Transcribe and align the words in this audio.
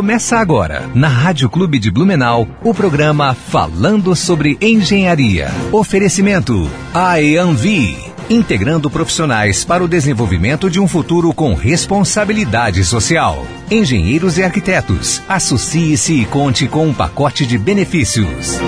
Começa 0.00 0.38
agora, 0.38 0.90
na 0.94 1.08
Rádio 1.08 1.50
Clube 1.50 1.78
de 1.78 1.90
Blumenau, 1.90 2.48
o 2.64 2.72
programa 2.72 3.34
Falando 3.34 4.16
sobre 4.16 4.56
Engenharia. 4.58 5.50
Oferecimento 5.70 6.70
AEANVI, 6.94 7.98
integrando 8.30 8.88
profissionais 8.88 9.62
para 9.62 9.84
o 9.84 9.86
desenvolvimento 9.86 10.70
de 10.70 10.80
um 10.80 10.88
futuro 10.88 11.34
com 11.34 11.52
responsabilidade 11.52 12.82
social. 12.82 13.46
Engenheiros 13.70 14.38
e 14.38 14.42
arquitetos, 14.42 15.20
associe-se 15.28 16.22
e 16.22 16.24
conte 16.24 16.66
com 16.66 16.86
um 16.86 16.94
pacote 16.94 17.44
de 17.44 17.58
benefícios. 17.58 18.58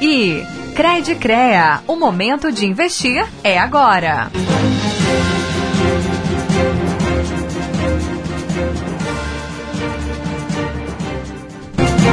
E 0.00 0.42
Cred 0.74 1.14
Crea, 1.14 1.78
o 1.86 1.94
momento 1.94 2.50
de 2.50 2.66
investir 2.66 3.24
é 3.44 3.56
agora. 3.56 4.32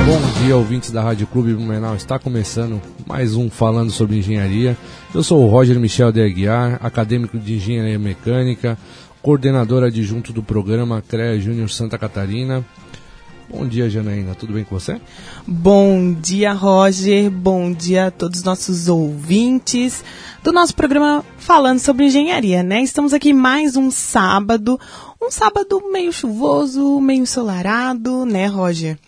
Bom 0.06 0.20
dia, 0.42 0.56
ouvintes 0.56 0.92
da 0.92 1.02
Rádio 1.02 1.28
Clube 1.28 1.54
Blumenau. 1.54 1.96
Está 1.96 2.18
começando 2.18 2.82
mais 3.06 3.36
um 3.36 3.50
Falando 3.50 3.92
sobre 3.92 4.18
Engenharia. 4.18 4.78
Eu 5.14 5.24
sou 5.24 5.44
o 5.44 5.48
Roger 5.48 5.80
Michel 5.80 6.12
de 6.12 6.22
Aguiar, 6.22 6.80
acadêmico 6.82 7.38
de 7.38 7.56
Engenharia 7.56 8.00
Mecânica, 8.00 8.78
coordenador 9.22 9.84
adjunto 9.84 10.34
do 10.34 10.42
programa 10.42 11.04
CREA 11.08 11.40
Júnior 11.40 11.70
Santa 11.70 11.98
Catarina. 11.98 12.66
Bom 13.52 13.68
dia, 13.68 13.90
Janaína. 13.90 14.36
Tudo 14.36 14.54
bem 14.54 14.64
com 14.64 14.80
você? 14.80 15.02
Bom 15.48 16.14
dia, 16.14 16.54
Roger. 16.54 17.32
Bom 17.32 17.72
dia 17.72 18.08
a 18.08 18.12
todos 18.12 18.40
os 18.40 18.46
nossos 18.46 18.88
ouvintes 18.88 20.04
do 20.44 20.52
nosso 20.52 20.76
programa 20.76 21.26
Falando 21.38 21.80
sobre 21.80 22.06
Engenharia, 22.06 22.62
né? 22.62 22.84
Estamos 22.84 23.12
aqui 23.12 23.34
mais 23.34 23.76
um 23.76 23.90
sábado, 23.90 24.80
um 25.20 25.32
sábado 25.32 25.82
meio 25.92 26.14
chuvoso, 26.14 27.02
meio 27.02 27.24
ensolarado, 27.24 28.24
né, 28.24 28.46
Roger? 28.46 29.00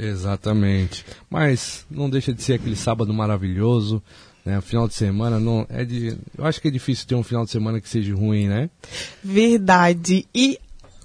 Exatamente. 0.00 1.04
Mas 1.28 1.84
não 1.90 2.08
deixa 2.08 2.32
de 2.32 2.42
ser 2.42 2.54
aquele 2.54 2.76
sábado 2.76 3.12
maravilhoso, 3.12 4.02
né? 4.44 4.58
O 4.58 4.62
final 4.62 4.88
de 4.88 4.94
semana 4.94 5.38
não 5.38 5.66
é 5.68 5.84
de, 5.84 6.16
eu 6.36 6.46
acho 6.46 6.60
que 6.60 6.68
é 6.68 6.70
difícil 6.70 7.06
ter 7.06 7.14
um 7.14 7.22
final 7.22 7.44
de 7.44 7.50
semana 7.50 7.80
que 7.80 7.88
seja 7.88 8.14
ruim, 8.14 8.48
né? 8.48 8.70
Verdade. 9.22 10.26
E 10.34 10.58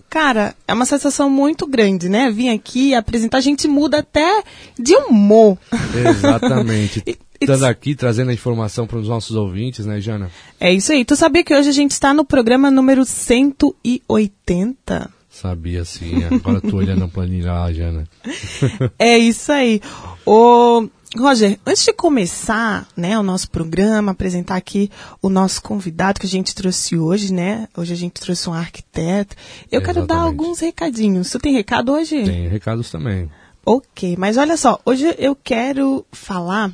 cara, 0.09 0.55
é 0.65 0.73
uma 0.73 0.85
sensação 0.85 1.29
muito 1.29 1.67
grande, 1.67 2.07
né? 2.07 2.31
Vim 2.31 2.47
aqui 2.47 2.95
apresentar, 2.95 3.39
a 3.39 3.41
gente 3.41 3.67
muda 3.67 3.99
até 3.99 4.43
de 4.79 4.95
humor. 4.95 5.57
Exatamente. 5.93 7.03
Estando 7.41 7.65
aqui, 7.65 7.95
trazendo 7.95 8.31
a 8.31 8.33
informação 8.33 8.87
para 8.87 8.97
os 8.97 9.09
nossos 9.09 9.35
ouvintes, 9.35 9.85
né, 9.85 9.99
Jana? 9.99 10.31
É 10.57 10.71
isso 10.71 10.93
aí. 10.93 11.03
Tu 11.03 11.17
sabia 11.17 11.43
que 11.43 11.53
hoje 11.53 11.67
a 11.67 11.73
gente 11.73 11.91
está 11.91 12.13
no 12.13 12.23
programa 12.23 12.71
número 12.71 13.03
180? 13.03 15.11
Sabia 15.35 15.83
sim, 15.83 16.23
agora 16.23 16.61
tô 16.61 16.77
olhando 16.77 17.03
a 17.03 17.07
planilha 17.09 17.51
lá, 17.51 17.69
Jana. 17.69 18.07
é 18.97 19.17
isso 19.17 19.51
aí. 19.51 19.81
O 20.25 20.87
Roger, 21.17 21.59
antes 21.65 21.83
de 21.83 21.91
começar, 21.91 22.87
né, 22.95 23.19
o 23.19 23.23
nosso 23.23 23.51
programa, 23.51 24.13
apresentar 24.13 24.55
aqui 24.55 24.89
o 25.21 25.27
nosso 25.27 25.61
convidado 25.61 26.21
que 26.21 26.25
a 26.25 26.29
gente 26.29 26.55
trouxe 26.55 26.97
hoje, 26.97 27.33
né? 27.33 27.67
Hoje 27.75 27.91
a 27.91 27.97
gente 27.97 28.13
trouxe 28.13 28.49
um 28.49 28.53
arquiteto. 28.53 29.35
Eu 29.69 29.81
quero 29.81 29.99
Exatamente. 29.99 30.07
dar 30.07 30.19
alguns 30.19 30.61
recadinhos. 30.61 31.27
Você 31.27 31.37
tem 31.37 31.53
recado 31.53 31.91
hoje? 31.91 32.23
Tem 32.23 32.47
recados 32.47 32.89
também. 32.89 33.29
Ok, 33.65 34.15
mas 34.17 34.37
olha 34.37 34.55
só, 34.55 34.79
hoje 34.85 35.15
eu 35.17 35.35
quero 35.35 36.05
falar 36.13 36.71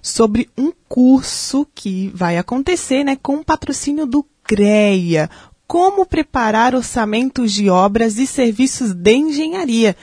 sobre 0.00 0.48
um 0.56 0.70
curso 0.88 1.66
que 1.74 2.12
vai 2.14 2.38
acontecer, 2.38 3.02
né, 3.02 3.16
com 3.16 3.38
o 3.38 3.44
patrocínio 3.44 4.06
do 4.06 4.24
CREA. 4.44 5.28
Como 5.66 6.06
preparar 6.06 6.74
orçamentos 6.74 7.52
de 7.52 7.68
obras 7.68 8.18
e 8.18 8.26
serviços 8.26 8.92
de 8.92 9.14
engenharia, 9.14 9.96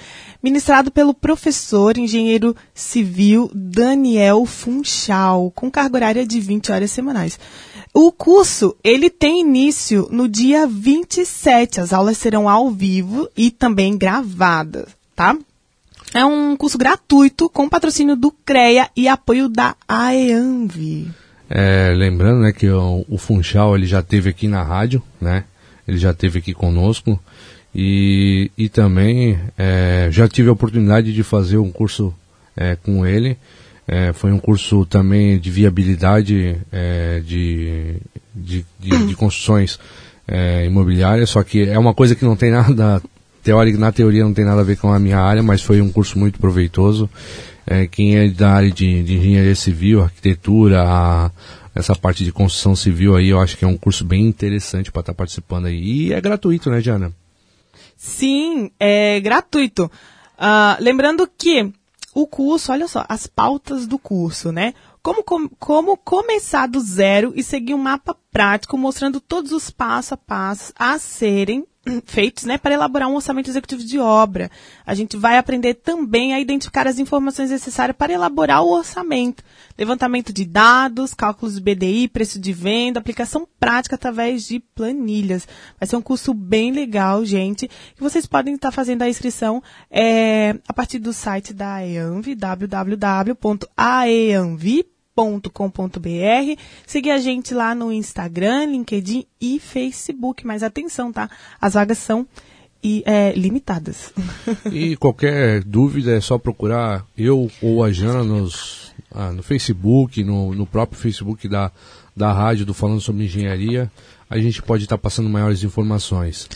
ministrado 0.43 0.91
pelo 0.91 1.13
professor 1.13 1.97
engenheiro 1.97 2.53
civil 2.73 3.49
Daniel 3.53 4.45
Funchal, 4.45 5.51
com 5.55 5.71
carga 5.71 5.95
horária 5.95 6.27
de 6.27 6.39
20 6.41 6.71
horas 6.71 6.91
semanais. 6.91 7.39
O 7.93 8.11
curso, 8.11 8.75
ele 8.83 9.09
tem 9.09 9.39
início 9.39 10.09
no 10.11 10.27
dia 10.27 10.67
27. 10.67 11.79
As 11.79 11.93
aulas 11.93 12.17
serão 12.17 12.49
ao 12.49 12.69
vivo 12.69 13.29
e 13.37 13.49
também 13.49 13.97
gravadas, 13.97 14.87
tá? 15.15 15.37
É 16.13 16.25
um 16.25 16.57
curso 16.57 16.77
gratuito 16.77 17.49
com 17.49 17.69
patrocínio 17.69 18.15
do 18.15 18.31
CREA 18.31 18.89
e 18.95 19.07
apoio 19.07 19.47
da 19.47 19.75
AEANV. 19.87 21.07
É, 21.49 21.93
lembrando, 21.95 22.41
né, 22.41 22.51
que 22.51 22.67
o, 22.69 23.05
o 23.07 23.17
Funchal 23.17 23.75
ele 23.75 23.85
já 23.85 24.01
teve 24.01 24.29
aqui 24.29 24.47
na 24.47 24.63
rádio, 24.63 25.01
né? 25.21 25.45
Ele 25.87 25.97
já 25.97 26.13
teve 26.13 26.39
aqui 26.39 26.53
conosco 26.53 27.19
e, 27.73 28.51
e 28.57 28.69
também 28.69 29.37
é, 29.57 30.07
já 30.11 30.27
tive 30.27 30.49
a 30.49 30.53
oportunidade 30.53 31.13
de 31.13 31.23
fazer 31.23 31.57
um 31.57 31.71
curso 31.71 32.13
é, 32.55 32.75
com 32.75 33.05
ele. 33.05 33.37
É, 33.87 34.13
foi 34.13 34.31
um 34.31 34.39
curso 34.39 34.85
também 34.85 35.37
de 35.37 35.51
viabilidade 35.51 36.57
é, 36.71 37.21
de, 37.25 37.95
de, 38.33 38.65
de, 38.79 39.07
de 39.07 39.15
construções 39.15 39.77
é, 40.27 40.65
imobiliárias, 40.65 41.29
só 41.31 41.43
que 41.43 41.67
é 41.67 41.77
uma 41.77 41.93
coisa 41.93 42.15
que 42.15 42.23
não 42.23 42.35
tem 42.35 42.49
nada 42.51 43.01
teórica, 43.43 43.77
na 43.77 43.91
teoria 43.91 44.23
não 44.23 44.33
tem 44.33 44.45
nada 44.45 44.61
a 44.61 44.63
ver 44.63 44.77
com 44.77 44.91
a 44.91 44.99
minha 44.99 45.19
área, 45.19 45.43
mas 45.43 45.61
foi 45.61 45.81
um 45.81 45.91
curso 45.91 46.17
muito 46.17 46.39
proveitoso. 46.39 47.09
É, 47.67 47.87
quem 47.87 48.17
é 48.17 48.27
da 48.29 48.51
área 48.51 48.71
de, 48.71 49.03
de 49.03 49.17
engenharia 49.17 49.55
civil, 49.55 50.01
arquitetura, 50.01 50.83
a, 50.83 51.31
essa 51.75 51.95
parte 51.95 52.23
de 52.23 52.31
construção 52.31 52.75
civil 52.75 53.15
aí, 53.15 53.29
eu 53.29 53.39
acho 53.39 53.57
que 53.57 53.65
é 53.65 53.67
um 53.67 53.77
curso 53.77 54.03
bem 54.05 54.25
interessante 54.25 54.91
para 54.91 54.99
estar 55.01 55.13
participando 55.13 55.65
aí. 55.65 55.81
E 56.07 56.13
é 56.13 56.21
gratuito, 56.21 56.69
né, 56.69 56.79
Jana? 56.81 57.11
Sim, 57.97 58.71
é 58.79 59.19
gratuito. 59.19 59.89
Ah, 60.37 60.77
lembrando 60.79 61.27
que 61.37 61.71
o 62.13 62.27
curso, 62.27 62.71
olha 62.71 62.87
só, 62.87 63.05
as 63.09 63.25
pautas 63.27 63.87
do 63.87 63.97
curso, 63.97 64.51
né? 64.51 64.73
Como, 65.01 65.23
com- 65.23 65.49
como 65.59 65.97
começar 65.97 66.67
do 66.67 66.79
zero 66.79 67.33
e 67.35 67.43
seguir 67.43 67.73
um 67.73 67.77
mapa 67.79 68.15
prático 68.31 68.77
mostrando 68.77 69.19
todos 69.19 69.51
os 69.51 69.69
passo 69.69 70.13
a 70.13 70.17
passo 70.17 70.71
a 70.77 70.97
serem 70.99 71.65
feitos, 72.05 72.45
né, 72.45 72.57
para 72.57 72.73
elaborar 72.73 73.09
um 73.09 73.15
orçamento 73.15 73.49
executivo 73.49 73.83
de 73.83 73.99
obra. 73.99 74.49
A 74.85 74.93
gente 74.93 75.17
vai 75.17 75.37
aprender 75.37 75.75
também 75.75 76.33
a 76.33 76.39
identificar 76.39 76.87
as 76.87 76.99
informações 76.99 77.49
necessárias 77.49 77.95
para 77.97 78.13
elaborar 78.13 78.63
o 78.63 78.71
orçamento. 78.71 79.43
Levantamento 79.77 80.31
de 80.31 80.45
dados, 80.45 81.13
cálculos 81.13 81.55
de 81.55 81.61
BDI, 81.61 82.07
preço 82.07 82.39
de 82.39 82.53
venda, 82.53 82.99
aplicação 82.99 83.47
prática 83.59 83.95
através 83.95 84.45
de 84.45 84.59
planilhas. 84.59 85.47
Vai 85.79 85.87
ser 85.87 85.95
um 85.95 86.01
curso 86.01 86.33
bem 86.33 86.71
legal, 86.71 87.25
gente. 87.25 87.65
E 87.65 88.01
vocês 88.01 88.25
podem 88.25 88.55
estar 88.55 88.71
fazendo 88.71 89.01
a 89.01 89.09
inscrição 89.09 89.61
é, 89.89 90.55
a 90.67 90.73
partir 90.73 90.99
do 90.99 91.11
site 91.11 91.53
da 91.53 91.75
AEANV, 91.75 92.35
www.aeanv.com.br. 95.15 96.61
Seguir 96.85 97.11
a 97.11 97.17
gente 97.19 97.53
lá 97.53 97.73
no 97.75 97.91
Instagram, 97.91 98.65
LinkedIn 98.65 99.25
e 99.39 99.59
Facebook. 99.59 100.45
Mas 100.45 100.63
atenção, 100.63 101.11
tá? 101.11 101.29
As 101.61 101.75
vagas 101.75 101.99
são 101.99 102.27
e, 102.83 103.03
é, 103.05 103.31
limitadas. 103.33 104.11
E 104.71 104.97
qualquer 104.97 105.63
dúvida 105.63 106.11
é 106.15 106.21
só 106.21 106.37
procurar 106.37 107.05
eu 107.17 107.49
ou 107.61 107.83
a 107.83 107.91
Jana 107.91 108.23
nos, 108.23 108.93
ah, 109.11 109.31
no 109.31 109.43
Facebook, 109.43 110.23
no, 110.23 110.53
no 110.53 110.65
próprio 110.65 110.99
Facebook 110.99 111.47
da, 111.47 111.71
da 112.15 112.33
rádio 112.33 112.65
do 112.65 112.73
Falando 112.73 113.01
sobre 113.01 113.23
Engenharia. 113.23 113.91
A 114.29 114.37
gente 114.39 114.61
pode 114.61 114.83
estar 114.83 114.97
passando 114.97 115.29
maiores 115.29 115.63
informações. 115.63 116.49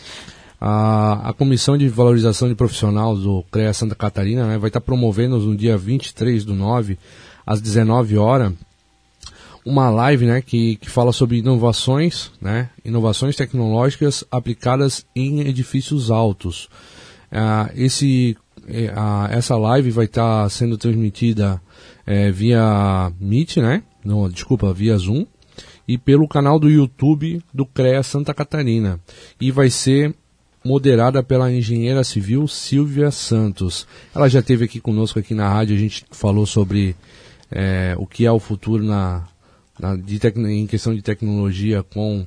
A, 0.60 1.30
a 1.30 1.34
Comissão 1.34 1.78
de 1.78 1.88
Valorização 1.88 2.50
de 2.50 2.56
Profissional 2.56 3.16
do 3.16 3.44
CREA 3.52 3.72
Santa 3.74 3.94
Catarina 3.94 4.48
né, 4.48 4.58
vai 4.58 4.70
estar 4.70 4.82
promovendo 4.82 5.38
no 5.38 5.56
dia 5.56 5.78
23 5.78 6.44
do 6.44 6.56
9, 6.56 6.98
às 7.48 7.62
19 7.62 8.18
horas, 8.18 8.54
uma 9.66 9.90
live 9.90 10.26
né, 10.26 10.42
que, 10.42 10.76
que 10.76 10.90
fala 10.90 11.14
sobre 11.14 11.38
inovações, 11.38 12.32
né, 12.42 12.70
inovações 12.86 13.36
tecnológicas 13.36 14.24
aplicadas 14.30 15.06
em 15.16 15.40
edifícios 15.40 16.12
altos. 16.12 16.70
Ah, 17.32 17.70
esse, 17.76 18.38
ah, 18.96 19.30
essa 19.32 19.58
live 19.58 19.92
vai 19.92 20.06
estar 20.06 20.50
sendo 20.50 20.78
transmitida 20.78 21.62
eh, 22.06 22.32
via 22.32 23.12
Meet, 23.20 23.58
né? 23.58 23.84
Não, 24.04 24.30
desculpa, 24.30 24.74
via 24.74 24.98
Zoom 24.98 25.26
e 25.88 25.98
pelo 25.98 26.28
canal 26.28 26.60
do 26.60 26.70
YouTube 26.70 27.42
do 27.54 27.66
CREA 27.66 28.04
Santa 28.04 28.34
Catarina. 28.34 29.00
E 29.40 29.52
vai 29.52 29.70
ser 29.70 30.14
moderada 30.64 31.24
pela 31.24 31.52
engenheira 31.52 32.04
civil 32.04 32.48
Silvia 32.48 33.10
Santos. 33.10 33.88
Ela 34.14 34.28
já 34.28 34.40
esteve 34.40 34.66
aqui 34.66 34.82
conosco 34.82 35.18
aqui 35.20 35.34
na 35.34 35.50
rádio, 35.50 35.76
a 35.76 35.80
gente 35.80 36.06
falou 36.12 36.46
sobre 36.46 36.96
eh, 37.52 37.96
o 37.98 38.06
que 38.06 38.26
é 38.26 38.32
o 38.32 38.40
futuro 38.40 38.84
na, 38.84 39.28
na- 39.80 39.96
de 39.96 40.20
em 40.50 40.68
questão 40.68 40.94
de 40.96 41.02
tecnologia 41.02 41.84
com 41.84 42.26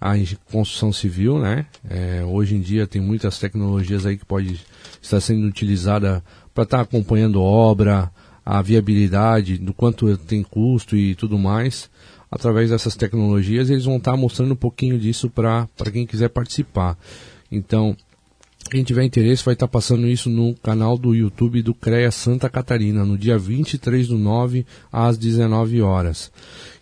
a 0.00 0.14
construção 0.50 0.92
civil, 0.92 1.38
né? 1.38 1.66
É, 1.88 2.22
hoje 2.24 2.54
em 2.56 2.60
dia 2.60 2.86
tem 2.86 3.00
muitas 3.00 3.38
tecnologias 3.38 4.04
aí 4.04 4.18
que 4.18 4.24
pode 4.24 4.60
estar 5.00 5.20
sendo 5.20 5.46
utilizada 5.46 6.22
para 6.54 6.64
estar 6.64 6.80
acompanhando 6.82 7.40
obra, 7.40 8.10
a 8.44 8.60
viabilidade, 8.60 9.56
do 9.56 9.72
quanto 9.72 10.14
tem 10.18 10.42
custo 10.42 10.96
e 10.96 11.14
tudo 11.14 11.38
mais. 11.38 11.88
Através 12.30 12.70
dessas 12.70 12.94
tecnologias, 12.96 13.70
eles 13.70 13.84
vão 13.86 13.96
estar 13.96 14.16
mostrando 14.16 14.52
um 14.52 14.56
pouquinho 14.56 14.98
disso 14.98 15.30
para 15.30 15.66
quem 15.92 16.06
quiser 16.06 16.28
participar. 16.28 16.98
Então, 17.50 17.96
Quem 18.70 18.82
tiver 18.82 19.04
interesse 19.04 19.44
vai 19.44 19.54
estar 19.54 19.68
passando 19.68 20.08
isso 20.08 20.30
no 20.30 20.54
canal 20.54 20.96
do 20.96 21.14
YouTube 21.14 21.62
do 21.62 21.74
CREA 21.74 22.10
Santa 22.10 22.48
Catarina, 22.48 23.04
no 23.04 23.16
dia 23.16 23.38
23 23.38 24.08
do 24.08 24.18
9 24.18 24.66
às 24.90 25.18
19 25.18 25.82
horas. 25.82 26.32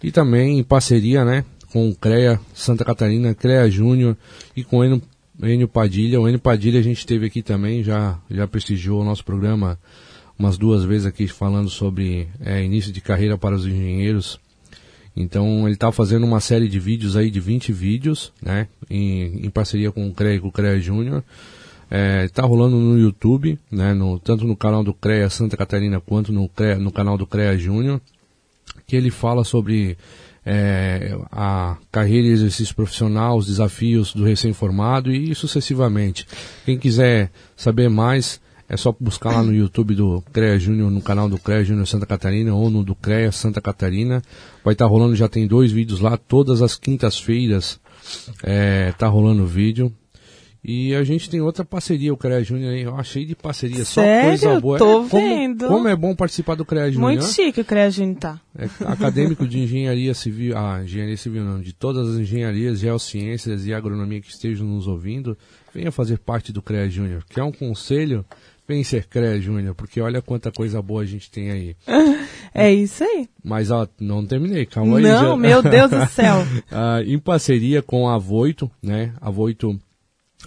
E 0.02 0.11
também 0.11 0.58
em 0.58 0.62
parceria 0.62 1.25
né, 1.25 1.44
com 1.73 1.88
o 1.88 1.94
CREA 1.94 2.40
Santa 2.55 2.84
Catarina, 2.84 3.34
CREA 3.34 3.69
Júnior 3.69 4.17
e 4.56 4.62
com 4.62 4.79
o 4.79 4.84
Enio, 4.84 5.02
Enio 5.43 5.69
Padilha. 5.69 6.20
O 6.20 6.29
Enio 6.29 6.40
Padilha 6.40 6.79
a 6.79 6.82
gente 6.82 7.05
teve 7.05 7.26
aqui 7.26 7.43
também, 7.43 7.82
já, 7.82 8.19
já 8.31 8.46
prestigiou 8.46 9.00
o 9.00 9.05
nosso 9.05 9.25
programa 9.25 9.79
umas 10.38 10.56
duas 10.56 10.84
vezes 10.84 11.06
aqui 11.06 11.26
falando 11.26 11.69
sobre 11.69 12.29
é, 12.40 12.62
início 12.64 12.93
de 12.93 13.00
carreira 13.00 13.37
para 13.37 13.56
os 13.56 13.67
engenheiros. 13.67 14.40
Então 15.17 15.67
ele 15.67 15.75
está 15.75 15.93
fazendo 15.93 16.25
uma 16.25 16.40
série 16.40 16.69
de 16.69 16.79
vídeos 16.79 17.17
aí, 17.17 17.31
de 17.31 17.40
20 17.40 17.73
vídeos, 17.73 18.32
né, 18.40 18.69
em, 18.88 19.44
em 19.44 19.50
parceria 19.50 19.93
com 19.93 20.08
o 20.08 20.14
CREA 20.14 20.37
e 20.37 20.40
com 20.40 20.49
o 20.49 20.52
CREA 20.52 20.81
Júnior. 20.81 21.23
Está 22.24 22.42
é, 22.42 22.46
rolando 22.46 22.76
no 22.76 22.98
YouTube, 22.98 23.58
né, 23.70 23.92
no, 23.92 24.18
tanto 24.18 24.46
no 24.46 24.56
canal 24.56 24.82
do 24.82 24.94
CREA 24.94 25.28
Santa 25.28 25.58
Catarina 25.58 26.00
quanto 26.00 26.32
no, 26.32 26.48
CREA, 26.48 26.78
no 26.78 26.90
canal 26.90 27.18
do 27.18 27.26
CREA 27.26 27.58
Júnior, 27.58 28.00
que 28.86 28.96
ele 28.96 29.10
fala 29.10 29.44
sobre 29.44 29.98
é, 30.44 31.14
a 31.30 31.76
carreira 31.90 32.28
e 32.28 32.30
exercício 32.30 32.74
profissional, 32.74 33.36
os 33.36 33.46
desafios 33.46 34.14
do 34.14 34.24
recém-formado 34.24 35.12
e 35.12 35.34
sucessivamente. 35.34 36.26
Quem 36.64 36.78
quiser 36.78 37.30
saber 37.54 37.90
mais, 37.90 38.40
é 38.66 38.76
só 38.76 38.94
buscar 38.98 39.32
lá 39.32 39.42
no 39.42 39.54
YouTube 39.54 39.94
do 39.94 40.22
CREA 40.32 40.58
Júnior, 40.58 40.90
no 40.90 41.02
canal 41.02 41.28
do 41.28 41.38
CREA 41.38 41.62
Júnior 41.62 41.86
Santa 41.86 42.06
Catarina 42.06 42.54
ou 42.54 42.70
no 42.70 42.82
do 42.82 42.94
CREA 42.94 43.30
Santa 43.30 43.60
Catarina. 43.60 44.22
Vai 44.64 44.72
estar 44.72 44.86
tá 44.86 44.90
rolando, 44.90 45.14
já 45.14 45.28
tem 45.28 45.46
dois 45.46 45.70
vídeos 45.70 46.00
lá, 46.00 46.16
todas 46.16 46.62
as 46.62 46.74
quintas-feiras 46.74 47.78
é, 48.42 48.92
tá 48.92 49.06
rolando 49.08 49.42
o 49.42 49.46
vídeo. 49.46 49.92
E 50.64 50.94
a 50.94 51.02
gente 51.02 51.28
tem 51.28 51.40
outra 51.40 51.64
parceria, 51.64 52.14
o 52.14 52.16
CREA 52.16 52.44
Júnior, 52.44 52.72
eu 52.72 52.94
achei 52.94 53.24
de 53.24 53.34
parceria, 53.34 53.84
Sério? 53.84 54.38
só 54.38 54.48
coisa 54.48 54.60
boa. 54.60 54.78
Tô 54.78 55.04
é, 55.04 55.08
como, 55.08 55.08
vendo. 55.08 55.66
Como 55.66 55.88
é 55.88 55.96
bom 55.96 56.14
participar 56.14 56.54
do 56.54 56.64
CREA 56.64 56.92
Júnior. 56.92 57.10
Muito 57.10 57.24
chique 57.24 57.60
o 57.60 57.64
CREA 57.64 57.90
Júnior 57.90 58.16
tá. 58.18 58.40
É 58.56 58.68
acadêmico 58.84 59.46
de 59.48 59.58
engenharia 59.58 60.14
civil, 60.14 60.56
ah, 60.56 60.80
engenharia 60.84 61.16
civil 61.16 61.42
não, 61.42 61.60
de 61.60 61.72
todas 61.72 62.10
as 62.10 62.20
engenharias, 62.20 62.78
geociências 62.78 63.66
e 63.66 63.74
agronomia 63.74 64.20
que 64.20 64.30
estejam 64.30 64.64
nos 64.64 64.86
ouvindo, 64.86 65.36
venha 65.74 65.90
fazer 65.90 66.18
parte 66.18 66.52
do 66.52 66.62
CREA 66.62 66.88
Júnior, 66.88 67.24
que 67.28 67.40
é 67.40 67.44
um 67.44 67.50
conselho, 67.50 68.24
vem 68.68 68.84
ser 68.84 69.06
CREA 69.06 69.40
Júnior, 69.40 69.74
porque 69.74 70.00
olha 70.00 70.22
quanta 70.22 70.52
coisa 70.52 70.80
boa 70.80 71.02
a 71.02 71.06
gente 71.06 71.28
tem 71.28 71.50
aí. 71.50 71.76
É 72.54 72.70
isso 72.70 73.02
aí. 73.02 73.26
Mas 73.42 73.70
ó, 73.70 73.88
não 73.98 74.26
terminei, 74.26 74.66
calma 74.66 74.98
aí. 74.98 75.04
Não, 75.04 75.30
já. 75.30 75.36
meu 75.38 75.62
Deus 75.62 75.90
do 75.90 76.04
céu. 76.12 76.36
Ah, 76.70 77.00
em 77.02 77.18
parceria 77.18 77.80
com 77.80 78.06
a 78.06 78.18
Voito, 78.18 78.70
né? 78.82 79.14
A 79.22 79.30
Voito 79.30 79.80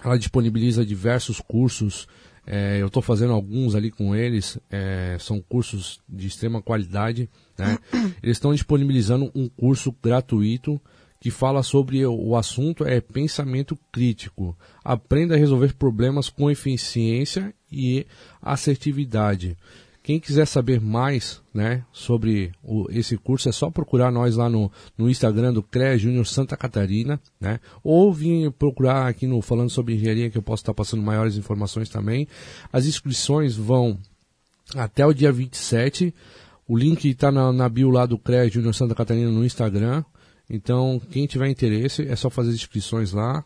ela 0.03 0.17
disponibiliza 0.17 0.85
diversos 0.85 1.39
cursos. 1.39 2.07
É, 2.47 2.81
eu 2.81 2.87
estou 2.87 3.01
fazendo 3.01 3.33
alguns 3.33 3.75
ali 3.75 3.89
com 3.89 4.15
eles. 4.15 4.57
é, 4.69 5.17
são 5.19 5.41
cursos 5.41 5.99
de 6.07 6.27
extrema 6.27 6.61
qualidade. 6.61 7.29
Né? 7.57 7.77
Eles 8.21 8.37
estão 8.37 8.53
disponibilizando 8.53 9.31
um 9.33 9.49
curso 9.49 9.95
gratuito 10.03 10.79
que 11.19 11.31
fala 11.31 11.63
sobre 11.63 12.05
o, 12.05 12.35
assunto 12.35 12.85
é 12.85 13.01
pensamento 13.01 13.75
crítico. 13.91 14.55
Aprenda 14.83 15.33
a 15.33 15.37
resolver 15.37 15.73
problemas 15.73 16.29
com 16.29 16.51
eficiência 16.51 17.51
e 17.71 18.05
assertividade. 18.39 19.57
Quem 20.05 20.19
quiser 20.19 20.45
saber 20.45 20.79
mais 20.79 21.41
né, 21.51 21.83
sobre 21.91 22.51
o, 22.63 22.85
esse 22.91 23.17
curso, 23.17 23.49
é 23.49 23.51
só 23.51 23.71
procurar 23.71 24.11
nós 24.11 24.35
lá 24.35 24.47
no, 24.47 24.71
no 24.95 25.09
Instagram 25.09 25.51
do 25.51 25.63
CREA 25.63 25.97
Júnior 25.97 26.27
Santa 26.27 26.55
Catarina, 26.55 27.19
né? 27.41 27.59
Ou 27.83 28.13
vir 28.13 28.51
procurar 28.51 29.07
aqui 29.07 29.25
no 29.25 29.41
Falando 29.41 29.71
sobre 29.71 29.95
Engenharia, 29.95 30.29
que 30.29 30.37
eu 30.37 30.43
posso 30.43 30.61
estar 30.61 30.75
passando 30.75 31.01
maiores 31.01 31.37
informações 31.37 31.89
também. 31.89 32.27
As 32.71 32.85
inscrições 32.85 33.55
vão 33.55 33.97
até 34.75 35.03
o 35.03 35.11
dia 35.11 35.31
27. 35.31 36.13
O 36.67 36.77
link 36.77 37.09
está 37.09 37.31
na, 37.31 37.51
na 37.51 37.67
bio 37.67 37.89
lá 37.89 38.05
do 38.05 38.19
CREA 38.19 38.47
Júnior 38.47 38.75
Santa 38.75 38.93
Catarina 38.93 39.31
no 39.31 39.43
Instagram. 39.43 40.03
Então, 40.47 41.01
quem 41.09 41.25
tiver 41.25 41.49
interesse, 41.49 42.07
é 42.07 42.15
só 42.15 42.29
fazer 42.29 42.51
inscrições 42.51 43.11
lá. 43.11 43.43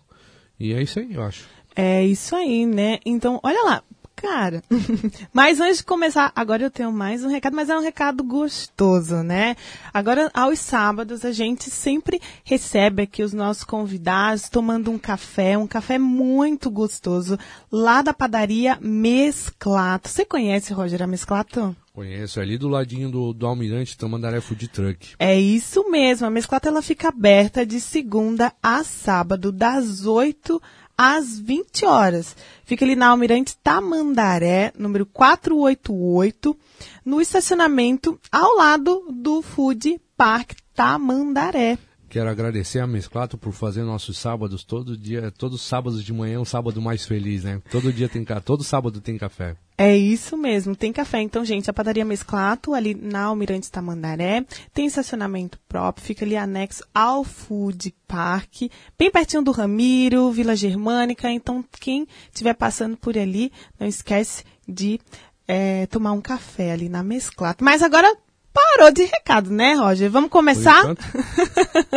E 0.60 0.74
é 0.74 0.84
isso 0.84 1.00
aí, 1.00 1.14
eu 1.14 1.24
acho. 1.24 1.46
É 1.74 2.06
isso 2.06 2.36
aí, 2.36 2.66
né? 2.66 3.00
Então, 3.06 3.40
olha 3.42 3.64
lá. 3.64 3.82
Cara, 4.22 4.62
mas 5.32 5.62
antes 5.62 5.78
de 5.78 5.86
começar, 5.86 6.32
agora 6.36 6.62
eu 6.62 6.70
tenho 6.70 6.92
mais 6.92 7.24
um 7.24 7.30
recado, 7.30 7.56
mas 7.56 7.70
é 7.70 7.78
um 7.78 7.82
recado 7.82 8.22
gostoso, 8.22 9.24
né? 9.24 9.56
Agora, 9.94 10.30
aos 10.34 10.60
sábados, 10.60 11.24
a 11.24 11.32
gente 11.32 11.70
sempre 11.70 12.22
recebe 12.44 13.04
aqui 13.04 13.24
os 13.24 13.32
nossos 13.32 13.64
convidados 13.64 14.50
tomando 14.50 14.92
um 14.92 15.00
café, 15.00 15.58
um 15.58 15.68
café 15.68 15.98
muito 15.98 16.70
gostoso, 16.70 17.40
lá 17.72 18.02
da 18.02 18.14
padaria 18.14 18.78
Mesclato. 18.82 20.10
Você 20.10 20.26
conhece, 20.26 20.74
Roger, 20.74 21.02
a 21.02 21.08
Mesclato? 21.08 21.74
Conheço, 21.94 22.40
é 22.40 22.44
ali 22.44 22.58
do 22.58 22.68
ladinho 22.68 23.10
do, 23.10 23.34
do 23.34 23.46
Almirante 23.48 23.98
Tamandaré 23.98 24.42
Food 24.42 24.68
Truck. 24.68 25.16
É 25.18 25.40
isso 25.40 25.90
mesmo, 25.90 26.28
a 26.28 26.30
Mesclato 26.30 26.68
ela 26.68 26.82
fica 26.82 27.10
aberta 27.10 27.66
de 27.66 27.80
segunda 27.80 28.54
a 28.62 28.84
sábado, 28.84 29.52
das 29.52 30.06
8 30.06 30.62
às 31.02 31.40
20 31.40 31.86
horas. 31.86 32.36
Fica 32.66 32.84
ali 32.84 32.94
na 32.94 33.08
Almirante 33.08 33.56
Tamandaré, 33.64 34.74
número 34.78 35.06
488, 35.06 36.58
no 37.06 37.22
estacionamento 37.22 38.20
ao 38.30 38.58
lado 38.58 39.08
do 39.10 39.42
Food 39.42 39.98
Park 40.18 40.58
Tamandaré. 40.76 41.78
Quero 42.10 42.30
agradecer 42.30 42.80
a 42.80 42.88
Mesclato 42.88 43.38
por 43.38 43.54
fazer 43.54 43.84
nossos 43.84 44.18
sábados 44.18 44.64
todo 44.64 44.98
dia, 44.98 45.32
todos 45.32 45.62
os 45.62 45.68
sábados 45.68 46.04
de 46.04 46.12
manhã, 46.12 46.40
um 46.40 46.46
sábado 46.46 46.82
mais 46.82 47.06
feliz, 47.06 47.44
né? 47.44 47.62
Todo 47.70 47.94
dia 47.94 48.10
tem 48.10 48.26
todo 48.44 48.64
sábado 48.64 49.00
tem 49.00 49.18
café. 49.18 49.56
É 49.78 49.96
isso 49.96 50.36
mesmo, 50.36 50.76
tem 50.76 50.92
café. 50.92 51.22
Então, 51.22 51.46
gente, 51.46 51.70
a 51.70 51.74
padaria 51.74 52.04
Mesclato, 52.04 52.74
ali 52.74 52.94
na 52.94 53.26
Almirante 53.26 53.72
Tamandaré, 53.72 54.44
tem 54.74 54.88
estacionamento 54.88 55.60
próprio, 55.70 56.06
fica 56.06 56.26
ali 56.26 56.36
anexo 56.36 56.84
ao 56.94 57.24
Food 57.24 57.94
Park, 58.08 58.64
bem 58.98 59.12
pertinho 59.12 59.44
do 59.44 59.52
Ramiro, 59.52 60.32
Vila 60.32 60.56
Germânica. 60.56 61.32
Então, 61.32 61.64
quem 61.80 62.08
estiver 62.32 62.56
passando 62.56 62.98
por 62.98 63.18
ali, 63.18 63.52
não 63.80 63.88
esquece 63.88 64.44
de 64.68 65.00
é, 65.48 65.86
tomar 65.88 66.12
um 66.12 66.22
café 66.22 66.72
ali 66.72 66.90
na 66.90 67.02
Mesclato. 67.02 67.64
Mas 67.64 67.82
agora 67.82 68.16
parou 68.54 68.92
de 68.92 69.04
recado, 69.04 69.50
né, 69.50 69.74
Roger? 69.74 70.10
Vamos 70.10 70.30
começar? 70.30 70.84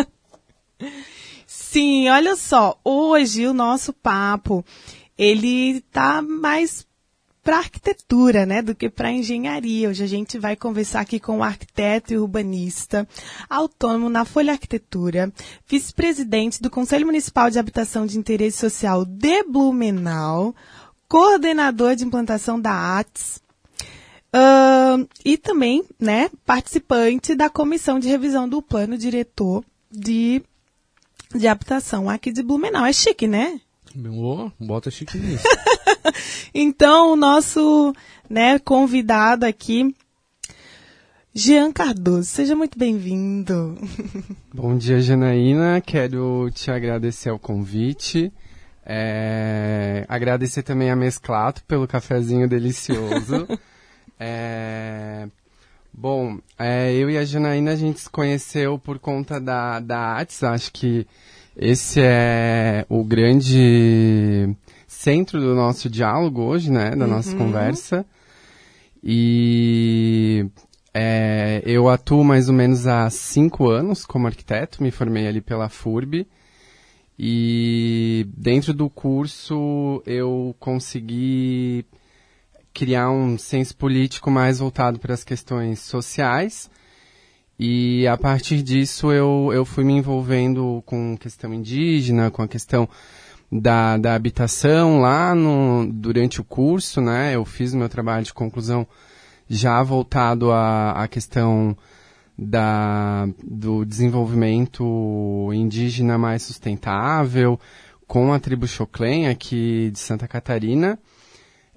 Sim, 1.47 2.09
olha 2.09 2.37
só, 2.37 2.79
hoje 2.85 3.47
o 3.47 3.55
nosso 3.55 3.93
papo, 3.93 4.65
ele 5.17 5.81
tá 5.91 6.21
mais 6.21 6.87
para 7.43 7.59
arquitetura, 7.59 8.47
né, 8.47 8.63
do 8.63 8.75
que 8.75 8.89
para 8.89 9.11
engenharia. 9.11 9.89
Hoje 9.89 10.05
a 10.05 10.07
gente 10.07 10.39
vai 10.39 10.55
conversar 10.55 11.01
aqui 11.01 11.19
com 11.19 11.39
o 11.39 11.43
arquiteto 11.43 12.13
e 12.13 12.19
urbanista, 12.19 13.09
autônomo 13.51 14.09
na 14.09 14.25
Folha 14.25 14.53
Arquitetura, 14.53 15.33
vice-presidente 15.67 16.63
do 16.63 16.71
Conselho 16.71 17.07
Municipal 17.07 17.51
de 17.51 17.59
Habitação 17.59 18.07
de 18.07 18.19
Interesse 18.19 18.59
Social 18.59 19.05
de 19.05 19.43
Blumenau, 19.43 20.55
coordenador 21.09 21.97
de 21.97 22.05
implantação 22.05 22.61
da 22.61 22.99
ATS, 22.99 23.43
uh, 24.35 25.09
e 25.25 25.37
também, 25.37 25.85
né, 25.99 26.31
participante 26.45 27.35
da 27.35 27.49
comissão 27.49 27.99
de 27.99 28.09
revisão 28.09 28.49
do 28.49 28.63
plano 28.63 28.97
diretor 28.97 29.65
de, 29.91 30.43
de 31.35 31.49
habitação 31.49 32.09
aqui 32.09 32.33
de 32.33 32.43
Blumenau. 32.43 32.85
É 32.85 32.93
chique, 32.93 33.27
né? 33.27 33.61
Oh, 34.11 34.51
bota 34.59 34.91
chique 34.91 35.19
nisso. 35.19 35.45
então, 36.55 37.13
o 37.13 37.17
nosso 37.17 37.93
né, 38.29 38.59
convidado 38.59 39.45
aqui, 39.45 39.95
Jean 41.35 41.73
Cardoso, 41.73 42.25
seja 42.25 42.57
muito 42.57 42.79
bem-vindo. 42.79 43.77
Bom 44.53 44.77
dia, 44.77 45.01
Janaína. 45.01 45.81
Quero 45.81 46.51
te 46.51 46.71
agradecer 46.71 47.31
o 47.31 47.39
convite. 47.39 48.33
É, 48.85 50.05
agradecer 50.09 50.63
também 50.63 50.91
a 50.91 50.97
Mesclato 50.97 51.63
pelo 51.65 51.87
cafezinho 51.87 52.49
delicioso. 52.49 53.47
é, 54.19 55.29
bom, 55.93 56.39
é, 56.59 56.93
eu 56.95 57.11
e 57.11 57.19
a 57.19 57.25
Janaína 57.25 57.73
a 57.73 57.77
gente 57.77 58.01
se 58.01 58.11
conheceu 58.11 58.79
por 58.79 58.99
conta 58.99 59.41
da, 59.41 59.81
da 59.81 60.17
ATS, 60.19 60.43
acho 60.45 60.73
que 60.73 61.07
esse 61.57 62.01
é 62.03 62.87
o 62.89 63.05
grande 63.05 64.55
centro 64.87 65.41
do 65.41 65.55
nosso 65.55 65.91
diálogo 65.91 66.43
hoje, 66.43 66.71
né? 66.71 66.91
Da 66.97 67.07
nossa 67.07 67.33
Uhum. 67.33 67.39
conversa. 67.39 68.07
E 69.03 70.47
é, 70.95 71.63
eu 71.67 71.89
atuo 71.89 72.23
mais 72.23 72.49
ou 72.49 72.55
menos 72.55 72.87
há 72.87 73.11
cinco 73.11 73.69
anos 73.69 74.05
como 74.07 74.27
arquiteto, 74.27 74.83
me 74.83 74.91
formei 74.91 75.27
ali 75.27 75.41
pela 75.41 75.69
FURB. 75.69 76.27
E 77.19 78.27
dentro 78.37 78.73
do 78.73 78.89
curso 78.89 80.03
eu 80.07 80.57
consegui 80.59 81.85
criar 82.73 83.11
um 83.11 83.37
senso 83.37 83.77
político 83.77 84.31
mais 84.31 84.59
voltado 84.59 84.99
para 84.99 85.15
as 85.15 85.25
questões 85.25 85.81
sociais. 85.81 86.71
E 87.59 88.07
a 88.09 88.17
partir 88.17 88.63
disso 88.63 89.13
eu, 89.13 89.51
eu 89.53 89.65
fui 89.65 89.85
me 89.85 89.93
envolvendo 89.93 90.83
com 90.87 91.17
questão 91.17 91.53
indígena, 91.53 92.31
com 92.31 92.43
a 92.43 92.49
questão 92.49 92.89
da, 93.51 93.99
da 93.99 94.15
habitação 94.15 95.01
lá 95.01 95.35
no, 95.35 95.87
durante 95.93 96.41
o 96.41 96.45
curso, 96.45 97.01
né? 97.01 97.37
Eu 97.37 97.45
fiz 97.45 97.75
meu 97.75 97.89
trabalho 97.89 98.25
de 98.25 98.33
conclusão 98.33 98.87
já 99.49 99.83
voltado 99.83 100.51
à, 100.51 100.93
à 100.93 101.07
questão 101.07 101.77
da, 102.39 103.29
do 103.45 103.85
desenvolvimento 103.85 105.51
indígena 105.53 106.17
mais 106.17 106.43
sustentável, 106.43 107.61
com 108.07 108.33
a 108.33 108.41
tribo 108.41 108.67
Choclen 108.67 109.29
aqui 109.29 109.91
de 109.93 109.99
Santa 109.99 110.27
Catarina. 110.27 110.99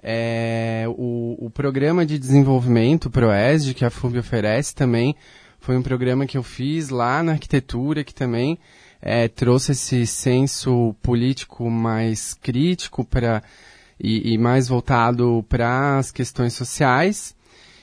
É, 0.08 0.84
o, 0.86 1.46
o 1.46 1.50
programa 1.50 2.06
de 2.06 2.16
desenvolvimento 2.16 3.10
ProESD, 3.10 3.74
que 3.74 3.84
a 3.84 3.90
FUB 3.90 4.18
oferece 4.18 4.72
também, 4.72 5.16
foi 5.58 5.76
um 5.76 5.82
programa 5.82 6.26
que 6.26 6.38
eu 6.38 6.44
fiz 6.44 6.90
lá 6.90 7.24
na 7.24 7.32
arquitetura, 7.32 8.04
que 8.04 8.14
também 8.14 8.56
é, 9.02 9.26
trouxe 9.26 9.72
esse 9.72 10.06
senso 10.06 10.94
político 11.02 11.68
mais 11.68 12.34
crítico 12.34 13.04
para 13.04 13.42
e, 13.98 14.34
e 14.34 14.38
mais 14.38 14.68
voltado 14.68 15.44
para 15.48 15.98
as 15.98 16.12
questões 16.12 16.52
sociais. 16.52 17.34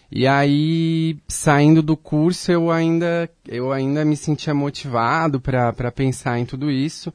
E 0.10 0.26
aí, 0.26 1.18
saindo 1.28 1.82
do 1.82 1.98
curso, 1.98 2.52
eu 2.52 2.72
ainda, 2.72 3.30
eu 3.46 3.74
ainda 3.74 4.06
me 4.06 4.16
sentia 4.16 4.54
motivado 4.54 5.42
para 5.42 5.92
pensar 5.92 6.40
em 6.40 6.46
tudo 6.46 6.72
isso, 6.72 7.12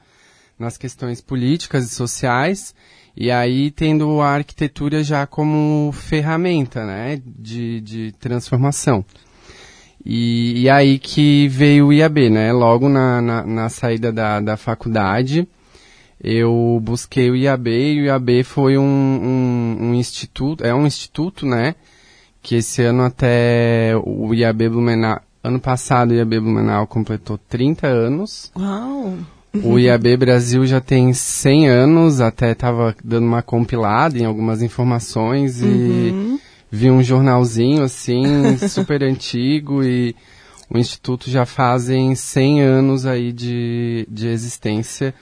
nas 0.59 0.77
questões 0.77 1.23
políticas 1.23 1.87
e 1.87 1.95
sociais, 1.95 2.75
e 3.21 3.33
aí 3.33 3.73
tendo 3.73 4.21
a 4.21 4.29
arquitetura 4.29 5.03
já 5.03 5.27
como 5.27 5.91
ferramenta, 5.93 6.87
né, 6.87 7.21
de, 7.27 7.81
de 7.81 8.13
transformação. 8.13 9.05
E, 10.07 10.63
e 10.63 10.71
aí 10.71 11.01
que 11.01 11.49
veio 11.49 11.89
o 11.89 11.93
IAB, 11.93 12.31
né, 12.31 12.53
logo 12.53 12.89
na, 12.89 13.21
na, 13.21 13.43
na 13.45 13.69
saída 13.69 14.13
da, 14.13 14.39
da 14.39 14.57
faculdade, 14.57 15.49
eu 16.23 16.79
busquei 16.81 17.29
o 17.29 17.35
IAB, 17.35 17.69
e 17.69 18.03
o 18.03 18.05
IAB 18.05 18.45
foi 18.45 18.79
um, 18.79 18.85
um, 18.85 19.77
um 19.89 19.95
instituto, 19.95 20.65
é 20.65 20.73
um 20.73 20.87
instituto, 20.87 21.45
né, 21.45 21.75
que 22.41 22.55
esse 22.55 22.83
ano 22.83 23.03
até 23.03 23.95
o 23.97 24.33
IAB 24.33 24.69
Blumenau, 24.69 25.21
ano 25.43 25.59
passado 25.59 26.13
o 26.13 26.15
IAB 26.15 26.39
Blumenau 26.39 26.87
completou 26.87 27.37
30 27.37 27.89
anos. 27.89 28.53
Uau! 28.57 29.15
O 29.55 29.79
IAB 29.79 30.17
Brasil 30.17 30.67
já 30.67 30.81
tem 30.81 31.13
100 31.13 31.69
anos, 31.69 32.21
até 32.21 32.53
estava 32.53 32.95
dando 33.03 33.27
uma 33.27 33.43
compilada 33.43 34.19
em 34.19 34.25
algumas 34.25 34.63
informações 34.63 35.63
e 35.63 36.39
vi 36.71 36.91
um 36.91 37.03
jornalzinho 37.03 37.83
assim, 37.83 38.59
super 38.69 39.03
antigo 39.03 39.83
e 39.83 40.15
o 40.71 40.77
Instituto 40.77 41.31
já 41.31 41.47
fazem 41.47 42.15
100 42.15 42.61
anos 42.61 43.07
aí 43.07 43.33
de, 43.33 44.07
de 44.11 44.29
existência 44.29 45.15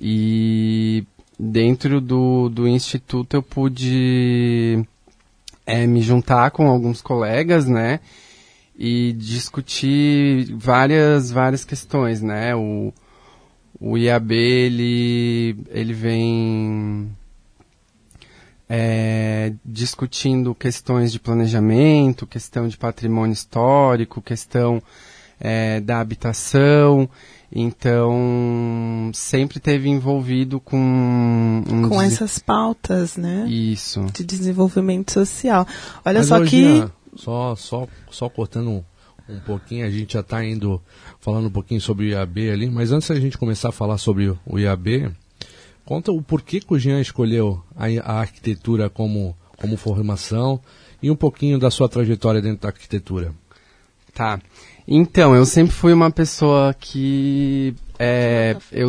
e 0.00 1.04
dentro 1.38 2.00
do, 2.00 2.48
do 2.48 2.68
Instituto 2.68 3.34
eu 3.34 3.42
pude 3.42 4.84
é, 5.66 5.86
me 5.86 6.00
juntar 6.00 6.50
com 6.52 6.68
alguns 6.68 7.02
colegas, 7.02 7.66
né? 7.66 8.00
E 8.76 9.12
discutir 9.12 10.52
várias, 10.54 11.30
várias 11.30 11.64
questões, 11.64 12.20
né? 12.20 12.54
O, 12.54 12.92
o 13.80 13.98
IAB, 13.98 14.32
ele, 14.32 15.56
ele 15.70 15.92
vem 15.92 17.10
é, 18.68 19.52
discutindo 19.64 20.54
questões 20.54 21.12
de 21.12 21.20
planejamento, 21.20 22.26
questão 22.26 22.66
de 22.66 22.76
patrimônio 22.76 23.32
histórico, 23.32 24.22
questão 24.22 24.82
é, 25.40 25.80
da 25.80 26.00
habitação, 26.00 27.08
então 27.52 29.10
sempre 29.12 29.60
teve 29.60 29.88
envolvido 29.88 30.58
com 30.60 30.76
um 30.76 31.88
com 31.88 32.00
essas 32.00 32.38
pautas, 32.38 33.16
né? 33.16 33.46
Isso. 33.48 34.06
De 34.12 34.24
desenvolvimento 34.24 35.12
social. 35.12 35.66
Olha 36.04 36.20
Mas 36.20 36.28
só 36.28 36.38
hoje, 36.38 36.50
que 36.50 36.84
só 37.16 37.54
só 37.54 37.86
só 38.10 38.28
cortando 38.28 38.84
um, 39.28 39.38
pouquinho, 39.40 39.86
a 39.86 39.90
gente 39.90 40.14
já 40.14 40.20
está 40.20 40.44
indo 40.44 40.80
falando 41.20 41.46
um 41.46 41.50
pouquinho 41.50 41.80
sobre 41.80 42.06
o 42.06 42.08
IAB 42.10 42.50
ali, 42.50 42.70
mas 42.70 42.92
antes 42.92 43.08
da 43.08 43.18
gente 43.18 43.38
começar 43.38 43.70
a 43.70 43.72
falar 43.72 43.98
sobre 43.98 44.34
o 44.46 44.58
IAB, 44.58 45.10
conta 45.84 46.12
o 46.12 46.22
porquê 46.22 46.60
que 46.60 46.72
o 46.72 46.78
Jean 46.78 47.00
escolheu 47.00 47.62
a, 47.76 47.86
a 48.02 48.20
arquitetura 48.20 48.88
como 48.88 49.36
como 49.56 49.76
formação 49.76 50.60
e 51.02 51.10
um 51.10 51.16
pouquinho 51.16 51.58
da 51.58 51.70
sua 51.70 51.88
trajetória 51.88 52.40
dentro 52.40 52.62
da 52.62 52.68
arquitetura. 52.68 53.32
Tá. 54.12 54.40
Então, 54.86 55.34
eu 55.34 55.44
sempre 55.44 55.72
fui 55.74 55.92
uma 55.92 56.10
pessoa 56.10 56.74
que. 56.74 57.74
É, 57.98 58.56
eu, 58.70 58.88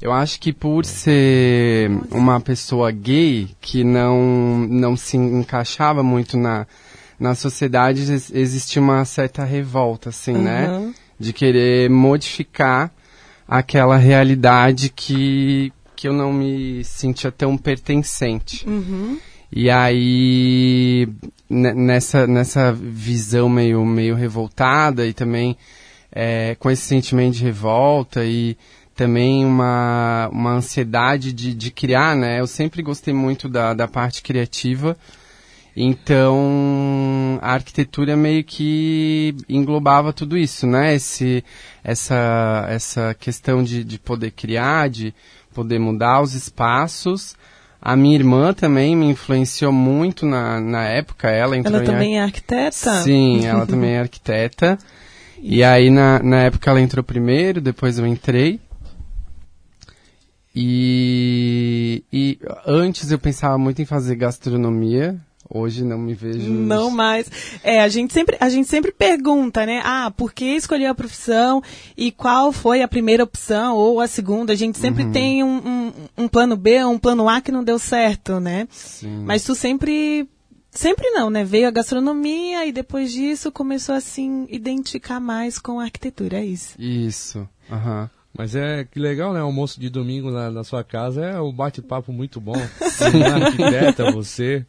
eu 0.00 0.12
acho 0.12 0.40
que 0.40 0.52
por 0.52 0.84
ser 0.84 1.90
uma 2.10 2.40
pessoa 2.40 2.90
gay, 2.90 3.48
que 3.60 3.84
não, 3.84 4.58
não 4.68 4.96
se 4.96 5.16
encaixava 5.16 6.02
muito 6.02 6.36
na, 6.36 6.66
na 7.18 7.34
sociedade, 7.34 8.02
existia 8.32 8.80
uma 8.82 9.04
certa 9.04 9.44
revolta, 9.44 10.08
assim, 10.08 10.32
né? 10.32 10.92
De 11.18 11.32
querer 11.32 11.88
modificar 11.88 12.90
aquela 13.46 13.96
realidade 13.96 14.88
que, 14.88 15.72
que 15.94 16.08
eu 16.08 16.12
não 16.12 16.32
me 16.32 16.82
sentia 16.84 17.30
tão 17.30 17.56
pertencente. 17.56 18.66
E 19.52 19.70
aí, 19.70 21.08
nessa, 21.48 22.26
nessa 22.26 22.72
visão 22.72 23.48
meio, 23.48 23.84
meio 23.84 24.16
revoltada 24.16 25.06
e 25.06 25.12
também 25.12 25.56
é, 26.10 26.56
com 26.58 26.70
esse 26.70 26.82
sentimento 26.82 27.34
de 27.34 27.44
revolta 27.44 28.24
e 28.24 28.56
também 28.94 29.44
uma, 29.44 30.28
uma 30.32 30.52
ansiedade 30.52 31.32
de, 31.32 31.52
de 31.52 31.70
criar, 31.70 32.16
né? 32.16 32.40
Eu 32.40 32.46
sempre 32.46 32.82
gostei 32.82 33.12
muito 33.12 33.48
da, 33.48 33.74
da 33.74 33.88
parte 33.88 34.22
criativa, 34.22 34.96
então 35.76 37.38
a 37.42 37.52
arquitetura 37.52 38.16
meio 38.16 38.44
que 38.44 39.34
englobava 39.48 40.12
tudo 40.12 40.36
isso, 40.38 40.66
né? 40.66 40.94
Esse, 40.94 41.44
essa, 41.82 42.66
essa 42.68 43.14
questão 43.14 43.62
de, 43.62 43.82
de 43.82 43.98
poder 43.98 44.30
criar, 44.30 44.88
de 44.88 45.14
poder 45.52 45.78
mudar 45.78 46.20
os 46.20 46.34
espaços, 46.34 47.36
a 47.84 47.96
minha 47.96 48.14
irmã 48.14 48.54
também 48.54 48.96
me 48.96 49.06
influenciou 49.06 49.70
muito 49.70 50.24
na, 50.24 50.58
na 50.60 50.84
época. 50.84 51.28
Ela 51.28 51.56
entrou 51.56 51.76
ela 51.76 51.84
também 51.86 52.18
é 52.18 52.22
arquiteta? 52.22 53.02
Sim, 53.02 53.44
ela 53.44 53.66
também 53.66 53.90
é 53.90 54.00
arquiteta. 54.00 54.78
E 55.38 55.62
aí, 55.62 55.90
na, 55.90 56.22
na 56.22 56.44
época, 56.44 56.70
ela 56.70 56.80
entrou 56.80 57.04
primeiro, 57.04 57.60
depois 57.60 57.98
eu 57.98 58.06
entrei. 58.06 58.58
E, 60.56 62.02
e 62.10 62.38
antes 62.64 63.10
eu 63.10 63.18
pensava 63.18 63.58
muito 63.58 63.82
em 63.82 63.84
fazer 63.84 64.14
gastronomia. 64.14 65.20
Hoje 65.56 65.84
não 65.84 65.96
me 65.96 66.14
vejo. 66.14 66.50
Não 66.50 66.90
mais. 66.90 67.30
É, 67.62 67.80
a 67.80 67.86
gente 67.86 68.12
sempre, 68.12 68.36
a 68.40 68.48
gente 68.48 68.66
sempre 68.66 68.90
pergunta, 68.90 69.64
né? 69.64 69.80
Ah, 69.84 70.10
por 70.10 70.32
que 70.32 70.44
escolheu 70.44 70.90
a 70.90 70.94
profissão 70.96 71.62
e 71.96 72.10
qual 72.10 72.50
foi 72.50 72.82
a 72.82 72.88
primeira 72.88 73.22
opção 73.22 73.76
ou 73.76 74.00
a 74.00 74.08
segunda? 74.08 74.52
A 74.52 74.56
gente 74.56 74.76
sempre 74.78 75.06
tem 75.12 75.44
um, 75.44 75.58
um, 75.58 75.92
um 76.24 76.28
plano 76.28 76.56
B, 76.56 76.84
um 76.84 76.98
plano 76.98 77.28
A 77.28 77.40
que 77.40 77.52
não 77.52 77.62
deu 77.62 77.78
certo, 77.78 78.40
né? 78.40 78.66
Sim. 78.68 79.22
Mas 79.24 79.44
tu 79.44 79.54
sempre, 79.54 80.28
sempre 80.72 81.08
não, 81.10 81.30
né? 81.30 81.44
Veio 81.44 81.68
a 81.68 81.70
gastronomia 81.70 82.66
e 82.66 82.72
depois 82.72 83.12
disso 83.12 83.52
começou 83.52 83.94
a 83.94 84.00
se 84.00 84.22
identificar 84.48 85.20
mais 85.20 85.60
com 85.60 85.78
a 85.78 85.84
arquitetura, 85.84 86.40
é 86.40 86.44
isso. 86.44 86.74
Isso. 86.80 87.48
Aham. 87.70 88.10
Mas 88.36 88.56
é 88.56 88.84
que 88.84 88.98
legal, 88.98 89.32
né? 89.32 89.38
Almoço 89.38 89.78
de 89.78 89.88
domingo 89.88 90.32
na, 90.32 90.50
na 90.50 90.64
sua 90.64 90.82
casa 90.82 91.24
é 91.24 91.40
um 91.40 91.52
bate-papo 91.52 92.12
muito 92.12 92.40
bom. 92.40 92.60
Você 92.80 93.04
é 93.04 93.30
arquiteta, 93.30 94.10
você. 94.10 94.66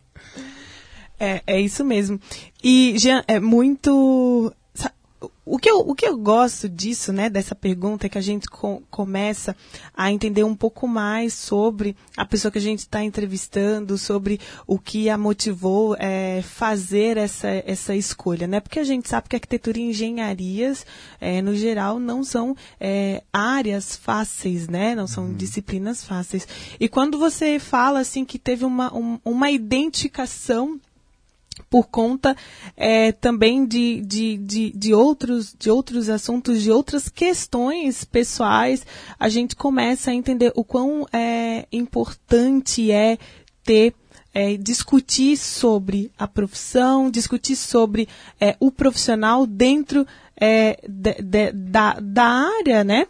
É, 1.19 1.41
é 1.48 1.60
isso 1.62 1.84
mesmo. 1.86 2.19
E, 2.63 2.93
Jean, 2.98 3.24
é 3.27 3.39
muito. 3.39 4.53
O 5.48 5.57
que, 5.60 5.69
eu, 5.69 5.77
o 5.79 5.93
que 5.95 6.05
eu 6.07 6.17
gosto 6.17 6.67
disso, 6.67 7.13
né, 7.13 7.29
dessa 7.29 7.53
pergunta, 7.55 8.05
é 8.05 8.10
que 8.10 8.17
a 8.17 8.22
gente 8.22 8.48
co- 8.48 8.81
começa 8.89 9.55
a 9.95 10.12
entender 10.12 10.43
um 10.43 10.55
pouco 10.55 10.88
mais 10.88 11.34
sobre 11.36 11.95
a 12.17 12.25
pessoa 12.25 12.51
que 12.51 12.57
a 12.57 12.62
gente 12.62 12.79
está 12.79 13.03
entrevistando, 13.03 13.95
sobre 13.98 14.39
o 14.67 14.77
que 14.79 15.07
a 15.07 15.17
motivou 15.17 15.95
é, 16.00 16.41
fazer 16.43 17.17
essa, 17.17 17.48
essa 17.65 17.95
escolha, 17.95 18.45
né? 18.48 18.60
Porque 18.60 18.79
a 18.79 18.84
gente 18.84 19.07
sabe 19.07 19.29
que 19.29 19.36
arquitetura 19.36 19.77
e 19.79 19.84
engenharias, 19.84 20.84
é, 21.22 21.41
no 21.43 21.55
geral, 21.55 22.00
não 22.00 22.24
são 22.24 22.55
é, 22.79 23.24
áreas 23.31 23.95
fáceis, 23.95 24.67
né? 24.67 24.95
Não 24.95 25.07
são 25.07 25.31
disciplinas 25.34 26.03
fáceis. 26.03 26.48
E 26.79 26.89
quando 26.89 27.17
você 27.19 27.60
fala, 27.60 28.00
assim, 28.00 28.25
que 28.25 28.38
teve 28.39 28.65
uma, 28.65 28.93
um- 28.95 29.19
uma 29.24 29.50
identificação 29.51 30.79
por 31.75 31.88
conta 31.89 32.38
eh, 32.77 33.12
também 33.12 33.65
de, 33.65 34.00
de, 34.00 34.38
de, 34.38 34.72
de, 34.72 34.94
outros, 34.94 35.53
de 35.60 35.70
outros 35.70 36.08
assuntos, 36.08 36.63
de 36.63 36.72
outras 36.72 37.10
questões 37.10 38.05
pessoais, 38.05 38.86
a 39.20 39.27
gente 39.27 39.58
começa 39.58 40.10
a 40.10 40.13
entender 40.13 40.53
o 40.55 40.63
quão 40.63 41.05
é, 41.12 41.67
importante 41.74 42.94
é 42.94 43.17
ter 43.62 43.94
é, 44.34 44.55
discutir 44.55 45.36
sobre 45.36 46.10
a 46.17 46.25
profissão, 46.29 47.12
discutir 47.12 47.58
sobre 47.58 48.08
é, 48.39 48.55
o 48.58 48.72
profissional 48.72 49.46
dentro 49.46 50.08
é, 50.39 50.79
de- 50.88 51.22
de- 51.22 51.51
da, 51.51 52.00
da 52.00 52.24
área, 52.60 52.86
né? 52.86 53.05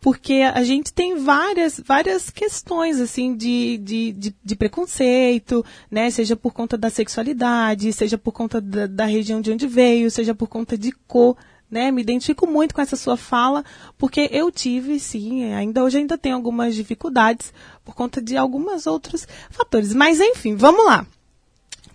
Porque 0.00 0.42
a 0.54 0.62
gente 0.64 0.92
tem 0.92 1.16
várias, 1.16 1.78
várias 1.84 2.30
questões, 2.30 2.98
assim, 2.98 3.36
de, 3.36 3.76
de, 3.78 4.12
de, 4.12 4.36
de 4.42 4.56
preconceito, 4.56 5.64
né? 5.90 6.10
Seja 6.10 6.34
por 6.34 6.52
conta 6.52 6.78
da 6.78 6.88
sexualidade, 6.88 7.92
seja 7.92 8.16
por 8.16 8.32
conta 8.32 8.60
da, 8.60 8.86
da 8.86 9.04
região 9.04 9.40
de 9.40 9.52
onde 9.52 9.66
veio, 9.66 10.10
seja 10.10 10.34
por 10.34 10.48
conta 10.48 10.78
de 10.78 10.90
cor, 11.06 11.36
né? 11.70 11.90
Me 11.90 12.00
identifico 12.00 12.46
muito 12.46 12.74
com 12.74 12.80
essa 12.80 12.96
sua 12.96 13.16
fala, 13.16 13.62
porque 13.98 14.28
eu 14.32 14.50
tive, 14.50 14.98
sim, 14.98 15.52
ainda 15.52 15.84
hoje 15.84 15.98
ainda 15.98 16.16
tenho 16.16 16.34
algumas 16.34 16.74
dificuldades 16.74 17.52
por 17.84 17.94
conta 17.94 18.22
de 18.22 18.38
alguns 18.38 18.86
outros 18.86 19.28
fatores. 19.50 19.92
Mas 19.92 20.18
enfim, 20.18 20.56
vamos 20.56 20.84
lá. 20.86 21.06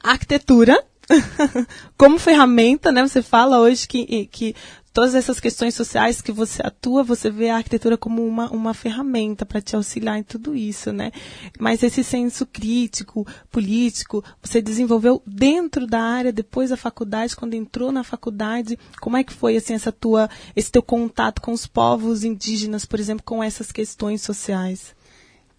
Arquitetura, 0.03 0.79
como 1.97 2.19
ferramenta, 2.19 2.91
né? 2.91 3.01
Você 3.01 3.23
fala 3.23 3.59
hoje 3.59 3.87
que, 3.87 4.27
que 4.27 4.55
todas 4.95 5.13
essas 5.13 5.41
questões 5.41 5.75
sociais 5.75 6.21
que 6.21 6.31
você 6.31 6.65
atua, 6.65 7.03
você 7.03 7.29
vê 7.29 7.49
a 7.49 7.57
arquitetura 7.57 7.97
como 7.97 8.25
uma, 8.25 8.49
uma 8.49 8.73
ferramenta 8.73 9.45
para 9.45 9.59
te 9.59 9.75
auxiliar 9.75 10.17
em 10.17 10.23
tudo 10.23 10.55
isso, 10.55 10.93
né? 10.93 11.11
Mas 11.59 11.83
esse 11.83 12.01
senso 12.01 12.45
crítico, 12.45 13.27
político, 13.51 14.23
você 14.41 14.61
desenvolveu 14.61 15.21
dentro 15.27 15.85
da 15.85 15.99
área, 15.99 16.31
depois 16.31 16.69
da 16.69 16.77
faculdade, 16.77 17.35
quando 17.35 17.55
entrou 17.55 17.91
na 17.91 18.05
faculdade, 18.05 18.79
como 19.01 19.17
é 19.17 19.23
que 19.25 19.33
foi 19.33 19.57
assim 19.57 19.73
essa 19.73 19.91
tua, 19.91 20.29
esse 20.55 20.71
teu 20.71 20.81
contato 20.81 21.41
com 21.41 21.51
os 21.51 21.67
povos 21.67 22.23
indígenas, 22.23 22.85
por 22.85 22.97
exemplo, 22.97 23.25
com 23.25 23.43
essas 23.43 23.73
questões 23.73 24.21
sociais? 24.21 24.95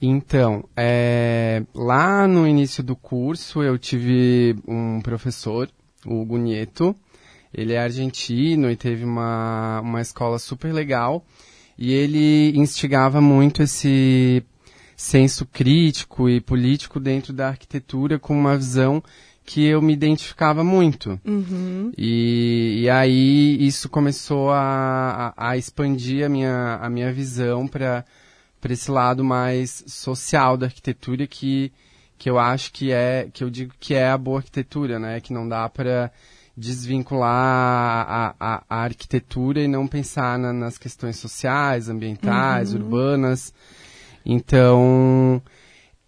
Então, 0.01 0.65
é, 0.75 1.63
lá 1.75 2.27
no 2.27 2.49
início 2.49 2.83
do 2.83 2.97
curso 2.97 3.63
eu 3.63 3.77
tive 3.77 4.57
um 4.67 5.03
professor, 5.03 5.71
o 6.07 6.23
Hugo 6.23 6.39
Nieto, 6.39 6.97
ele 7.57 7.73
é 7.73 7.79
argentino 7.79 8.71
e 8.71 8.77
teve 8.77 9.03
uma, 9.03 9.81
uma 9.81 10.03
escola 10.03 10.39
super 10.39 10.73
legal. 10.75 11.25
E 11.79 11.93
ele 11.93 12.53
instigava 12.55 13.21
muito 13.21 13.63
esse 13.63 14.45
senso 14.95 15.47
crítico 15.47 16.29
e 16.29 16.41
político 16.41 17.01
dentro 17.01 17.33
da 17.33 17.49
arquitetura 17.49 18.19
com 18.19 18.39
uma 18.39 18.57
visão 18.57 19.03
que 19.45 19.65
eu 19.65 19.81
me 19.81 19.93
identificava 19.93 20.63
muito. 20.63 21.19
Uhum. 21.25 21.93
E, 21.97 22.83
e 22.83 22.91
aí 22.91 23.57
isso 23.67 23.89
começou 23.89 24.51
a, 24.51 25.33
a, 25.37 25.51
a 25.51 25.57
expandir 25.57 26.27
a 26.27 26.29
minha, 26.29 26.77
a 26.77 26.91
minha 26.91 27.13
visão 27.13 27.67
para 27.67 28.05
esse 28.69 28.91
lado 28.91 29.25
mais 29.25 29.85
social 29.87 30.57
da 30.57 30.67
arquitetura 30.67 31.27
que, 31.27 31.73
que 32.19 32.29
eu 32.29 32.39
acho 32.39 32.73
que 32.73 32.91
é, 32.91 33.29
que 33.33 33.45
eu 33.45 33.49
digo 33.49 33.73
que 33.79 33.95
é 33.95 34.09
a 34.09 34.19
boa 34.19 34.39
arquitetura, 34.39 34.99
né? 34.99 35.21
Que 35.21 35.33
não 35.33 35.49
dá 35.49 35.69
para 35.69 36.11
desvincular 36.57 38.07
a, 38.09 38.35
a, 38.41 38.63
a, 38.69 38.83
arquitetura 38.83 39.61
e 39.61 39.69
não 39.69 39.87
pensar 39.87 40.39
na, 40.39 40.53
nas 40.53 40.79
questões 40.79 41.17
sociais, 41.17 41.89
ambientais, 41.89 42.73
uhum. 42.73 42.81
urbanas. 42.81 43.53
Então, 44.25 45.43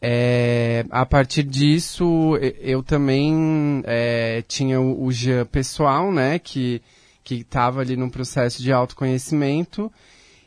é, 0.01 0.87
a 0.91 1.05
partir 1.05 1.43
disso, 1.43 2.39
eu 2.61 2.83
também 2.83 3.83
é, 3.85 4.43
tinha 4.49 4.81
o, 4.81 5.05
o 5.05 5.13
Jean 5.13 5.45
pessoal, 5.45 6.11
né, 6.11 6.39
que 6.39 6.83
que 7.29 7.35
estava 7.35 7.83
ali 7.83 7.95
num 7.95 8.09
processo 8.09 8.63
de 8.63 8.73
autoconhecimento. 8.73 9.93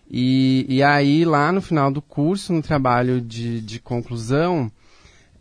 E, 0.09 0.65
e 0.67 0.81
aí, 0.81 1.23
lá 1.23 1.51
no 1.51 1.61
final 1.61 1.91
do 1.91 2.01
curso, 2.01 2.51
no 2.51 2.61
trabalho 2.63 3.21
de, 3.21 3.61
de 3.61 3.79
conclusão, 3.79 4.71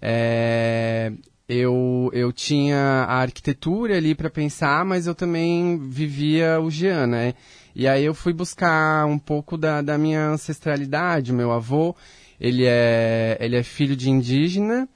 é, 0.03 1.11
eu, 1.51 2.11
eu 2.13 2.33
tinha 2.33 2.79
a 3.09 3.17
arquitetura 3.23 3.97
ali 3.97 4.15
para 4.15 4.31
pensar, 4.31 4.85
mas 4.85 5.09
eu 5.09 5.15
também 5.15 5.79
vivia 5.79 6.61
o 6.61 6.71
Jean, 6.71 7.09
né? 7.09 7.35
E 7.75 7.89
aí 7.89 8.05
eu 8.05 8.15
fui 8.15 8.33
buscar 8.33 9.05
um 9.07 9.19
pouco 9.19 9.57
da, 9.57 9.83
da 9.83 9.99
minha 9.99 10.29
ancestralidade. 10.29 11.33
Meu 11.33 11.51
avô, 11.51 11.97
ele 12.41 12.65
é, 12.67 13.37
ele 13.41 13.57
é 13.57 13.63
filho 13.65 13.97
de 13.97 14.11
indígena, 14.11 14.89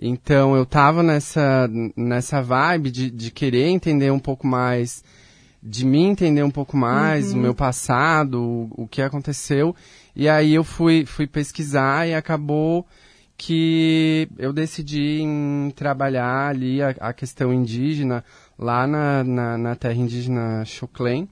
então 0.00 0.56
eu 0.56 0.64
tava 0.64 1.02
nessa, 1.02 1.68
nessa 1.94 2.40
vibe 2.40 2.90
de, 2.90 3.10
de 3.10 3.30
querer 3.30 3.68
entender 3.68 4.10
um 4.10 4.18
pouco 4.18 4.46
mais, 4.46 5.04
de 5.62 5.84
me 5.84 6.00
entender 6.02 6.42
um 6.42 6.50
pouco 6.50 6.74
mais, 6.74 7.32
uhum. 7.32 7.38
o 7.38 7.42
meu 7.42 7.54
passado, 7.54 8.40
o, 8.40 8.84
o 8.84 8.88
que 8.88 9.02
aconteceu. 9.02 9.76
E 10.16 10.26
aí 10.26 10.54
eu 10.54 10.64
fui, 10.64 11.04
fui 11.04 11.26
pesquisar 11.26 12.08
e 12.08 12.14
acabou 12.14 12.86
que 13.38 14.28
eu 14.36 14.52
decidi 14.52 15.20
em 15.20 15.70
trabalhar 15.70 16.48
ali 16.48 16.82
a, 16.82 16.88
a 16.98 17.12
questão 17.12 17.54
indígena 17.54 18.24
lá 18.58 18.84
na, 18.84 19.22
na, 19.22 19.56
na 19.56 19.76
terra 19.76 19.94
indígena 19.94 20.64
Choclen 20.64 21.28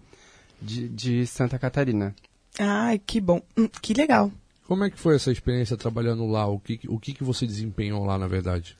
de, 0.62 0.88
de 0.88 1.26
Santa 1.26 1.58
Catarina. 1.58 2.14
Ai, 2.58 3.00
que 3.04 3.20
bom. 3.20 3.42
Hum, 3.58 3.68
que 3.82 3.92
legal. 3.92 4.30
Como 4.68 4.84
é 4.84 4.90
que 4.90 4.98
foi 4.98 5.16
essa 5.16 5.32
experiência 5.32 5.76
trabalhando 5.76 6.26
lá? 6.26 6.46
O 6.46 6.60
que, 6.60 6.80
o 6.88 6.98
que, 6.98 7.12
que 7.12 7.24
você 7.24 7.44
desempenhou 7.44 8.04
lá, 8.04 8.16
na 8.16 8.28
verdade? 8.28 8.76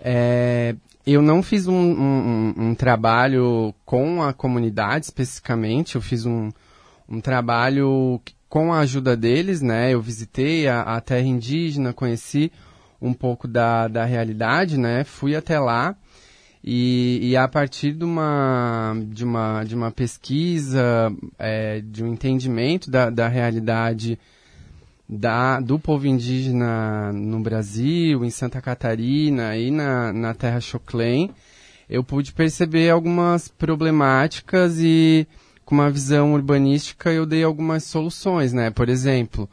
É, 0.00 0.74
eu 1.06 1.20
não 1.20 1.42
fiz 1.42 1.66
um, 1.66 1.74
um, 1.74 2.54
um, 2.56 2.74
trabalho 2.74 3.74
com 3.84 4.22
a 4.22 4.32
comunidade 4.32 5.06
especificamente, 5.06 5.96
eu 5.96 6.00
fiz 6.00 6.26
um, 6.26 6.50
um 7.08 7.20
trabalho 7.20 8.20
com 8.52 8.70
a 8.70 8.80
ajuda 8.80 9.16
deles, 9.16 9.62
né, 9.62 9.94
eu 9.94 10.02
visitei 10.02 10.68
a, 10.68 10.82
a 10.82 11.00
terra 11.00 11.26
indígena, 11.26 11.94
conheci 11.94 12.52
um 13.00 13.14
pouco 13.14 13.48
da, 13.48 13.88
da 13.88 14.04
realidade, 14.04 14.78
né, 14.78 15.04
fui 15.04 15.34
até 15.34 15.58
lá 15.58 15.96
e, 16.62 17.18
e 17.22 17.34
a 17.34 17.48
partir 17.48 17.92
de 17.92 18.04
uma, 18.04 18.94
de 19.06 19.24
uma, 19.24 19.64
de 19.64 19.74
uma 19.74 19.90
pesquisa, 19.90 21.10
é, 21.38 21.80
de 21.80 22.04
um 22.04 22.12
entendimento 22.12 22.90
da, 22.90 23.08
da 23.08 23.26
realidade 23.26 24.18
da, 25.08 25.58
do 25.58 25.78
povo 25.78 26.06
indígena 26.06 27.10
no 27.10 27.40
Brasil, 27.40 28.22
em 28.22 28.28
Santa 28.28 28.60
Catarina 28.60 29.56
e 29.56 29.70
na, 29.70 30.12
na 30.12 30.34
terra 30.34 30.60
Choclen, 30.60 31.30
eu 31.88 32.04
pude 32.04 32.34
perceber 32.34 32.90
algumas 32.90 33.48
problemáticas 33.48 34.78
e 34.78 35.26
com 35.72 35.76
uma 35.76 35.90
visão 35.90 36.34
urbanística, 36.34 37.10
eu 37.10 37.24
dei 37.24 37.42
algumas 37.42 37.84
soluções, 37.84 38.52
né? 38.52 38.70
Por 38.70 38.90
exemplo, 38.90 39.48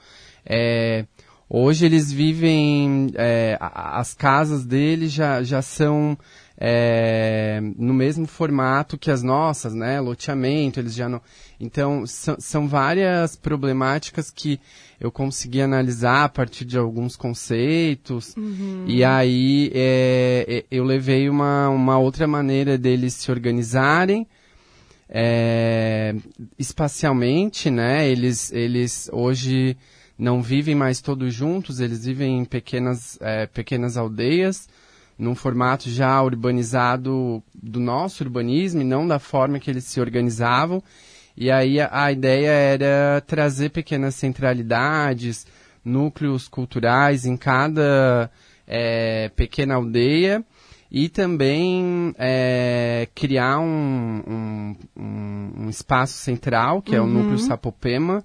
é, 0.46 1.06
hoje 1.50 1.86
eles 1.86 2.12
vivem, 2.12 3.10
é, 3.16 3.58
as 3.62 4.14
casas 4.14 4.66
deles 4.66 5.14
já, 5.14 5.42
já 5.42 5.62
são 5.62 6.18
é, 6.58 7.62
no 7.78 7.94
mesmo 7.94 8.28
formato 8.28 8.98
que 8.98 9.10
as 9.10 9.24
nossas, 9.24 9.74
né? 9.74 10.02
Loteamento, 10.02 10.82
eles 10.82 10.94
já 10.94 11.08
não. 11.08 11.22
Então, 11.58 12.06
são, 12.06 12.36
são 12.38 12.68
várias 12.68 13.38
problemáticas 13.38 14.30
que 14.30 14.60
eu 15.00 15.10
consegui 15.10 15.62
analisar 15.62 16.26
a 16.26 16.30
partir 16.30 16.66
de 16.66 16.78
alguns 16.78 17.16
conceitos. 17.16 18.36
Uhum. 18.36 18.84
E 18.86 19.06
aí 19.06 19.72
é, 19.74 20.46
é 20.50 20.66
eu 20.70 20.84
levei 20.84 21.30
uma, 21.30 21.70
uma 21.70 21.98
outra 21.98 22.28
maneira 22.28 22.78
deles 22.78 23.14
se 23.14 23.32
organizarem 23.32 24.28
é, 25.10 26.16
espacialmente, 26.58 27.72
né? 27.72 28.08
Eles, 28.08 28.52
eles 28.52 29.10
hoje 29.12 29.76
não 30.18 30.42
vivem 30.42 30.76
mais 30.76 31.02
todos 31.02 31.34
juntos, 31.34 31.80
eles 31.80 32.06
vivem 32.06 32.40
em 32.40 32.46
pequenas, 32.46 33.18
é, 33.22 33.48
pequenas 33.48 33.98
aldeias, 33.98 34.70
num 35.18 35.34
formato 35.34 35.90
já 35.90 36.22
urbanizado 36.22 37.44
do 37.54 37.80
nosso 37.80 38.24
urbanismo 38.24 38.82
e 38.82 38.86
não 38.86 39.08
da 39.08 39.18
forma 39.18 39.60
que 39.60 39.70
eles 39.70 39.86
se 39.86 40.00
organizavam. 40.00 40.84
E 41.36 41.50
aí 41.50 41.80
a, 41.80 41.90
a 41.92 42.12
ideia 42.12 42.52
era 42.52 43.24
trazer 43.26 43.70
pequenas 43.70 44.16
centralidades, 44.16 45.48
núcleos 45.84 46.48
culturais 46.48 47.26
em 47.26 47.36
cada 47.36 48.30
é, 48.68 49.30
pequena 49.30 49.76
aldeia 49.76 50.46
e 50.92 51.08
também 51.08 52.14
é, 52.18 53.08
criar 53.14 53.60
um, 53.60 54.24
um, 54.28 54.76
um, 54.98 55.70
espaço 55.70 56.14
central, 56.14 56.82
que 56.82 56.92
uhum. 56.92 56.98
é 56.98 57.02
o 57.02 57.04
uhum. 57.04 57.14
núcleo 57.14 57.38
Sapopema, 57.38 58.24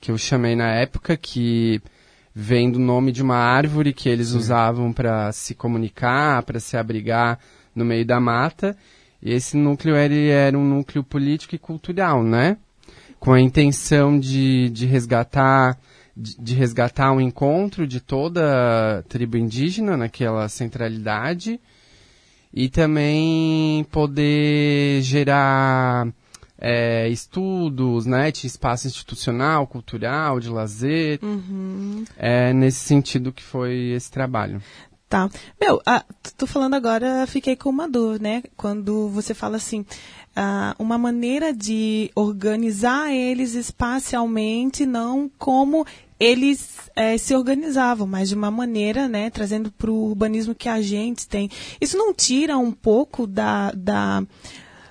que 0.00 0.10
eu 0.10 0.18
chamei 0.18 0.56
na 0.56 0.72
época, 0.74 1.16
que 1.16 1.80
vem 2.34 2.70
do 2.70 2.78
nome 2.78 3.12
de 3.12 3.22
uma 3.22 3.36
árvore 3.36 3.92
que 3.92 4.08
eles 4.08 4.28
Sim. 4.28 4.38
usavam 4.38 4.92
para 4.92 5.30
se 5.30 5.54
comunicar, 5.54 6.42
para 6.42 6.58
se 6.58 6.76
abrigar 6.76 7.38
no 7.74 7.84
meio 7.84 8.04
da 8.04 8.18
mata. 8.18 8.76
E 9.22 9.32
esse 9.32 9.56
núcleo 9.56 9.96
ele 9.96 10.28
era 10.28 10.58
um 10.58 10.64
núcleo 10.64 11.04
político 11.04 11.54
e 11.54 11.58
cultural, 11.58 12.24
né? 12.24 12.56
Com 13.20 13.32
a 13.32 13.40
intenção 13.40 14.18
de, 14.18 14.70
de 14.70 14.86
resgatar 14.86 15.78
de, 16.16 16.36
de 16.40 16.54
resgatar 16.54 17.12
um 17.12 17.20
encontro 17.20 17.86
de 17.86 18.00
toda 18.00 18.98
a 18.98 19.02
tribo 19.02 19.36
indígena 19.36 19.96
naquela 19.96 20.48
centralidade 20.48 21.60
e 22.52 22.68
também 22.68 23.84
poder 23.90 25.02
gerar 25.02 26.08
é, 26.58 27.08
estudos, 27.08 28.04
né, 28.06 28.30
de 28.30 28.46
espaço 28.46 28.86
institucional, 28.86 29.66
cultural, 29.66 30.38
de 30.38 30.48
lazer, 30.48 31.18
uhum. 31.22 32.04
é 32.16 32.52
nesse 32.52 32.80
sentido 32.80 33.32
que 33.32 33.42
foi 33.42 33.92
esse 33.94 34.10
trabalho. 34.10 34.62
Tá. 35.08 35.28
Meu, 35.60 35.80
ah, 35.84 36.04
tô 36.36 36.46
falando 36.46 36.74
agora, 36.74 37.26
fiquei 37.26 37.56
com 37.56 37.68
uma 37.68 37.88
dor, 37.88 38.20
né? 38.20 38.44
Quando 38.56 39.08
você 39.08 39.34
fala 39.34 39.56
assim, 39.56 39.84
ah, 40.36 40.76
uma 40.78 40.96
maneira 40.96 41.52
de 41.52 42.12
organizar 42.14 43.12
eles 43.12 43.54
espacialmente, 43.54 44.86
não 44.86 45.28
como 45.36 45.84
eles 46.20 46.90
eh, 46.94 47.16
se 47.16 47.34
organizavam, 47.34 48.06
mas 48.06 48.28
de 48.28 48.34
uma 48.34 48.50
maneira, 48.50 49.08
né, 49.08 49.30
trazendo 49.30 49.72
para 49.72 49.90
o 49.90 50.10
urbanismo 50.10 50.54
que 50.54 50.68
a 50.68 50.82
gente 50.82 51.26
tem. 51.26 51.50
Isso 51.80 51.96
não 51.96 52.12
tira 52.12 52.58
um 52.58 52.70
pouco 52.70 53.26
da, 53.26 53.72
da 53.72 54.22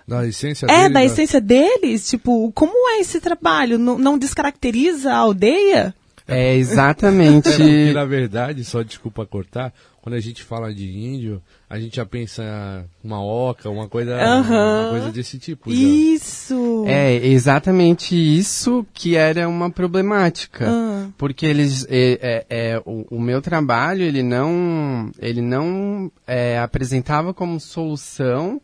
Da 0.08 0.26
essência 0.26 0.66
é 0.66 0.84
dele, 0.84 0.94
da 0.96 1.06
essência 1.06 1.40
deles? 1.40 2.10
Tipo, 2.10 2.52
como 2.54 2.74
é 2.96 3.00
esse 3.00 3.22
trabalho? 3.22 3.78
Não, 3.78 3.98
não 3.98 4.18
descaracteriza 4.18 5.14
a 5.14 5.18
aldeia? 5.18 5.94
É 6.28 6.56
exatamente. 6.56 7.50
É 7.50 7.52
porque, 7.52 7.94
na 7.94 8.06
verdade, 8.06 8.64
só 8.64 8.82
desculpa 8.84 9.26
cortar, 9.26 9.74
quando 10.02 10.16
a 10.16 10.20
gente 10.20 10.44
fala 10.44 10.74
de 10.74 10.90
índio, 10.90 11.42
a 11.70 11.80
gente 11.80 11.98
já 11.98 12.06
pensa 12.06 12.86
uma 13.04 13.24
oca, 13.24 13.70
uma 13.70 13.88
coisa, 13.88 14.16
uma 14.16 14.90
coisa 14.92 15.12
desse 15.12 15.38
tipo. 15.38 15.72
já. 15.72 15.78
Isso! 15.78 16.86
É 16.88 17.16
exatamente 17.28 18.16
isso 18.16 18.86
que 18.94 19.16
era 19.16 19.48
uma 19.48 19.70
problemática. 19.70 20.68
Ah. 20.70 21.10
Porque 21.18 21.46
eles, 21.46 21.86
é, 21.90 22.20
é, 22.22 22.46
é, 22.50 22.82
o, 22.86 23.06
o 23.12 23.22
meu 23.22 23.42
trabalho, 23.42 24.04
ele 24.04 24.24
não, 24.24 25.12
ele 25.20 25.42
não 25.42 26.12
é, 26.26 26.60
apresentava 26.60 27.34
como 27.34 27.60
solução 27.60 28.62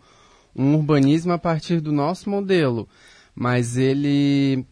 um 0.56 0.76
urbanismo 0.76 1.34
a 1.34 1.38
partir 1.38 1.82
do 1.82 1.92
nosso 1.92 2.30
modelo, 2.30 2.88
mas 3.36 3.76
ele, 3.76 4.66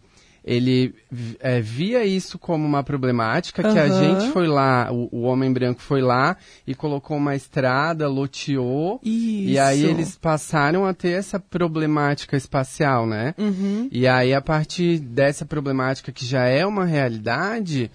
ele 0.44 0.94
é, 1.40 1.62
via 1.62 2.04
isso 2.06 2.38
como 2.38 2.66
uma 2.66 2.84
problemática 2.84 3.64
que 3.64 3.80
a 3.80 3.88
gente 3.88 4.32
foi 4.32 4.46
lá, 4.46 4.92
o, 4.92 5.08
o 5.12 5.22
homem 5.22 5.52
branco 5.54 5.82
foi 5.82 6.02
lá 6.02 6.36
e 6.68 6.76
colocou 6.76 7.16
uma 7.16 7.36
estrada, 7.36 8.10
loteou, 8.10 9.00
e 9.04 9.58
aí 9.58 9.82
Isso. 9.82 9.90
eles 9.90 10.16
passaram 10.18 10.86
a 10.86 10.94
ter 10.94 11.12
essa 11.12 11.40
problemática 11.40 12.36
espacial, 12.36 13.08
né? 13.08 13.34
Uhum. 13.38 13.88
E 13.92 14.06
aí, 14.06 14.34
a 14.34 14.42
partir 14.42 15.00
dessa 15.00 15.46
problemática 15.46 16.12
que 16.12 16.26
já 16.26 16.46
é 16.46 16.66
uma 16.66 16.86
realidade, 16.86 17.90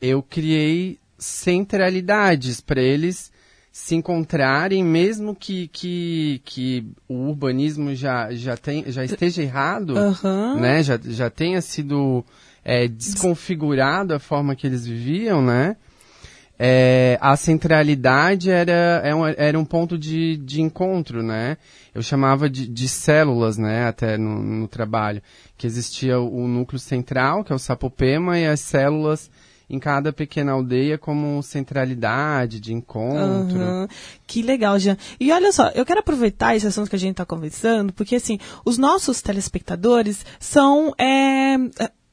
eu 0.00 0.22
criei 0.22 0.98
centralidades 1.18 2.60
para 2.60 2.80
eles 2.80 3.32
se 3.72 3.94
encontrarem, 3.94 4.82
mesmo 4.84 5.34
que, 5.34 5.68
que, 5.68 6.40
que 6.44 6.84
o 7.08 7.28
urbanismo 7.28 7.94
já, 7.94 8.32
já, 8.32 8.56
tem, 8.56 8.84
já 8.90 9.04
esteja 9.04 9.42
errado, 9.42 9.96
Aham. 9.96 10.56
né? 10.60 10.82
Já, 10.82 10.98
já 11.02 11.30
tenha 11.30 11.60
sido 11.60 12.24
é, 12.64 12.88
desconfigurado 12.88 14.12
a 14.14 14.18
forma 14.18 14.56
que 14.56 14.66
eles 14.66 14.84
viviam, 14.86 15.40
né? 15.40 15.76
É, 16.62 17.16
a 17.22 17.36
centralidade 17.36 18.50
era, 18.50 19.00
é 19.02 19.14
um- 19.14 19.26
era 19.26 19.58
um 19.58 19.64
ponto 19.64 19.96
de, 19.96 20.36
de 20.36 20.60
encontro, 20.60 21.22
né? 21.22 21.56
Eu 21.94 22.02
chamava 22.02 22.50
de, 22.50 22.66
de 22.66 22.86
células, 22.86 23.56
né? 23.56 23.86
Até 23.86 24.18
no, 24.18 24.42
no 24.42 24.68
trabalho. 24.68 25.22
Que 25.56 25.66
existia 25.66 26.20
o 26.20 26.46
núcleo 26.46 26.78
central, 26.78 27.44
que 27.44 27.52
é 27.52 27.56
o 27.56 27.58
sapopema, 27.58 28.38
e 28.38 28.46
as 28.46 28.60
células 28.60 29.30
em 29.70 29.78
cada 29.78 30.12
pequena 30.12 30.52
aldeia 30.52 30.98
como 30.98 31.40
centralidade 31.42 32.58
de 32.58 32.74
encontro. 32.74 33.56
Aham. 33.56 33.88
Que 34.26 34.42
legal, 34.42 34.78
Jean. 34.78 34.98
E 35.18 35.30
olha 35.30 35.52
só, 35.52 35.68
eu 35.68 35.86
quero 35.86 36.00
aproveitar 36.00 36.56
esse 36.56 36.66
assunto 36.66 36.90
que 36.90 36.96
a 36.96 36.98
gente 36.98 37.12
está 37.12 37.24
conversando, 37.24 37.92
porque 37.92 38.16
assim, 38.16 38.38
os 38.64 38.76
nossos 38.76 39.22
telespectadores 39.22 40.26
são. 40.40 40.92
É, 40.98 41.56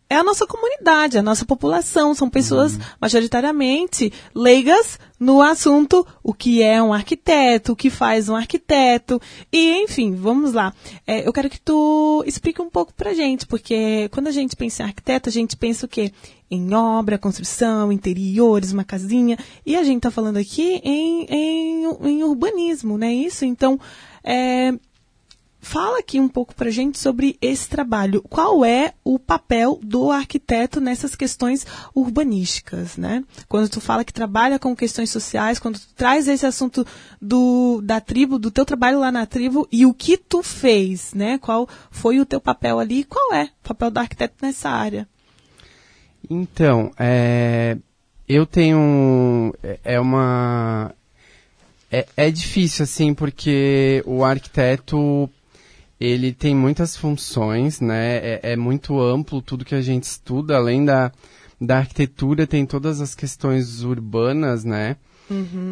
é 0.09 0.15
a 0.15 0.23
nossa 0.23 0.45
comunidade, 0.47 1.17
a 1.17 1.21
nossa 1.21 1.45
população, 1.45 2.15
são 2.15 2.29
pessoas 2.29 2.79
majoritariamente 2.99 4.13
leigas 4.33 4.97
no 5.19 5.41
assunto 5.41 6.07
o 6.23 6.33
que 6.33 6.63
é 6.63 6.81
um 6.81 6.93
arquiteto, 6.93 7.73
o 7.73 7.75
que 7.75 7.89
faz 7.89 8.29
um 8.29 8.35
arquiteto, 8.35 9.21
e 9.51 9.83
enfim, 9.83 10.15
vamos 10.15 10.53
lá. 10.53 10.73
É, 11.05 11.27
eu 11.27 11.33
quero 11.33 11.49
que 11.49 11.59
tu 11.59 12.23
explique 12.25 12.61
um 12.61 12.69
pouco 12.69 12.93
pra 12.93 13.13
gente, 13.13 13.45
porque 13.45 14.07
quando 14.11 14.27
a 14.27 14.31
gente 14.31 14.55
pensa 14.55 14.83
em 14.83 14.85
arquiteto, 14.85 15.27
a 15.27 15.31
gente 15.31 15.57
pensa 15.57 15.85
o 15.85 15.89
quê? 15.89 16.13
Em 16.49 16.73
obra, 16.73 17.17
construção, 17.17 17.91
interiores, 17.91 18.71
uma 18.71 18.83
casinha, 18.83 19.37
e 19.65 19.75
a 19.75 19.83
gente 19.83 20.01
tá 20.01 20.11
falando 20.11 20.37
aqui 20.37 20.81
em, 20.83 21.25
em, 21.25 21.83
em 22.03 22.23
urbanismo, 22.23 22.97
né? 22.97 23.13
Isso, 23.13 23.43
então, 23.43 23.79
é, 24.23 24.73
Fala 25.59 25.99
aqui 25.99 26.17
um 26.17 26.29
pouco 26.29 26.55
pra 26.55 26.69
gente 26.69 26.97
sobre 26.97 27.37
esse 27.41 27.67
trabalho. 27.67 28.23
Qual 28.29 28.63
é 28.63 28.93
o 29.03 29.19
papel 29.19 29.77
do 29.83 30.11
arquiteto 30.11 30.79
nessas 30.79 31.13
questões 31.13 31.65
urbanísticas, 31.93 32.95
né? 32.95 33.21
Quando 33.49 33.67
tu 33.67 33.81
fala 33.81 34.05
que 34.05 34.13
trabalha 34.13 34.59
com 34.59 34.73
questões 34.73 35.09
sociais, 35.09 35.59
quando 35.59 35.77
tu 35.77 35.87
traz 35.93 36.27
esse 36.27 36.45
assunto 36.45 36.85
do, 37.21 37.81
da 37.83 37.99
tribo, 37.99 38.39
do 38.39 38.49
teu 38.49 38.65
trabalho 38.65 38.99
lá 38.99 39.11
na 39.11 39.25
tribo 39.25 39.67
e 39.69 39.85
o 39.85 39.93
que 39.93 40.15
tu 40.15 40.41
fez, 40.41 41.13
né? 41.13 41.37
Qual 41.37 41.67
foi 41.91 42.19
o 42.19 42.25
teu 42.25 42.39
papel 42.39 42.79
ali 42.79 43.03
qual 43.03 43.33
é 43.33 43.49
o 43.63 43.67
papel 43.67 43.91
do 43.91 43.97
arquiteto 43.97 44.35
nessa 44.41 44.69
área? 44.69 45.05
Então, 46.29 46.91
é, 46.97 47.77
eu 48.27 48.45
tenho. 48.45 49.53
É 49.63 49.79
é 49.83 49.99
uma. 49.99 50.93
É, 51.91 52.05
é 52.17 52.31
difícil, 52.31 52.83
assim, 52.83 53.13
porque 53.13 54.03
o 54.05 54.23
arquiteto 54.23 55.29
ele 55.99 56.31
tem 56.31 56.53
muitas 56.53 56.95
funções, 56.95 57.79
né? 57.79 58.17
É, 58.17 58.39
é 58.53 58.55
muito 58.55 58.99
amplo 58.99 59.41
tudo 59.41 59.65
que 59.65 59.75
a 59.75 59.81
gente 59.81 60.03
estuda, 60.03 60.57
além 60.57 60.85
da, 60.85 61.11
da 61.59 61.77
arquitetura, 61.77 62.45
tem 62.45 62.65
todas 62.65 63.01
as 63.01 63.15
questões 63.15 63.83
urbanas, 63.83 64.63
né? 64.63 64.97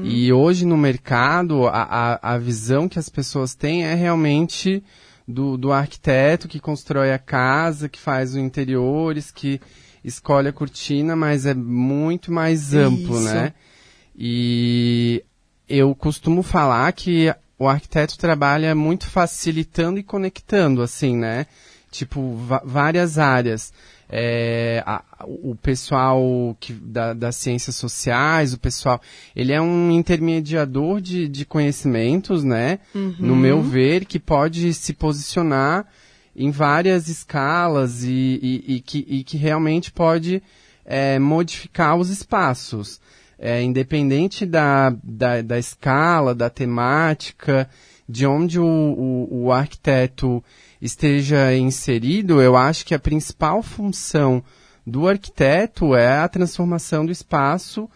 E 0.04 0.34
hoje 0.34 0.66
no 0.66 0.78
mercado, 0.78 1.68
a, 1.68 1.84
a, 2.22 2.34
a 2.34 2.38
visão 2.38 2.90
que 2.90 3.00
as 3.00 3.08
pessoas 3.08 3.56
têm 3.56 3.86
é 3.86 3.94
realmente 3.94 4.84
do, 5.28 5.58
do 5.58 5.72
arquiteto 5.72 6.48
que 6.48 6.60
constrói 6.60 7.14
a 7.14 7.20
casa, 7.20 7.88
que 7.88 8.00
faz 8.00 8.32
os 8.32 8.38
interiores, 8.38 9.32
que 9.32 9.62
escolhe 10.06 10.48
a 10.48 10.54
cortina, 10.54 11.16
mas 11.16 11.46
é 11.46 11.54
muito 11.54 12.32
mais 12.32 12.74
amplo, 12.74 13.16
Isso. 13.16 13.26
né? 13.26 13.54
E 14.18 15.24
eu 15.68 15.94
costumo 15.96 16.42
falar 16.44 16.92
que 16.94 17.34
o 17.58 17.68
arquiteto 17.68 18.18
trabalha 18.18 18.76
muito 18.76 19.08
facilitando 19.08 20.00
e 20.00 20.04
conectando, 20.04 20.82
assim, 20.82 21.18
né? 21.18 21.48
Tipo, 21.92 22.36
várias 22.64 23.18
áreas. 23.18 23.74
É, 24.10 24.84
a- 24.86 25.04
o 25.26 25.56
pessoal 25.56 26.56
que, 26.60 26.72
da, 26.74 27.14
das 27.14 27.36
ciências 27.38 27.76
sociais, 27.76 28.54
o 28.54 28.60
pessoal, 28.60 29.02
ele 29.36 29.52
é 29.52 29.60
um 29.60 29.90
intermediador 29.92 31.02
de, 31.02 31.28
de 31.28 31.46
conhecimentos, 31.46 32.44
né? 32.44 32.80
No 32.94 33.36
meu 33.36 33.62
ver, 33.64 34.06
que 34.06 34.20
pode 34.20 34.74
se 34.74 34.94
posicionar 34.94 35.88
em 36.36 36.52
várias 36.52 37.08
escalas 37.08 38.04
e, 38.04 38.40
e, 38.42 38.76
e 38.76 38.82
que, 38.82 39.06
e 39.08 39.24
que 39.24 39.38
realmente 39.38 39.92
pode 39.92 40.44
é, 40.84 41.18
modificar 41.18 41.96
os 41.98 42.10
espaços. 42.10 43.00
É, 43.38 43.62
independente 43.62 44.46
da, 44.46 44.96
da, 45.04 45.42
da 45.42 45.60
escala, 45.60 46.34
da 46.34 46.50
temática, 46.50 47.70
de 48.08 48.26
onde 48.26 48.60
o, 48.60 48.66
o, 48.66 49.46
o 49.46 49.52
arquiteto 49.52 50.44
esteja 50.82 51.54
inserido, 51.56 52.42
eu 52.42 52.56
acho 52.56 52.86
que 52.86 52.94
a 52.94 53.00
principal 53.00 53.62
função 53.62 54.44
do 54.86 55.08
arquiteto 55.08 55.96
é 55.96 56.20
a 56.20 56.28
transformação 56.30 57.06
do 57.06 57.12
espaço 57.12 57.90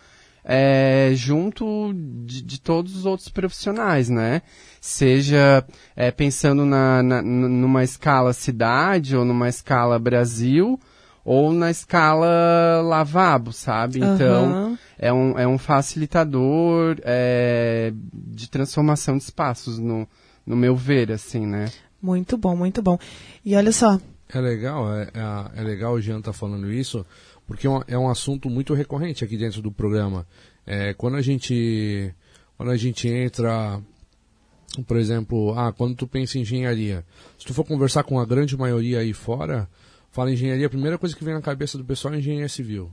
é, 0.51 1.11
junto 1.13 1.93
de, 2.25 2.41
de 2.41 2.59
todos 2.59 2.95
os 2.95 3.05
outros 3.05 3.29
profissionais, 3.29 4.09
né? 4.09 4.41
Seja 4.81 5.63
é, 5.95 6.09
pensando 6.09 6.65
na, 6.65 7.03
na, 7.03 7.21
numa 7.21 7.83
escala 7.83 8.33
cidade 8.33 9.15
ou 9.15 9.23
numa 9.23 9.47
escala 9.47 9.99
Brasil 9.99 10.79
ou 11.23 11.53
na 11.53 11.69
escala 11.69 12.81
lavabo, 12.81 13.53
sabe? 13.53 13.99
Então, 13.99 14.49
Aham. 14.49 14.77
é 14.97 15.13
um, 15.13 15.37
é 15.37 15.47
um 15.47 15.59
facilitador 15.59 16.97
é, 17.03 17.93
de 18.11 18.49
transformação 18.49 19.19
de 19.19 19.25
espaços, 19.25 19.77
no, 19.77 20.07
no 20.47 20.55
meu 20.55 20.75
ver, 20.75 21.11
assim, 21.11 21.45
né? 21.45 21.65
Muito 22.01 22.35
bom, 22.35 22.55
muito 22.55 22.81
bom. 22.81 22.97
E 23.45 23.55
olha 23.55 23.71
só, 23.71 23.99
É 24.31 24.39
legal, 24.39 24.93
é, 24.93 25.09
é, 25.13 25.61
é 25.61 25.63
legal 25.63 25.93
o 25.93 26.01
Jean 26.01 26.19
estar 26.19 26.33
falando 26.33 26.71
isso, 26.71 27.05
porque 27.47 27.65
é 27.65 27.69
um, 27.69 27.81
é 27.87 27.97
um 27.97 28.09
assunto 28.09 28.49
muito 28.49 28.75
recorrente 28.75 29.23
aqui 29.23 29.35
dentro 29.35 29.61
do 29.61 29.71
programa. 29.71 30.27
É, 30.65 30.93
quando 30.93 31.15
a 31.15 31.21
gente 31.21 32.13
quando 32.55 32.71
a 32.71 32.77
gente 32.77 33.07
entra, 33.07 33.81
por 34.85 34.97
exemplo, 34.97 35.57
ah, 35.57 35.71
quando 35.71 35.95
tu 35.95 36.05
pensa 36.05 36.37
em 36.37 36.41
engenharia, 36.41 37.05
se 37.39 37.45
tu 37.45 37.53
for 37.53 37.63
conversar 37.63 38.03
com 38.03 38.19
a 38.19 38.25
grande 38.25 38.57
maioria 38.57 38.99
aí 38.99 39.13
fora, 39.13 39.67
fala 40.11 40.29
em 40.29 40.33
engenharia, 40.33 40.67
a 40.67 40.69
primeira 40.69 40.97
coisa 40.97 41.15
que 41.15 41.23
vem 41.23 41.33
na 41.33 41.41
cabeça 41.41 41.77
do 41.77 41.85
pessoal 41.85 42.13
é 42.13 42.17
engenharia 42.17 42.49
civil. 42.49 42.91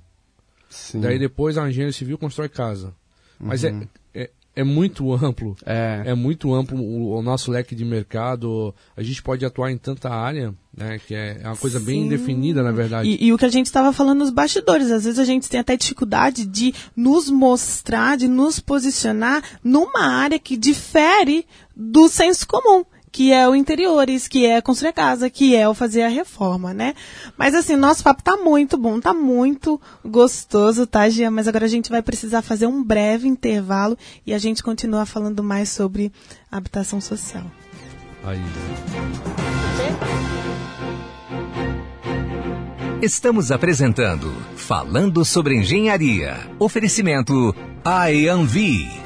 Sim. 0.70 1.00
Daí 1.00 1.18
depois 1.18 1.58
a 1.58 1.68
engenharia 1.68 1.92
civil 1.92 2.16
constrói 2.16 2.48
casa. 2.48 2.94
Mas 3.38 3.64
é, 3.64 3.88
é, 4.14 4.30
é 4.56 4.64
muito 4.64 5.12
amplo. 5.12 5.54
É. 5.66 6.02
É 6.06 6.14
muito 6.14 6.52
amplo 6.54 6.80
o, 6.80 7.18
o 7.18 7.22
nosso 7.22 7.50
leque 7.50 7.74
de 7.74 7.84
mercado. 7.84 8.74
A 8.96 9.02
gente 9.02 9.22
pode 9.22 9.44
atuar 9.44 9.70
em 9.70 9.76
tanta 9.76 10.08
área, 10.08 10.54
né? 10.74 10.98
Que 10.98 11.14
é 11.14 11.42
uma 11.44 11.56
coisa 11.56 11.78
bem 11.78 12.04
Sim. 12.04 12.08
definida, 12.08 12.62
na 12.62 12.72
verdade. 12.72 13.06
E, 13.06 13.26
e 13.26 13.32
o 13.34 13.38
que 13.38 13.44
a 13.44 13.50
gente 13.50 13.66
estava 13.66 13.92
falando 13.92 14.20
nos 14.20 14.30
bastidores, 14.30 14.90
às 14.90 15.04
vezes 15.04 15.18
a 15.18 15.26
gente 15.26 15.48
tem 15.48 15.60
até 15.60 15.76
dificuldade 15.76 16.46
de 16.46 16.74
nos 16.96 17.30
mostrar, 17.30 18.16
de 18.16 18.26
nos 18.26 18.58
posicionar 18.58 19.44
numa 19.62 20.06
área 20.06 20.38
que 20.38 20.56
difere 20.56 21.46
do 21.76 22.08
senso 22.08 22.48
comum. 22.48 22.82
Que 23.16 23.32
é 23.32 23.48
o 23.48 23.54
interiores, 23.54 24.28
que 24.28 24.44
é 24.44 24.60
construir 24.60 24.90
a 24.90 24.92
casa, 24.92 25.30
que 25.30 25.56
é 25.56 25.66
o 25.66 25.72
fazer 25.72 26.02
a 26.02 26.08
reforma, 26.08 26.74
né? 26.74 26.92
Mas 27.34 27.54
assim, 27.54 27.74
nosso 27.74 28.04
papo 28.04 28.22
tá 28.22 28.36
muito 28.36 28.76
bom, 28.76 29.00
tá 29.00 29.14
muito 29.14 29.80
gostoso, 30.04 30.86
tá, 30.86 31.08
Gia? 31.08 31.30
Mas 31.30 31.48
agora 31.48 31.64
a 31.64 31.68
gente 31.68 31.88
vai 31.88 32.02
precisar 32.02 32.42
fazer 32.42 32.66
um 32.66 32.84
breve 32.84 33.26
intervalo 33.26 33.96
e 34.26 34.34
a 34.34 34.38
gente 34.38 34.62
continua 34.62 35.06
falando 35.06 35.42
mais 35.42 35.70
sobre 35.70 36.12
habitação 36.52 37.00
social. 37.00 37.50
Aí. 38.22 38.42
Estamos 43.00 43.50
apresentando 43.50 44.30
Falando 44.54 45.24
sobre 45.24 45.54
Engenharia. 45.54 46.36
Oferecimento 46.58 47.56
AEANVI. 47.82 49.05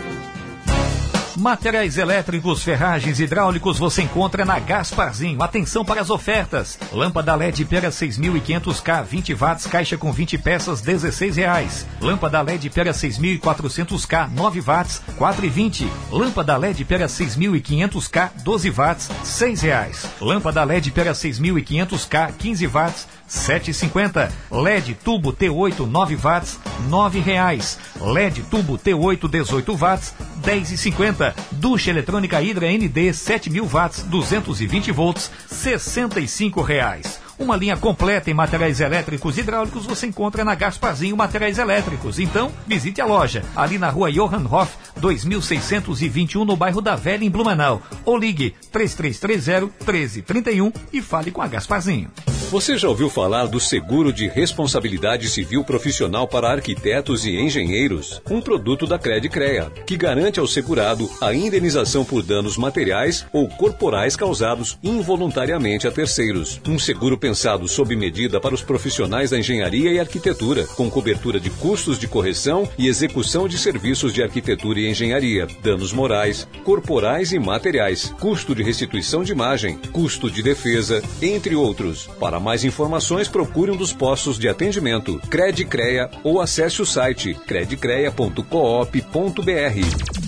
Materiais 1.37 1.97
elétricos, 1.97 2.61
ferragens 2.61 3.19
hidráulicos 3.19 3.79
você 3.79 4.01
encontra 4.01 4.43
na 4.43 4.59
Gasparzinho. 4.59 5.41
Atenção 5.41 5.85
para 5.85 6.01
as 6.01 6.09
ofertas. 6.09 6.77
Lâmpada 6.91 7.33
LED 7.35 7.63
Pera 7.65 7.89
6500K 7.89 9.03
20 9.05 9.33
watts, 9.33 9.65
caixa 9.65 9.97
com 9.97 10.11
20 10.11 10.37
peças, 10.37 10.81
16 10.81 11.37
reais. 11.37 11.87
Lâmpada 12.01 12.41
LED 12.41 12.69
Pera 12.69 12.91
6400K 12.91 14.29
9 14.29 14.59
watts, 14.61 15.01
4,20. 15.17 15.87
Lâmpada 16.11 16.57
LED 16.57 16.83
Pera 16.83 17.05
6500K 17.07 18.31
12 18.43 18.69
watts, 18.71 19.09
6 19.23 19.61
reais. 19.61 20.05
Lâmpada 20.19 20.63
LED 20.65 20.91
Pera 20.91 21.13
6500K 21.13 22.33
15 22.37 22.67
watts, 22.67 23.07
7,50. 23.29 24.29
LED 24.51 24.95
tubo 24.95 25.31
T8 25.31 25.85
9 25.85 26.15
watts, 26.17 26.59
9 26.89 27.21
reais. 27.21 27.79
LED 28.01 28.43
tubo 28.49 28.77
T8 28.77 29.29
18 29.29 29.77
watts, 29.77 30.13
10,50. 30.41 31.33
Ducha 31.51 31.89
eletrônica 31.89 32.41
Hidra 32.41 32.71
ND 32.71 33.13
7000 33.13 33.65
watts, 33.65 34.03
220 34.03 34.91
volts, 34.91 35.31
65 35.47 36.61
reais. 36.61 37.21
Uma 37.41 37.57
linha 37.57 37.75
completa 37.75 38.29
em 38.29 38.35
materiais 38.35 38.79
elétricos 38.79 39.35
e 39.35 39.41
hidráulicos 39.41 39.87
você 39.87 40.05
encontra 40.05 40.45
na 40.45 40.53
Gasparzinho 40.53 41.17
Materiais 41.17 41.57
Elétricos. 41.57 42.19
Então, 42.19 42.51
visite 42.67 43.01
a 43.01 43.05
loja, 43.05 43.43
ali 43.55 43.79
na 43.79 43.89
rua 43.89 44.11
Johann 44.11 44.45
Hoff, 44.45 44.77
2621, 44.97 46.45
no 46.45 46.55
bairro 46.55 46.81
da 46.81 46.95
Velha, 46.95 47.25
em 47.25 47.31
Blumenau. 47.31 47.81
Ou 48.05 48.15
ligue 48.15 48.53
3330-1331 48.71 50.71
e 50.93 51.01
fale 51.01 51.31
com 51.31 51.41
a 51.41 51.47
Gasparzinho. 51.47 52.11
Você 52.51 52.77
já 52.77 52.89
ouviu 52.89 53.09
falar 53.09 53.45
do 53.45 53.61
seguro 53.61 54.11
de 54.11 54.27
responsabilidade 54.27 55.29
civil 55.29 55.63
profissional 55.63 56.27
para 56.27 56.51
arquitetos 56.51 57.25
e 57.25 57.39
engenheiros? 57.39 58.21
Um 58.29 58.41
produto 58.41 58.85
da 58.85 58.99
Credicrea, 58.99 59.71
que 59.87 59.95
garante 59.95 60.37
ao 60.37 60.45
segurado 60.45 61.09
a 61.21 61.33
indenização 61.33 62.03
por 62.03 62.21
danos 62.21 62.57
materiais 62.57 63.25
ou 63.31 63.47
corporais 63.47 64.17
causados 64.17 64.77
involuntariamente 64.83 65.87
a 65.87 65.91
terceiros. 65.93 66.59
Um 66.67 66.77
seguro 66.77 67.17
pensado 67.17 67.69
sob 67.69 67.95
medida 67.95 68.37
para 68.37 68.53
os 68.53 68.61
profissionais 68.61 69.29
da 69.29 69.39
engenharia 69.39 69.93
e 69.93 69.97
arquitetura, 69.97 70.67
com 70.75 70.91
cobertura 70.91 71.39
de 71.39 71.49
custos 71.51 71.97
de 71.97 72.05
correção 72.05 72.67
e 72.77 72.89
execução 72.89 73.47
de 73.47 73.57
serviços 73.57 74.11
de 74.11 74.21
arquitetura 74.21 74.81
e 74.81 74.89
engenharia, 74.89 75.47
danos 75.63 75.93
morais, 75.93 76.45
corporais 76.65 77.31
e 77.31 77.39
materiais, 77.39 78.13
custo 78.19 78.53
de 78.53 78.61
restituição 78.61 79.23
de 79.23 79.31
imagem, 79.31 79.77
custo 79.93 80.29
de 80.29 80.43
defesa, 80.43 81.01
entre 81.21 81.55
outros. 81.55 82.09
Para 82.19 82.40
mais 82.41 82.65
informações, 82.65 83.27
procure 83.27 83.71
um 83.71 83.77
dos 83.77 83.93
postos 83.93 84.37
de 84.37 84.49
atendimento, 84.49 85.19
Credicrea 85.29 86.09
ou 86.23 86.41
acesse 86.41 86.81
o 86.81 86.85
site 86.85 87.33
credicrea.coop.br. 87.33 90.21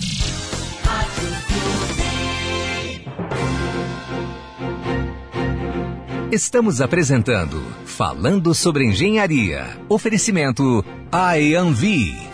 Estamos 6.34 6.80
apresentando 6.80 7.62
Falando 7.84 8.52
sobre 8.54 8.84
Engenharia. 8.84 9.78
Oferecimento 9.88 10.84
AEANVI. 11.12 12.33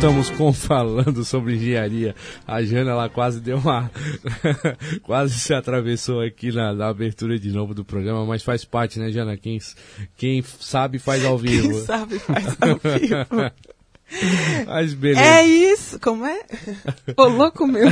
Voltamos 0.00 0.30
com 0.30 0.50
falando 0.56 1.22
sobre 1.26 1.56
engenharia. 1.56 2.14
A 2.46 2.62
Jana 2.62 2.92
ela 2.92 3.10
quase 3.10 3.38
deu 3.38 3.58
uma. 3.58 3.90
quase 5.04 5.38
se 5.38 5.52
atravessou 5.52 6.22
aqui 6.22 6.50
na, 6.50 6.72
na 6.72 6.88
abertura 6.88 7.38
de 7.38 7.50
novo 7.52 7.74
do 7.74 7.84
programa, 7.84 8.24
mas 8.24 8.42
faz 8.42 8.64
parte, 8.64 8.98
né, 8.98 9.10
Jana? 9.10 9.36
Quem, 9.36 9.58
quem 10.16 10.42
sabe 10.42 10.98
faz 10.98 11.22
ao 11.22 11.36
vivo. 11.36 11.68
Quem 11.68 11.80
sabe 11.82 12.18
faz 12.18 12.46
ao 12.62 12.80
vivo. 12.98 13.52
Mas 14.66 14.94
beleza. 14.94 15.20
É 15.20 15.44
isso, 15.44 16.00
como 16.00 16.24
é? 16.24 16.46
Ô, 17.14 17.24
louco 17.24 17.66
meu. 17.66 17.90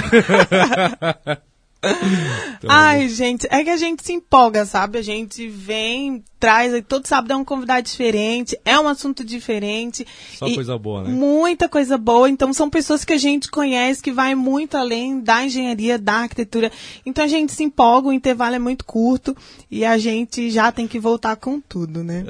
Ai, 2.68 3.08
gente, 3.08 3.46
é 3.50 3.62
que 3.62 3.70
a 3.70 3.76
gente 3.76 4.04
se 4.04 4.12
empolga, 4.12 4.64
sabe? 4.64 4.98
A 4.98 5.02
gente 5.02 5.48
vem, 5.48 6.24
traz, 6.40 6.74
aí 6.74 6.82
todo 6.82 7.06
sábado 7.06 7.32
é 7.32 7.36
um 7.36 7.44
convidado 7.44 7.86
diferente, 7.86 8.58
é 8.64 8.78
um 8.78 8.88
assunto 8.88 9.24
diferente. 9.24 10.04
Só 10.34 10.52
coisa 10.52 10.76
boa, 10.76 11.04
né? 11.04 11.10
Muita 11.10 11.68
coisa 11.68 11.96
boa. 11.96 12.28
Então, 12.28 12.52
são 12.52 12.68
pessoas 12.68 13.04
que 13.04 13.12
a 13.12 13.18
gente 13.18 13.48
conhece, 13.48 14.02
que 14.02 14.10
vai 14.10 14.34
muito 14.34 14.76
além 14.76 15.20
da 15.20 15.44
engenharia, 15.44 15.98
da 15.98 16.14
arquitetura. 16.14 16.72
Então, 17.06 17.24
a 17.24 17.28
gente 17.28 17.52
se 17.52 17.62
empolga, 17.62 18.08
o 18.08 18.12
intervalo 18.12 18.56
é 18.56 18.58
muito 18.58 18.84
curto 18.84 19.36
e 19.70 19.84
a 19.84 19.96
gente 19.98 20.50
já 20.50 20.72
tem 20.72 20.88
que 20.88 20.98
voltar 20.98 21.36
com 21.36 21.60
tudo, 21.60 22.02
né? 22.02 22.24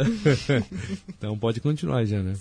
então 1.08 1.38
pode 1.38 1.60
continuar, 1.60 2.04
Jana. 2.04 2.34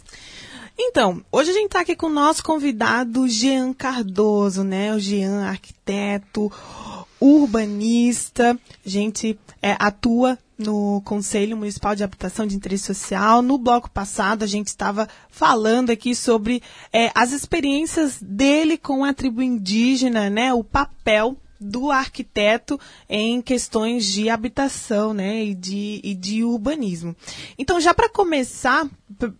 Então, 0.79 1.23
hoje 1.31 1.49
a 1.49 1.53
gente 1.53 1.65
está 1.65 1.79
aqui 1.81 1.95
com 1.95 2.05
o 2.05 2.13
nosso 2.13 2.43
convidado 2.43 3.27
Jean 3.27 3.73
Cardoso, 3.73 4.63
né? 4.63 4.93
O 4.93 4.99
Jean, 4.99 5.47
arquiteto, 5.47 6.51
urbanista. 7.19 8.57
A 8.85 8.89
gente 8.89 9.39
é, 9.59 9.75
atua 9.79 10.37
no 10.55 11.01
Conselho 11.01 11.57
Municipal 11.57 11.95
de 11.95 12.03
Habitação 12.03 12.45
de 12.45 12.55
Interesse 12.55 12.85
Social. 12.85 13.41
No 13.41 13.57
bloco 13.57 13.89
passado, 13.89 14.43
a 14.43 14.47
gente 14.47 14.67
estava 14.67 15.09
falando 15.31 15.89
aqui 15.89 16.13
sobre 16.13 16.61
é, 16.93 17.11
as 17.15 17.31
experiências 17.31 18.19
dele 18.21 18.77
com 18.77 19.03
a 19.03 19.15
tribo 19.15 19.41
indígena, 19.41 20.29
né? 20.29 20.53
O 20.53 20.63
papel 20.63 21.35
do 21.59 21.91
arquiteto 21.91 22.79
em 23.09 23.41
questões 23.41 24.05
de 24.05 24.29
habitação 24.29 25.13
né, 25.13 25.43
e, 25.43 25.53
de, 25.55 26.01
e 26.03 26.13
de 26.13 26.43
urbanismo. 26.43 27.15
Então, 27.57 27.79
já 27.79 27.93
para 27.93 28.09
começar, 28.09 28.87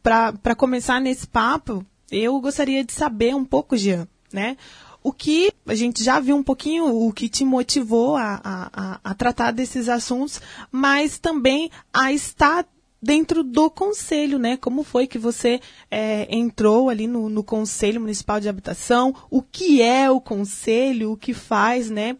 para 0.02 0.56
começar 0.56 1.00
nesse 1.00 1.28
papo, 1.28 1.86
eu 2.12 2.40
gostaria 2.40 2.84
de 2.84 2.94
saber 2.94 3.36
um 3.36 3.46
pouco, 3.46 3.78
Jean, 3.78 4.08
né? 4.32 4.58
O 5.04 5.14
que 5.14 5.54
a 5.66 5.76
gente 5.76 6.04
já 6.04 6.20
viu 6.20 6.36
um 6.36 6.44
pouquinho 6.44 6.94
o 6.94 7.14
que 7.14 7.30
te 7.30 7.46
motivou 7.46 8.18
a, 8.18 8.42
a, 8.44 9.00
a 9.04 9.14
tratar 9.14 9.52
desses 9.52 9.88
assuntos, 9.88 10.42
mas 10.70 11.18
também 11.18 11.72
a 11.94 12.12
estar 12.12 12.66
dentro 13.02 13.44
do 13.44 13.70
conselho, 13.70 14.40
né? 14.40 14.58
Como 14.58 14.84
foi 14.84 15.08
que 15.08 15.18
você 15.18 15.60
é, 15.90 16.28
entrou 16.36 16.90
ali 16.90 17.08
no, 17.08 17.30
no, 17.30 17.44
Conselho 17.44 18.02
Municipal 18.02 18.40
de 18.40 18.50
Habitação? 18.50 19.16
O 19.30 19.42
que 19.42 19.82
é 19.82 20.10
o 20.10 20.20
conselho? 20.20 21.12
O 21.12 21.18
que 21.18 21.34
faz, 21.34 21.90
né? 21.90 22.18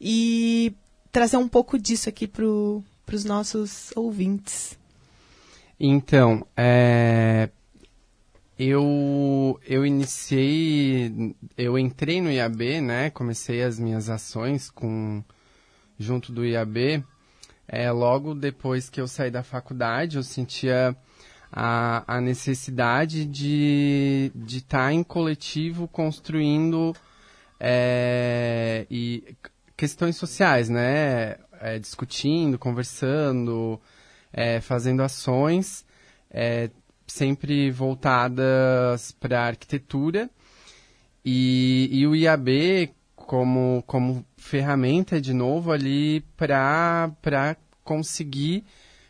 E 0.00 0.74
trazer 1.10 1.36
um 1.36 1.48
pouco 1.48 1.78
disso 1.78 2.08
aqui 2.08 2.26
para 2.26 2.44
os 2.44 3.24
nossos 3.24 3.92
ouvintes. 3.96 4.78
Então, 5.78 6.46
é, 6.56 7.50
eu 8.58 9.58
eu 9.66 9.86
iniciei, 9.86 11.34
eu 11.56 11.78
entrei 11.78 12.20
no 12.20 12.30
IAB, 12.30 12.80
né? 12.80 13.10
Comecei 13.10 13.62
as 13.62 13.78
minhas 13.78 14.08
ações 14.08 14.70
com 14.70 15.22
junto 15.98 16.32
do 16.32 16.44
IAB 16.44 17.04
é, 17.68 17.90
logo 17.90 18.34
depois 18.34 18.88
que 18.88 19.00
eu 19.00 19.08
saí 19.08 19.30
da 19.30 19.42
faculdade, 19.42 20.16
eu 20.16 20.22
sentia 20.22 20.96
a, 21.52 22.16
a 22.16 22.20
necessidade 22.20 23.24
de 23.24 24.30
estar 24.34 24.46
de 24.46 24.64
tá 24.64 24.92
em 24.92 25.02
coletivo 25.02 25.88
construindo 25.88 26.94
é, 27.58 28.86
e 28.90 29.36
questões 29.76 30.16
sociais, 30.16 30.68
né? 30.68 31.36
É, 31.60 31.78
discutindo, 31.78 32.58
conversando, 32.58 33.80
é, 34.32 34.60
fazendo 34.60 35.02
ações, 35.02 35.84
é, 36.30 36.70
sempre 37.06 37.70
voltadas 37.70 39.12
para 39.12 39.40
a 39.40 39.46
arquitetura. 39.46 40.28
E, 41.24 41.88
e 41.90 42.06
o 42.06 42.14
IAB 42.14 42.94
como, 43.26 43.82
como 43.86 44.24
ferramenta, 44.36 45.20
de 45.20 45.34
novo, 45.34 45.72
ali 45.72 46.24
para 46.36 47.56
conseguir 47.82 48.64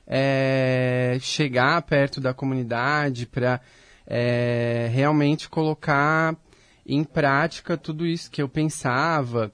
é, 0.07 1.19
chegar 1.21 1.83
perto 1.83 2.21
da 2.21 2.33
comunidade, 2.33 3.27
para 3.27 3.61
é, 4.07 4.89
realmente 4.93 5.49
colocar 5.49 6.35
em 6.87 7.05
prática 7.05 7.77
tudo 7.77 8.07
isso 8.07 8.31
que 8.31 8.41
eu 8.41 8.49
pensava. 8.49 9.53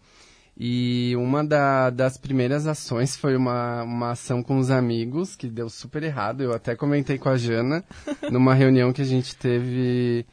E 0.57 1.15
uma 1.17 1.43
da, 1.43 1.91
das 1.91 2.17
primeiras 2.17 2.67
ações 2.67 3.17
foi 3.17 3.35
uma, 3.35 3.83
uma 3.83 4.11
ação 4.11 4.43
com 4.43 4.59
os 4.59 4.71
amigos, 4.71 5.35
que 5.35 5.49
deu 5.49 5.69
super 5.69 6.03
errado. 6.03 6.43
Eu 6.43 6.53
até 6.53 6.77
comentei 6.77 7.19
com 7.19 7.31
a 7.31 7.37
Jana, 7.37 7.83
numa 8.31 8.55
reunião 8.55 8.93
que 8.93 9.03
a 9.03 9.07
gente 9.07 9.35
teve 9.35 10.25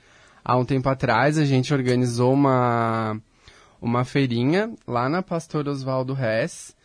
há 0.43 0.55
um 0.57 0.65
tempo 0.65 0.87
atrás. 0.89 1.37
A 1.37 1.45
gente 1.45 1.73
organizou 1.73 2.33
uma, 2.33 3.19
uma 3.81 4.03
feirinha 4.03 4.73
lá 4.87 5.07
na 5.07 5.21
Pastor 5.21 5.67
Oswaldo 5.67 6.17
Hess, 6.19 6.75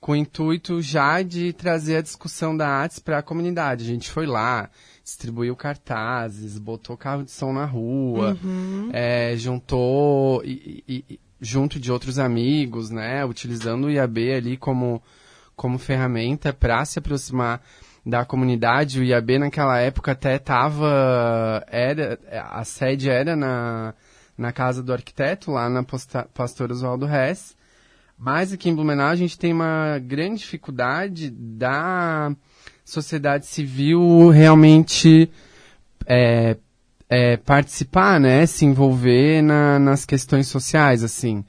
com 0.00 0.12
o 0.12 0.16
intuito 0.16 0.80
já 0.80 1.22
de 1.22 1.52
trazer 1.52 1.96
a 1.96 2.02
discussão 2.02 2.56
da 2.56 2.68
artes 2.68 2.98
para 2.98 3.18
a 3.18 3.22
comunidade. 3.22 3.84
A 3.84 3.86
gente 3.86 4.10
foi 4.10 4.26
lá, 4.26 4.70
distribuiu 5.04 5.54
cartazes, 5.54 6.58
botou 6.58 6.96
carro 6.96 7.22
de 7.22 7.30
som 7.30 7.52
na 7.52 7.66
rua, 7.66 8.36
uhum. 8.42 8.90
é, 8.92 9.36
juntou 9.36 10.42
e, 10.44 10.82
e, 10.88 11.20
junto 11.40 11.78
de 11.78 11.92
outros 11.92 12.18
amigos, 12.18 12.90
né, 12.90 13.24
utilizando 13.24 13.84
o 13.86 13.90
IAB 13.90 14.18
ali 14.32 14.56
como 14.56 15.02
como 15.54 15.78
ferramenta 15.78 16.54
para 16.54 16.82
se 16.86 16.98
aproximar 16.98 17.60
da 18.04 18.24
comunidade. 18.24 18.98
O 18.98 19.04
IAB 19.04 19.38
naquela 19.38 19.78
época 19.78 20.12
até 20.12 20.36
estava 20.36 21.62
era 21.68 22.18
a 22.50 22.64
sede 22.64 23.10
era 23.10 23.36
na 23.36 23.94
na 24.40 24.52
casa 24.52 24.82
do 24.82 24.92
arquiteto 24.92 25.52
lá 25.52 25.68
na 25.68 25.82
Posta, 25.82 26.26
Pastor 26.34 26.72
Oswaldo 26.72 27.06
Hess 27.06 27.54
mas 28.22 28.52
aqui 28.52 28.68
em 28.68 28.74
Blumenau 28.74 29.08
a 29.08 29.16
gente 29.16 29.38
tem 29.38 29.50
uma 29.50 29.98
grande 29.98 30.40
dificuldade 30.40 31.30
da 31.30 32.30
sociedade 32.84 33.46
civil 33.46 34.28
realmente 34.28 35.30
é, 36.04 36.58
é, 37.08 37.38
participar, 37.38 38.20
né, 38.20 38.44
se 38.44 38.66
envolver 38.66 39.40
na, 39.40 39.78
nas 39.78 40.04
questões 40.04 40.48
sociais, 40.48 41.02
assim. 41.02 41.42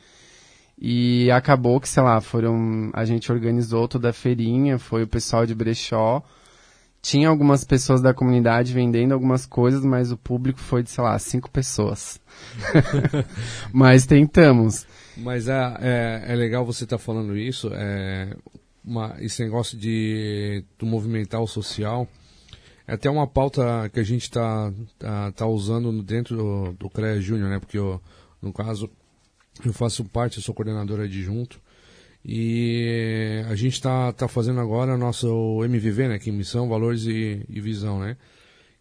E 0.79 1.29
acabou 1.29 1.79
que, 1.81 1.89
sei 1.89 2.01
lá, 2.01 2.21
foram. 2.21 2.89
A 2.93 3.03
gente 3.03 3.29
organizou 3.31 3.85
toda 3.85 4.09
a 4.09 4.13
feirinha, 4.13 4.79
foi 4.79 5.03
o 5.03 5.07
pessoal 5.07 5.45
de 5.45 5.53
brechó. 5.53 6.23
Tinha 7.01 7.29
algumas 7.29 7.63
pessoas 7.63 7.99
da 7.99 8.13
comunidade 8.13 8.73
vendendo 8.73 9.13
algumas 9.13 9.45
coisas, 9.45 9.83
mas 9.83 10.11
o 10.11 10.17
público 10.17 10.59
foi 10.59 10.83
de, 10.83 10.91
sei 10.91 11.03
lá, 11.03 11.17
cinco 11.17 11.49
pessoas. 11.49 12.21
mas 13.73 14.05
tentamos. 14.05 14.85
Mas 15.17 15.47
é, 15.47 15.77
é, 15.81 16.23
é 16.27 16.35
legal 16.35 16.63
você 16.63 16.83
estar 16.83 16.97
tá 16.97 17.03
falando 17.03 17.35
isso, 17.35 17.69
é, 17.73 18.35
uma, 18.85 19.15
esse 19.19 19.43
negócio 19.43 19.77
de 19.77 20.63
do 20.77 20.85
movimental 20.85 21.47
social. 21.47 22.07
É 22.87 22.93
até 22.93 23.09
uma 23.09 23.27
pauta 23.27 23.89
que 23.93 23.99
a 23.99 24.03
gente 24.03 24.23
está 24.23 24.71
tá, 24.99 25.31
tá, 25.31 25.47
usando 25.47 26.03
dentro 26.03 26.35
do, 26.35 26.73
do 26.73 26.89
CREA 26.89 27.21
Júnior, 27.21 27.49
né? 27.49 27.59
Porque 27.59 27.77
eu, 27.77 28.01
no 28.41 28.53
caso 28.53 28.89
eu 29.65 29.73
faço 29.73 30.03
parte, 30.05 30.37
eu 30.37 30.43
sou 30.43 30.53
coordenador 30.53 30.99
adjunto. 30.99 31.59
E 32.23 33.43
a 33.49 33.55
gente 33.55 33.73
está 33.73 34.11
tá 34.13 34.27
fazendo 34.27 34.59
agora 34.59 34.93
o 34.93 34.97
nosso 34.97 35.63
MVV, 35.63 36.07
né? 36.07 36.19
Que 36.19 36.29
é 36.29 36.33
Missão, 36.33 36.69
Valores 36.69 37.05
e, 37.05 37.43
e 37.49 37.59
Visão, 37.59 37.99
né? 37.99 38.15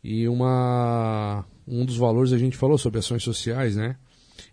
E 0.03 0.29
uma, 0.29 1.45
um 1.67 1.85
dos 1.85 1.97
valores 1.97 2.33
a 2.33 2.39
gente 2.39 2.57
falou 2.57 2.79
sobre 2.79 2.99
ações 2.99 3.23
sociais, 3.23 3.77
né? 3.77 3.97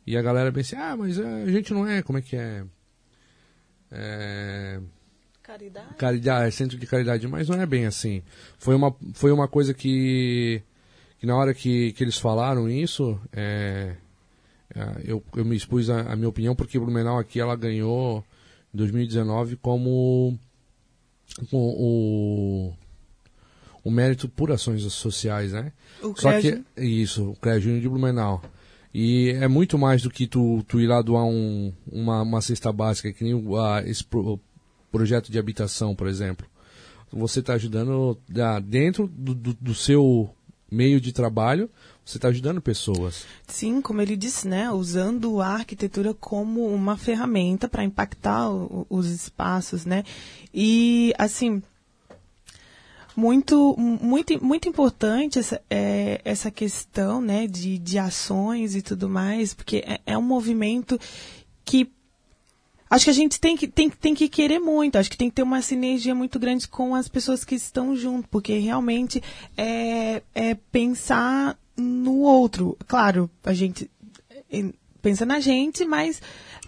E 0.05 0.17
a 0.17 0.21
galera 0.21 0.51
pensa, 0.51 0.77
ah, 0.77 0.95
mas 0.95 1.19
a 1.19 1.49
gente 1.49 1.73
não 1.73 1.87
é, 1.87 2.01
como 2.01 2.17
é 2.17 2.21
que 2.21 2.35
é? 2.35 2.63
é... 3.91 4.79
Caridade? 5.41 5.95
Caridade, 5.95 6.47
é 6.47 6.51
centro 6.51 6.77
de 6.77 6.85
caridade, 6.85 7.25
mas 7.27 7.47
não 7.47 7.61
é 7.61 7.65
bem 7.65 7.85
assim. 7.85 8.21
Foi 8.57 8.75
uma, 8.75 8.93
foi 9.13 9.31
uma 9.31 9.47
coisa 9.47 9.73
que, 9.73 10.61
que 11.17 11.25
na 11.25 11.37
hora 11.37 11.53
que, 11.53 11.93
que 11.93 12.03
eles 12.03 12.17
falaram 12.17 12.69
isso, 12.69 13.17
é, 13.31 13.95
é 14.75 15.01
eu, 15.05 15.23
eu 15.35 15.45
me 15.45 15.55
expus 15.55 15.89
a, 15.89 16.01
a, 16.01 16.15
minha 16.17 16.27
opinião, 16.27 16.53
porque 16.53 16.77
Blumenau 16.77 17.17
aqui 17.17 17.39
ela 17.39 17.55
ganhou 17.55 18.25
2019 18.77 19.57
como, 19.57 20.37
o, 21.51 22.73
o 23.83 23.91
mérito 23.91 24.29
por 24.29 24.51
ações 24.51 24.81
sociais, 24.93 25.51
né? 25.51 25.73
O 26.01 26.15
Só 26.15 26.39
que, 26.39 26.63
isso, 26.77 27.35
o 27.41 27.59
Júnior 27.59 27.81
de 27.81 27.89
Blumenau. 27.89 28.41
E 28.93 29.29
é 29.31 29.47
muito 29.47 29.77
mais 29.77 30.01
do 30.01 30.09
que 30.09 30.25
tu, 30.25 30.63
tu 30.67 30.79
ir 30.79 30.87
lá 30.87 31.01
doar 31.01 31.25
um, 31.25 31.71
uma, 31.91 32.21
uma 32.21 32.41
cesta 32.41 32.71
básica, 32.71 33.11
que 33.11 33.23
nem 33.23 33.33
uh, 33.33 33.79
esse 33.85 34.03
pro, 34.03 34.39
projeto 34.91 35.31
de 35.31 35.37
habitação, 35.37 35.95
por 35.95 36.07
exemplo. 36.07 36.47
Você 37.11 37.39
está 37.39 37.53
ajudando 37.53 38.11
uh, 38.11 38.61
dentro 38.61 39.07
do, 39.07 39.35
do, 39.35 39.53
do, 39.53 39.75
seu 39.75 40.29
meio 40.71 40.99
de 40.99 41.13
trabalho, 41.13 41.69
você 42.07 42.17
está 42.17 42.29
ajudando 42.29 42.61
pessoas. 42.61 43.25
Sim, 43.47 43.81
como 43.81 44.01
ele 44.01 44.15
disse, 44.15 44.47
né? 44.47 44.71
Usando 44.71 45.41
a 45.41 45.49
arquitetura 45.49 46.13
como 46.13 46.65
uma 46.65 46.95
ferramenta 46.95 47.67
para 47.67 47.83
impactar 47.83 48.49
o, 48.49 48.87
os 48.89 49.07
espaços, 49.07 49.85
né? 49.85 50.05
E, 50.53 51.13
assim, 51.17 51.61
muito, 53.13 53.75
muito, 53.77 54.41
muito 54.41 54.69
importante 54.69 55.37
essa, 55.39 55.61
é, 55.69 56.21
essa 56.23 56.49
questão 56.49 57.19
né, 57.19 57.45
de, 57.45 57.77
de 57.77 57.97
ações 57.97 58.75
e 58.75 58.81
tudo 58.81 59.09
mais, 59.09 59.53
porque 59.53 59.83
é, 59.85 59.99
é 60.05 60.17
um 60.17 60.21
movimento 60.21 60.97
que 61.65 61.91
acho 62.89 63.05
que 63.05 63.11
a 63.11 63.13
gente 63.13 63.37
tem 63.37 63.57
que, 63.57 63.67
tem, 63.67 63.89
tem 63.89 64.15
que 64.15 64.29
querer 64.29 64.59
muito, 64.59 64.97
acho 64.97 65.09
que 65.09 65.17
tem 65.17 65.29
que 65.29 65.35
ter 65.35 65.43
uma 65.43 65.61
sinergia 65.61 66.15
muito 66.15 66.39
grande 66.39 66.67
com 66.67 66.95
as 66.95 67.09
pessoas 67.09 67.43
que 67.43 67.55
estão 67.55 67.95
junto, 67.95 68.29
porque 68.29 68.59
realmente 68.59 69.21
é, 69.57 70.21
é 70.33 70.53
pensar 70.71 71.57
no 71.77 72.21
outro. 72.21 72.77
Claro, 72.87 73.29
a 73.43 73.53
gente 73.53 73.89
pensa 75.01 75.25
na 75.25 75.39
gente, 75.39 75.85
mas 75.85 76.21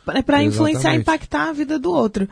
é 0.08 0.22
para 0.22 0.44
influenciar, 0.44 0.96
impactar 0.96 1.50
a 1.50 1.54
vida 1.54 1.80
do 1.80 1.92
outro. 1.92 2.28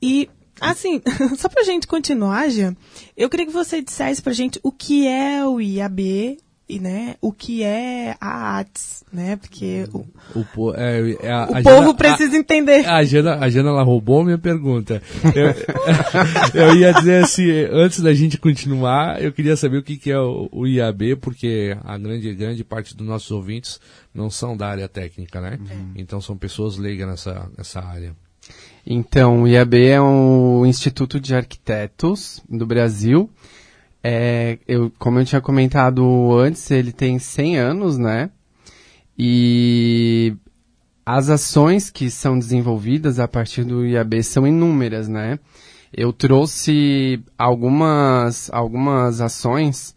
E 0.00 0.28
Assim, 0.60 1.02
só 1.36 1.48
pra 1.48 1.64
gente 1.64 1.86
continuar, 1.86 2.48
Jean, 2.48 2.74
eu 3.16 3.28
queria 3.28 3.46
que 3.46 3.52
você 3.52 3.82
dissesse 3.82 4.22
pra 4.22 4.32
gente 4.32 4.58
o 4.62 4.72
que 4.72 5.06
é 5.06 5.44
o 5.44 5.60
IAB 5.60 6.38
e, 6.68 6.80
né, 6.80 7.14
o 7.20 7.32
que 7.32 7.62
é 7.62 8.16
a 8.20 8.58
ATS, 8.58 9.04
né, 9.12 9.36
porque 9.36 9.86
o, 9.92 10.04
o, 10.34 10.74
é, 10.74 11.16
é 11.22 11.30
a, 11.30 11.46
o 11.46 11.56
a 11.56 11.62
povo 11.62 11.80
Jana, 11.82 11.94
precisa 11.94 12.36
a, 12.36 12.38
entender. 12.38 12.86
A 12.86 13.04
Jana, 13.04 13.36
a 13.36 13.48
Jana 13.48 13.70
ela 13.70 13.84
roubou 13.84 14.24
minha 14.24 14.36
pergunta. 14.36 15.00
Eu, 15.32 15.54
eu, 16.60 16.76
ia 16.76 16.92
dizer 16.92 17.22
assim, 17.22 17.48
antes 17.70 18.00
da 18.00 18.12
gente 18.12 18.36
continuar, 18.36 19.22
eu 19.22 19.32
queria 19.32 19.56
saber 19.56 19.78
o 19.78 19.82
que, 19.82 19.96
que 19.96 20.10
é 20.10 20.18
o, 20.18 20.48
o, 20.50 20.66
IAB, 20.66 21.16
porque 21.20 21.76
a 21.84 21.96
grande, 21.96 22.34
grande 22.34 22.64
parte 22.64 22.96
dos 22.96 23.06
nossos 23.06 23.30
ouvintes 23.30 23.80
não 24.12 24.28
são 24.28 24.56
da 24.56 24.66
área 24.66 24.88
técnica, 24.88 25.40
né? 25.40 25.60
Uhum. 25.60 25.92
Então 25.94 26.20
são 26.20 26.36
pessoas 26.36 26.76
leigas 26.76 27.08
nessa, 27.08 27.48
nessa 27.56 27.80
área. 27.80 28.12
Então, 28.84 29.42
o 29.42 29.48
IAB 29.48 29.74
é 29.86 30.00
um 30.00 30.64
Instituto 30.66 31.18
de 31.20 31.34
Arquitetos 31.34 32.42
do 32.48 32.66
Brasil. 32.66 33.30
É, 34.08 34.60
eu, 34.68 34.92
como 35.00 35.18
eu 35.18 35.24
tinha 35.24 35.40
comentado 35.40 36.32
antes, 36.38 36.70
ele 36.70 36.92
tem 36.92 37.18
100 37.18 37.56
anos, 37.58 37.98
né? 37.98 38.30
E 39.18 40.32
as 41.04 41.28
ações 41.28 41.90
que 41.90 42.08
são 42.08 42.38
desenvolvidas 42.38 43.18
a 43.18 43.26
partir 43.26 43.64
do 43.64 43.84
IAB 43.84 44.22
são 44.22 44.46
inúmeras, 44.46 45.08
né? 45.08 45.40
Eu 45.92 46.12
trouxe 46.12 47.20
algumas, 47.36 48.48
algumas 48.52 49.20
ações 49.20 49.96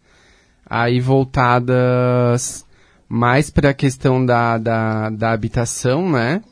aí 0.66 0.98
voltadas 0.98 2.66
mais 3.08 3.48
para 3.48 3.70
a 3.70 3.74
questão 3.74 4.26
da, 4.26 4.58
da, 4.58 5.08
da 5.10 5.30
habitação, 5.30 6.10
né? 6.10 6.42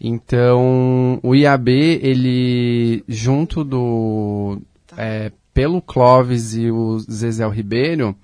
Então, 0.00 1.20
o 1.22 1.32
IAB, 1.32 1.68
ele, 2.02 3.04
junto 3.06 3.62
do, 3.62 4.60
tá. 4.88 4.96
é, 4.98 5.30
pelo 5.56 5.80
Clóvis 5.80 6.54
e 6.54 6.70
o 6.70 6.98
Zezé 6.98 7.48
Ribeiro, 7.48 8.14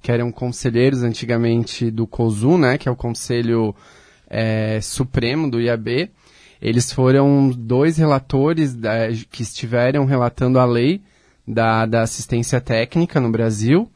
que 0.00 0.12
eram 0.12 0.30
conselheiros 0.30 1.02
antigamente 1.02 1.90
do 1.90 2.06
COSU, 2.06 2.56
né, 2.56 2.78
que 2.78 2.88
é 2.88 2.92
o 2.92 2.94
Conselho 2.94 3.74
é, 4.30 4.78
Supremo 4.80 5.50
do 5.50 5.60
IAB, 5.60 6.08
eles 6.62 6.92
foram 6.92 7.48
dois 7.48 7.96
relatores 7.96 8.72
da, 8.72 9.08
que 9.32 9.42
estiveram 9.42 10.04
relatando 10.04 10.60
a 10.60 10.64
lei 10.64 11.02
da, 11.44 11.86
da 11.86 12.02
assistência 12.02 12.60
técnica 12.60 13.18
no 13.18 13.32
Brasil. 13.32 13.90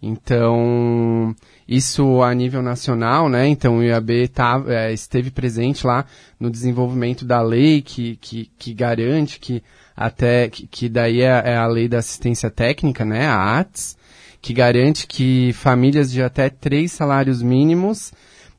Então, 0.00 1.34
isso 1.66 2.22
a 2.22 2.32
nível 2.32 2.62
nacional, 2.62 3.28
né? 3.28 3.48
Então, 3.48 3.78
o 3.78 3.82
IAB 3.82 4.28
tá, 4.28 4.62
é, 4.68 4.92
esteve 4.92 5.32
presente 5.32 5.84
lá 5.84 6.04
no 6.38 6.50
desenvolvimento 6.50 7.24
da 7.24 7.42
lei 7.42 7.82
que, 7.82 8.14
que, 8.14 8.48
que 8.56 8.72
garante 8.72 9.40
que 9.40 9.60
até, 9.98 10.48
que, 10.48 10.64
que 10.68 10.88
daí 10.88 11.22
é, 11.22 11.42
é, 11.44 11.56
a 11.56 11.66
lei 11.66 11.88
da 11.88 11.98
assistência 11.98 12.48
técnica, 12.48 13.04
né? 13.04 13.26
A 13.26 13.58
ATS, 13.58 13.98
que 14.40 14.54
garante 14.54 15.08
que 15.08 15.52
famílias 15.54 16.12
de 16.12 16.22
até 16.22 16.48
três 16.48 16.92
salários 16.92 17.42
mínimos 17.42 18.12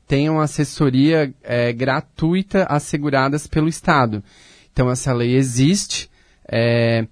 tenham 0.06 0.38
assessoria 0.38 1.32
é, 1.42 1.72
gratuita 1.72 2.64
asseguradas 2.64 3.46
pelo 3.46 3.68
Estado. 3.68 4.22
Então, 4.70 4.90
essa 4.90 5.14
lei 5.14 5.34
existe, 5.34 6.10
é, 6.46 7.06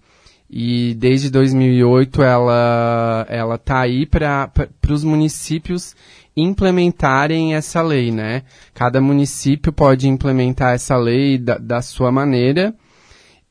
e 0.51 0.95
desde 0.99 1.31
2008 1.31 2.23
ela 2.23 3.27
ela 3.31 3.55
está 3.55 3.81
aí 3.81 4.05
para 4.05 4.51
os 4.91 5.05
municípios 5.05 5.97
implementarem 6.37 7.55
essa 7.55 7.81
lei, 7.81 8.11
né? 8.11 8.43
Cada 8.75 9.01
município 9.01 9.73
pode 9.73 10.07
implementar 10.07 10.75
essa 10.75 10.99
lei 10.99 11.39
da, 11.39 11.57
da 11.57 11.81
sua 11.81 12.13
maneira 12.13 12.75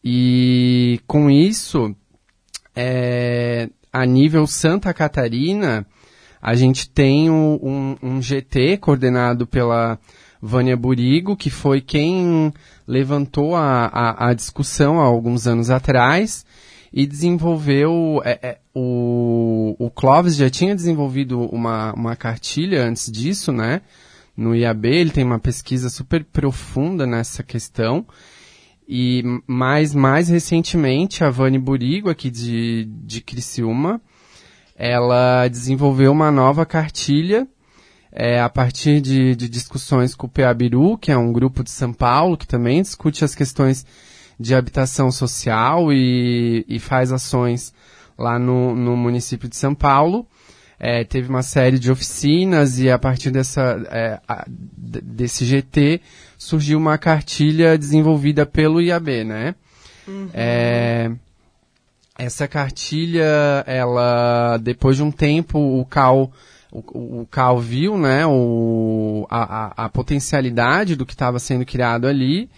e 0.10 1.02
com 1.06 1.30
isso, 1.30 1.94
é, 2.74 3.68
a 3.92 4.06
nível 4.06 4.48
Santa 4.48 4.94
Catarina, 4.94 5.86
a 6.42 6.56
gente 6.56 6.90
tem 6.90 7.30
um, 7.30 7.98
um 8.02 8.22
GT 8.22 8.78
coordenado 8.78 9.46
pela 9.46 10.00
Vânia 10.42 10.78
Burigo, 10.78 11.36
que 11.36 11.50
foi 11.50 11.82
quem 11.82 12.54
levantou 12.88 13.54
a, 13.54 13.88
a, 13.88 14.30
a 14.30 14.34
discussão 14.34 14.98
há 14.98 15.04
alguns 15.04 15.46
anos 15.46 15.70
atrás 15.70 16.46
e 16.94 17.06
desenvolveu. 17.06 18.22
É, 18.24 18.40
é, 18.42 18.58
o, 18.74 19.76
o 19.78 19.92
Clóvis 19.92 20.38
já 20.38 20.50
tinha 20.50 20.74
desenvolvido 20.74 21.42
uma, 21.54 21.92
uma 21.92 22.16
cartilha 22.16 22.82
antes 22.88 23.12
disso, 23.12 23.52
né? 23.52 23.82
No 24.38 24.56
IAB, 24.56 24.86
ele 24.86 25.10
tem 25.10 25.26
uma 25.26 25.40
pesquisa 25.40 25.90
super 25.90 26.24
profunda 26.24 27.06
nessa 27.06 27.44
questão. 27.44 28.06
E 28.88 29.22
mais, 29.46 29.94
mais 29.94 30.30
recentemente, 30.30 31.24
a 31.24 31.30
Vani 31.30 31.60
Burigo, 31.60 32.10
aqui 32.10 32.30
de, 32.30 32.86
de 33.04 33.20
Criciúma, 33.20 34.02
ela 34.76 35.48
desenvolveu 35.48 36.12
uma 36.12 36.32
nova 36.32 36.66
cartilha 36.66 37.48
é, 38.12 38.40
a 38.40 38.48
partir 38.48 39.02
de, 39.02 39.36
de 39.36 39.50
discussões 39.50 40.16
com 40.16 40.28
o 40.28 40.30
PABIRU, 40.30 40.98
que 40.98 41.12
é 41.12 41.18
um 41.18 41.34
grupo 41.34 41.64
de 41.64 41.72
São 41.72 41.92
Paulo, 41.92 42.38
que 42.38 42.48
também 42.48 42.82
discute 42.82 43.26
as 43.26 43.36
questões 43.36 43.86
de 44.40 44.56
habitação 44.56 45.12
social 45.12 45.92
e, 45.92 46.64
e 46.68 46.80
faz 46.80 47.12
ações 47.12 47.74
lá 48.18 48.40
no, 48.40 48.76
no 48.76 48.96
município 48.96 49.50
de 49.50 49.56
São 49.56 49.76
Paulo. 49.76 50.26
É, 50.80 51.04
teve 51.04 51.28
uma 51.28 51.42
série 51.42 51.80
de 51.80 51.92
oficinas 51.92 52.80
e 52.80 52.90
a 52.90 53.00
partir 53.00 53.32
dessa, 53.32 53.82
é, 53.90 54.20
a, 54.28 54.46
desse 54.48 55.44
GT 55.44 56.02
surgiu 56.38 56.78
uma 56.78 56.98
cartilha 56.98 57.78
desenvolvida 57.78 58.46
pelo 58.46 58.82
IAB, 58.82 59.24
né? 59.24 59.56
Uhum. 60.08 60.30
É, 60.34 61.12
essa 62.18 62.48
cartilha, 62.48 63.64
ela, 63.66 64.58
depois 64.58 64.98
de 64.98 65.04
um 65.04 65.12
tempo, 65.12 65.60
o 65.60 65.86
CAL, 65.86 66.32
o, 66.72 67.22
o 67.22 67.28
CAL 67.30 67.60
viu, 67.60 67.98
né, 67.98 68.26
o, 68.26 69.26
a, 69.30 69.66
a, 69.66 69.86
a 69.86 69.90
potencialidade 69.90 70.96
do 70.96 71.06
que 71.06 71.14
estava 71.14 71.40
sendo 71.40 71.66
criado 71.66 72.08
ali 72.08 72.50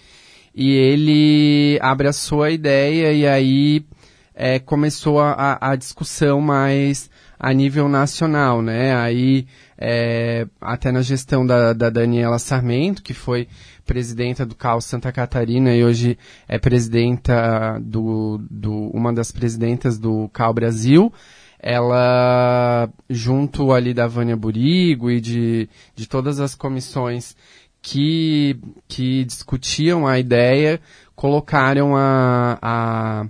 e 0.53 0.71
ele 0.71 1.79
abraçou 1.81 2.43
a 2.43 2.51
ideia 2.51 3.13
e 3.13 3.27
aí 3.27 3.85
é, 4.33 4.59
começou 4.59 5.19
a, 5.19 5.57
a, 5.59 5.75
discussão 5.75 6.41
mais 6.41 7.09
a 7.39 7.53
nível 7.53 7.87
nacional, 7.87 8.61
né? 8.61 8.93
Aí 8.95 9.47
é, 9.77 10.45
até 10.59 10.91
na 10.91 11.01
gestão 11.01 11.45
da, 11.45 11.71
da 11.71 11.89
Daniela 11.89 12.37
Sarmento, 12.37 13.01
que 13.01 13.13
foi 13.13 13.47
presidenta 13.85 14.45
do 14.45 14.55
CAL 14.55 14.81
Santa 14.81 15.11
Catarina 15.11 15.73
e 15.73 15.83
hoje 15.83 16.17
é 16.47 16.59
presidenta 16.59 17.79
do, 17.81 18.39
do 18.51 18.89
uma 18.93 19.13
das 19.13 19.31
presidentas 19.31 19.97
do 19.97 20.27
CAL 20.29 20.53
Brasil, 20.53 21.13
ela 21.57 22.89
junto 23.09 23.71
ali 23.71 23.93
da 23.93 24.05
Vânia 24.05 24.35
Burigo 24.35 25.09
e 25.09 25.21
de, 25.21 25.69
de 25.95 26.07
todas 26.07 26.39
as 26.39 26.53
comissões 26.55 27.35
que, 27.81 28.59
que 28.87 29.23
discutiam 29.23 30.05
a 30.05 30.19
ideia 30.19 30.79
colocaram 31.15 31.95
a, 31.95 32.57
a, 32.61 33.25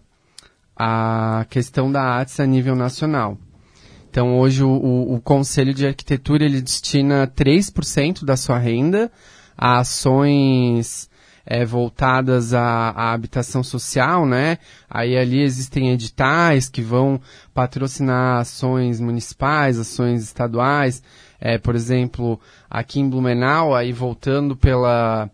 a 0.76 1.46
questão 1.46 1.92
da 1.92 2.20
ATS 2.20 2.40
a 2.40 2.46
nível 2.46 2.76
nacional. 2.76 3.38
Então, 4.20 4.38
hoje, 4.38 4.66
o, 4.66 4.70
o, 4.70 5.16
o 5.16 5.22
Conselho 5.22 5.74
de 5.74 5.88
Arquitetura 5.88 6.44
ele 6.44 6.60
destina 6.60 7.26
3% 7.26 8.26
da 8.26 8.36
sua 8.36 8.58
renda 8.58 9.10
a 9.58 9.80
ações 9.80 11.10
é, 11.46 11.64
voltadas 11.64 12.54
à, 12.54 12.90
à, 12.90 13.14
habitação 13.14 13.64
social, 13.64 14.26
né? 14.26 14.58
Aí 14.90 15.18
ali 15.18 15.42
existem 15.42 15.92
editais 15.92 16.68
que 16.68 16.82
vão 16.82 17.22
patrocinar 17.54 18.42
ações 18.42 19.00
municipais, 19.00 19.80
ações 19.80 20.22
estaduais, 20.22 21.02
é, 21.40 21.58
por 21.58 21.74
exemplo, 21.74 22.38
aqui 22.70 23.00
em 23.00 23.10
Blumenau, 23.10 23.74
aí 23.74 23.94
voltando 23.94 24.54
pela 24.54 25.30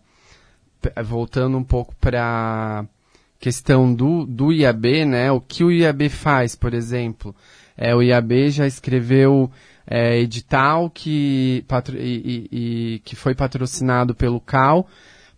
voltando 1.04 1.58
um 1.58 1.64
pouco 1.64 1.92
para 1.96 2.86
questão 3.40 3.92
do, 3.92 4.24
do 4.24 4.52
IAB, 4.52 5.04
né? 5.04 5.32
O 5.32 5.40
que 5.40 5.64
o 5.64 5.72
IAB 5.72 6.08
faz, 6.08 6.54
por 6.54 6.72
exemplo? 6.72 7.34
É, 7.76 7.94
o 7.94 8.02
IAB 8.02 8.50
já 8.50 8.66
escreveu 8.66 9.50
é, 9.86 10.18
edital 10.18 10.90
que, 10.90 11.64
patro, 11.68 11.96
e, 11.96 12.48
e, 12.50 12.94
e, 12.94 12.98
que 13.00 13.14
foi 13.14 13.34
patrocinado 13.34 14.14
pelo 14.14 14.40
CAL 14.40 14.86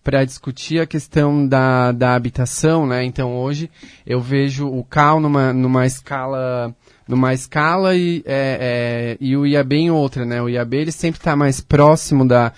para 0.02 0.24
discutir 0.24 0.80
a 0.80 0.86
questão 0.86 1.46
da, 1.46 1.92
da 1.92 2.14
habitação, 2.14 2.86
né? 2.86 3.04
Então 3.04 3.36
hoje 3.36 3.70
eu 4.06 4.20
vejo 4.20 4.66
o 4.66 4.82
CAL 4.82 5.20
numa, 5.20 5.52
numa 5.52 5.84
escala 5.84 6.74
numa 7.06 7.32
escala 7.32 7.96
e, 7.96 8.22
é, 8.26 9.16
é, 9.16 9.16
e 9.20 9.36
o 9.36 9.46
IAB 9.46 9.72
em 9.72 9.90
outra, 9.90 10.24
né? 10.24 10.40
O 10.40 10.48
IAB 10.48 10.74
ele 10.74 10.92
sempre 10.92 11.18
está 11.18 11.34
mais 11.34 11.60
próximo 11.60 12.26
da, 12.26 12.52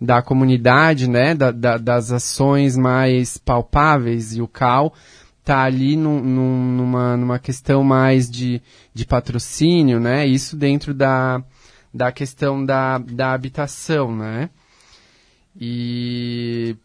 da 0.00 0.20
comunidade, 0.22 1.08
né? 1.08 1.34
Da, 1.34 1.50
da, 1.50 1.76
das 1.76 2.12
ações 2.12 2.76
mais 2.76 3.36
palpáveis 3.38 4.36
e 4.36 4.42
o 4.42 4.48
CAL 4.48 4.92
está 5.42 5.64
ali 5.64 5.96
num, 5.96 6.22
num, 6.22 6.72
numa, 6.72 7.16
numa 7.16 7.38
questão 7.38 7.82
mais 7.82 8.30
de, 8.30 8.62
de 8.94 9.04
patrocínio, 9.04 9.98
né? 9.98 10.24
Isso 10.24 10.56
dentro 10.56 10.94
da, 10.94 11.42
da 11.92 12.12
questão 12.12 12.64
da, 12.64 12.98
da 12.98 13.32
habitação, 13.32 14.14
né? 14.14 14.48
E... 15.60 16.76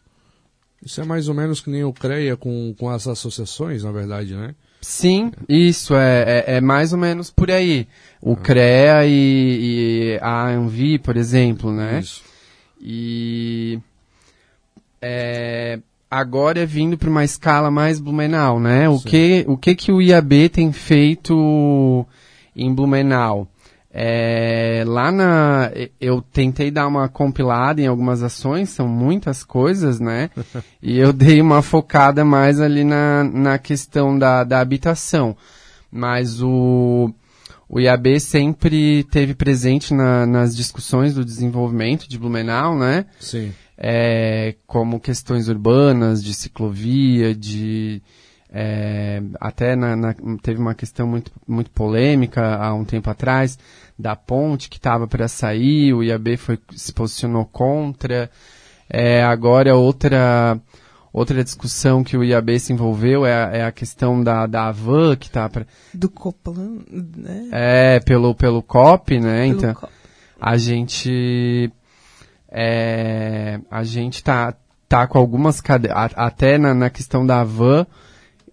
Isso 0.83 1.01
é 1.01 1.05
mais 1.05 1.27
ou 1.27 1.35
menos 1.35 1.59
que 1.61 1.69
nem 1.69 1.83
o 1.83 1.93
CREA 1.93 2.35
com, 2.37 2.73
com 2.77 2.89
as 2.89 3.07
associações, 3.07 3.83
na 3.83 3.91
verdade, 3.91 4.35
né? 4.35 4.55
Sim, 4.81 5.31
isso 5.49 5.95
é, 5.95 6.21
é, 6.21 6.55
é, 6.57 6.61
mais 6.61 6.93
ou 6.93 6.99
menos 6.99 7.31
por 7.31 7.49
aí. 7.49 7.87
O 8.21 8.33
ah. 8.33 8.35
CREA 8.37 9.05
e, 9.05 9.09
e, 10.15 10.19
a 10.21 10.49
Anvi, 10.49 10.99
por 10.99 11.17
exemplo, 11.17 11.71
né? 11.71 11.99
Isso. 11.99 12.23
E 12.79 13.79
é, 15.01 15.79
agora 16.09 16.59
é 16.61 16.65
vindo 16.65 16.97
para 16.97 17.09
uma 17.09 17.23
escala 17.23 17.69
mais 17.69 17.99
Blumenau, 17.99 18.59
né? 18.59 18.87
O 18.89 18.99
que, 18.99 19.45
o 19.47 19.57
que 19.57 19.75
que 19.75 19.91
o 19.91 20.01
IAB 20.01 20.49
tem 20.49 20.71
feito 20.71 22.05
em 22.55 22.73
Blumenau? 22.73 23.47
É, 23.99 24.83
lá 24.85 25.11
na. 25.11 25.71
Eu 25.99 26.21
tentei 26.21 26.69
dar 26.69 26.87
uma 26.87 27.09
compilada 27.09 27.81
em 27.81 27.87
algumas 27.87 28.21
ações, 28.21 28.69
são 28.69 28.87
muitas 28.87 29.43
coisas, 29.43 29.99
né? 29.99 30.29
e 30.81 30.99
eu 30.99 31.11
dei 31.11 31.41
uma 31.41 31.61
focada 31.61 32.23
mais 32.23 32.61
ali 32.61 32.83
na, 32.83 33.23
na 33.23 33.57
questão 33.57 34.17
da, 34.17 34.43
da 34.43 34.59
habitação. 34.59 35.35
Mas 35.91 36.43
o, 36.43 37.11
o 37.67 37.79
IAB 37.79 38.19
sempre 38.19 39.03
teve 39.05 39.33
presente 39.33 39.93
na, 39.93 40.27
nas 40.27 40.55
discussões 40.55 41.15
do 41.15 41.25
desenvolvimento 41.25 42.07
de 42.07 42.19
Blumenau, 42.19 42.77
né? 42.77 43.05
Sim. 43.19 43.51
É, 43.77 44.55
como 44.65 44.99
questões 44.99 45.47
urbanas, 45.47 46.23
de 46.23 46.33
ciclovia, 46.33 47.35
de. 47.35 48.01
É, 48.49 49.21
até 49.41 49.75
na, 49.75 49.95
na, 49.95 50.15
teve 50.41 50.59
uma 50.59 50.73
questão 50.73 51.05
muito, 51.05 51.31
muito 51.47 51.69
polêmica 51.69 52.55
há 52.55 52.73
um 52.73 52.85
tempo 52.85 53.09
atrás 53.09 53.59
da 53.99 54.15
ponte 54.15 54.69
que 54.69 54.77
estava 54.77 55.07
para 55.07 55.27
sair, 55.27 55.93
o 55.93 56.03
IAB 56.03 56.37
foi, 56.37 56.59
se 56.75 56.93
posicionou 56.93 57.45
contra. 57.45 58.29
É, 58.89 59.21
agora 59.23 59.75
outra 59.75 60.59
outra 61.11 61.43
discussão 61.43 62.03
que 62.03 62.15
o 62.15 62.23
IAB 62.23 62.59
se 62.59 62.71
envolveu 62.71 63.25
é 63.25 63.33
a, 63.33 63.57
é 63.57 63.65
a 63.65 63.71
questão 63.71 64.23
da, 64.23 64.45
da 64.45 64.67
Avan 64.67 65.15
que 65.15 65.27
está 65.27 65.49
para 65.49 65.65
do 65.93 66.09
Coplan, 66.09 66.79
né? 66.89 67.49
É, 67.51 67.99
pelo 67.99 68.35
pelo 68.35 68.61
COP, 68.61 69.19
né? 69.19 69.47
Pelo 69.47 69.57
então 69.57 69.73
COP. 69.73 69.91
a 70.39 70.57
gente 70.57 71.71
é, 72.59 73.59
a 73.69 73.83
gente 73.83 74.23
tá 74.23 74.51
tá 74.89 75.05
com 75.05 75.19
algumas 75.19 75.61
cade... 75.61 75.89
até 75.91 76.57
na, 76.57 76.73
na 76.73 76.89
questão 76.89 77.23
da 77.23 77.43
van, 77.43 77.85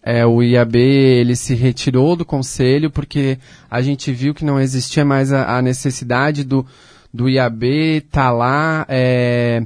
é, 0.03 0.27
o 0.27 0.43
IAB 0.43 0.77
ele 0.77 1.35
se 1.35 1.55
retirou 1.55 2.15
do 2.15 2.25
conselho 2.25 2.91
porque 2.91 3.39
a 3.71 3.81
gente 3.81 4.13
viu 4.13 4.35
que 4.35 4.45
não 4.45 4.61
existia 4.61 5.07
mais 5.07 5.33
a, 5.33 5.57
a 5.57 5.63
necessidade 5.63 6.45
do, 6.45 6.67
do 7.13 7.31
IAB 7.31 7.65
estar 7.65 8.25
tá 8.25 8.31
lá 8.31 8.85
é, 8.91 9.65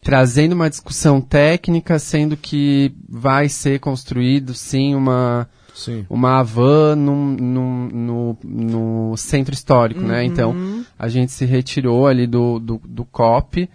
trazendo 0.00 0.52
uma 0.52 0.70
discussão 0.70 1.20
técnica, 1.20 1.98
sendo 1.98 2.36
que 2.36 2.94
vai 3.08 3.48
ser 3.48 3.80
construído 3.80 4.54
sim 4.54 4.94
uma 4.94 5.48
Sim. 5.74 6.06
uma 6.08 6.40
van 6.44 6.94
num, 6.94 7.32
num, 7.32 7.88
no, 7.88 8.38
no 8.44 9.16
centro 9.16 9.52
histórico, 9.52 10.00
uhum. 10.00 10.06
né? 10.06 10.24
Então 10.24 10.54
a 11.04 11.08
gente 11.08 11.32
se 11.32 11.44
retirou 11.44 12.06
ali 12.06 12.26
do, 12.26 12.58
do, 12.58 12.80
do 12.84 13.04
COP 13.04 13.68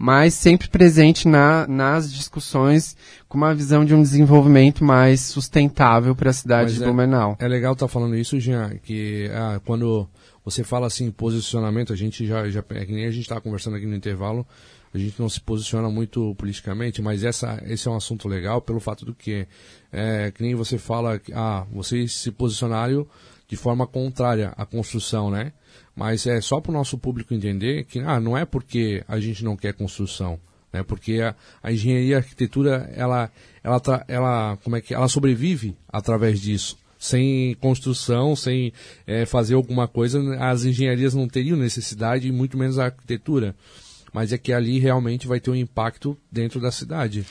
mas 0.00 0.32
sempre 0.34 0.68
presente 0.68 1.26
na, 1.26 1.66
nas 1.66 2.12
discussões 2.12 2.96
com 3.28 3.36
uma 3.36 3.52
visão 3.52 3.84
de 3.84 3.96
um 3.96 4.00
desenvolvimento 4.00 4.84
mais 4.84 5.22
sustentável 5.22 6.14
para 6.14 6.30
a 6.30 6.32
cidade 6.32 6.70
mas 6.70 6.74
de 6.76 6.82
é, 6.84 6.86
Blumenau. 6.86 7.36
É 7.40 7.48
legal 7.48 7.72
estar 7.72 7.86
tá 7.86 7.92
falando 7.92 8.14
isso, 8.14 8.38
Jean, 8.38 8.76
que 8.80 9.28
ah, 9.34 9.60
quando 9.64 10.08
você 10.44 10.62
fala 10.62 10.86
assim 10.86 11.10
posicionamento, 11.10 11.92
a 11.92 11.96
gente 11.96 12.24
já, 12.24 12.48
já 12.48 12.62
é 12.70 12.86
que 12.86 12.92
nem 12.92 13.06
a 13.06 13.10
gente 13.10 13.22
estava 13.22 13.40
conversando 13.40 13.74
aqui 13.74 13.86
no 13.86 13.96
intervalo, 13.96 14.46
a 14.94 14.98
gente 14.98 15.18
não 15.18 15.28
se 15.28 15.40
posiciona 15.40 15.90
muito 15.90 16.32
politicamente, 16.36 17.02
mas 17.02 17.24
essa, 17.24 17.60
esse 17.66 17.88
é 17.88 17.90
um 17.90 17.96
assunto 17.96 18.28
legal 18.28 18.62
pelo 18.62 18.78
fato 18.78 19.04
do 19.04 19.12
que, 19.12 19.48
é, 19.90 20.30
que 20.30 20.44
nem 20.44 20.54
você 20.54 20.78
fala, 20.78 21.20
ah, 21.34 21.66
vocês 21.72 22.14
se 22.14 22.30
posicionaram 22.30 23.04
de 23.48 23.56
forma 23.56 23.84
contrária 23.84 24.52
à 24.56 24.64
construção, 24.64 25.28
né? 25.28 25.52
Mas 25.98 26.28
é 26.28 26.40
só 26.40 26.60
para 26.60 26.70
o 26.70 26.74
nosso 26.74 26.96
público 26.96 27.34
entender 27.34 27.82
que 27.82 27.98
ah, 27.98 28.20
não 28.20 28.38
é 28.38 28.44
porque 28.44 29.02
a 29.08 29.18
gente 29.18 29.42
não 29.42 29.56
quer 29.56 29.74
construção, 29.74 30.38
né? 30.72 30.80
Porque 30.84 31.20
a, 31.20 31.34
a 31.60 31.72
engenharia 31.72 32.10
e 32.10 32.14
a 32.14 32.18
arquitetura 32.18 32.88
ela, 32.94 33.28
ela, 33.64 33.82
ela, 34.06 34.56
como 34.62 34.76
é 34.76 34.80
que 34.80 34.94
ela 34.94 35.08
sobrevive 35.08 35.76
através 35.88 36.40
disso. 36.40 36.78
Sem 36.96 37.52
construção, 37.56 38.36
sem 38.36 38.72
é, 39.08 39.26
fazer 39.26 39.54
alguma 39.54 39.88
coisa, 39.88 40.20
as 40.36 40.64
engenharias 40.64 41.14
não 41.14 41.26
teriam 41.26 41.58
necessidade, 41.58 42.28
e 42.28 42.32
muito 42.32 42.56
menos 42.56 42.78
a 42.78 42.84
arquitetura. 42.84 43.52
Mas 44.12 44.32
é 44.32 44.38
que 44.38 44.52
ali 44.52 44.78
realmente 44.78 45.26
vai 45.26 45.40
ter 45.40 45.50
um 45.50 45.56
impacto 45.56 46.16
dentro 46.30 46.60
da 46.60 46.70
cidade. 46.70 47.26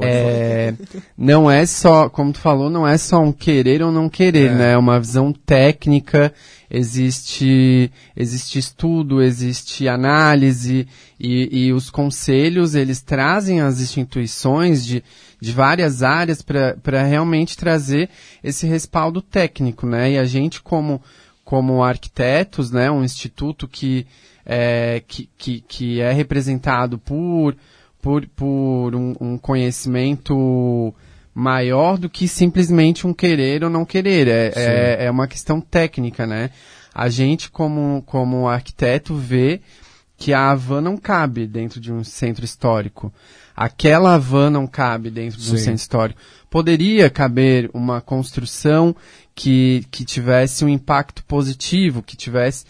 É, 0.00 0.74
não 1.18 1.50
é 1.50 1.66
só, 1.66 2.08
como 2.08 2.32
tu 2.32 2.38
falou, 2.38 2.70
não 2.70 2.86
é 2.86 2.96
só 2.96 3.20
um 3.20 3.32
querer 3.32 3.82
ou 3.82 3.90
não 3.90 4.08
querer, 4.08 4.52
é. 4.52 4.54
né? 4.54 4.72
É 4.72 4.78
uma 4.78 5.00
visão 5.00 5.32
técnica, 5.32 6.32
existe, 6.70 7.90
existe 8.16 8.60
estudo, 8.60 9.20
existe 9.20 9.88
análise 9.88 10.86
e, 11.18 11.66
e 11.66 11.72
os 11.72 11.90
conselhos, 11.90 12.76
eles 12.76 13.02
trazem 13.02 13.60
as 13.60 13.80
instituições 13.80 14.86
de, 14.86 15.02
de 15.40 15.52
várias 15.52 16.00
áreas 16.00 16.42
para 16.42 17.02
realmente 17.02 17.56
trazer 17.56 18.08
esse 18.44 18.68
respaldo 18.68 19.20
técnico, 19.20 19.84
né? 19.84 20.12
E 20.12 20.18
a 20.18 20.24
gente 20.24 20.62
como, 20.62 21.02
como 21.44 21.82
arquitetos, 21.82 22.70
né? 22.70 22.88
Um 22.88 23.02
instituto 23.02 23.66
que 23.66 24.06
é, 24.48 25.02
que, 25.08 25.28
que, 25.36 25.60
que 25.60 26.00
é 26.00 26.12
representado 26.12 26.98
por 27.00 27.56
por, 28.06 28.24
por 28.28 28.94
um, 28.94 29.16
um 29.20 29.36
conhecimento 29.36 30.94
maior 31.34 31.98
do 31.98 32.08
que 32.08 32.28
simplesmente 32.28 33.04
um 33.04 33.12
querer 33.12 33.64
ou 33.64 33.68
não 33.68 33.84
querer. 33.84 34.28
É, 34.28 34.52
é, 34.54 35.04
é, 35.06 35.10
uma 35.10 35.26
questão 35.26 35.60
técnica, 35.60 36.24
né? 36.24 36.50
A 36.94 37.08
gente, 37.08 37.50
como, 37.50 38.04
como 38.06 38.48
arquiteto, 38.48 39.16
vê 39.16 39.60
que 40.16 40.32
a 40.32 40.54
van 40.54 40.80
não 40.80 40.96
cabe 40.96 41.48
dentro 41.48 41.80
de 41.80 41.92
um 41.92 42.04
centro 42.04 42.44
histórico. 42.44 43.12
Aquela 43.56 44.16
van 44.18 44.50
não 44.50 44.68
cabe 44.68 45.10
dentro 45.10 45.40
de 45.40 45.52
um 45.52 45.56
centro 45.56 45.74
histórico. 45.74 46.20
Poderia 46.48 47.10
caber 47.10 47.68
uma 47.74 48.00
construção 48.00 48.94
que, 49.34 49.84
que 49.90 50.04
tivesse 50.04 50.64
um 50.64 50.68
impacto 50.68 51.24
positivo, 51.24 52.04
que 52.04 52.16
tivesse 52.16 52.66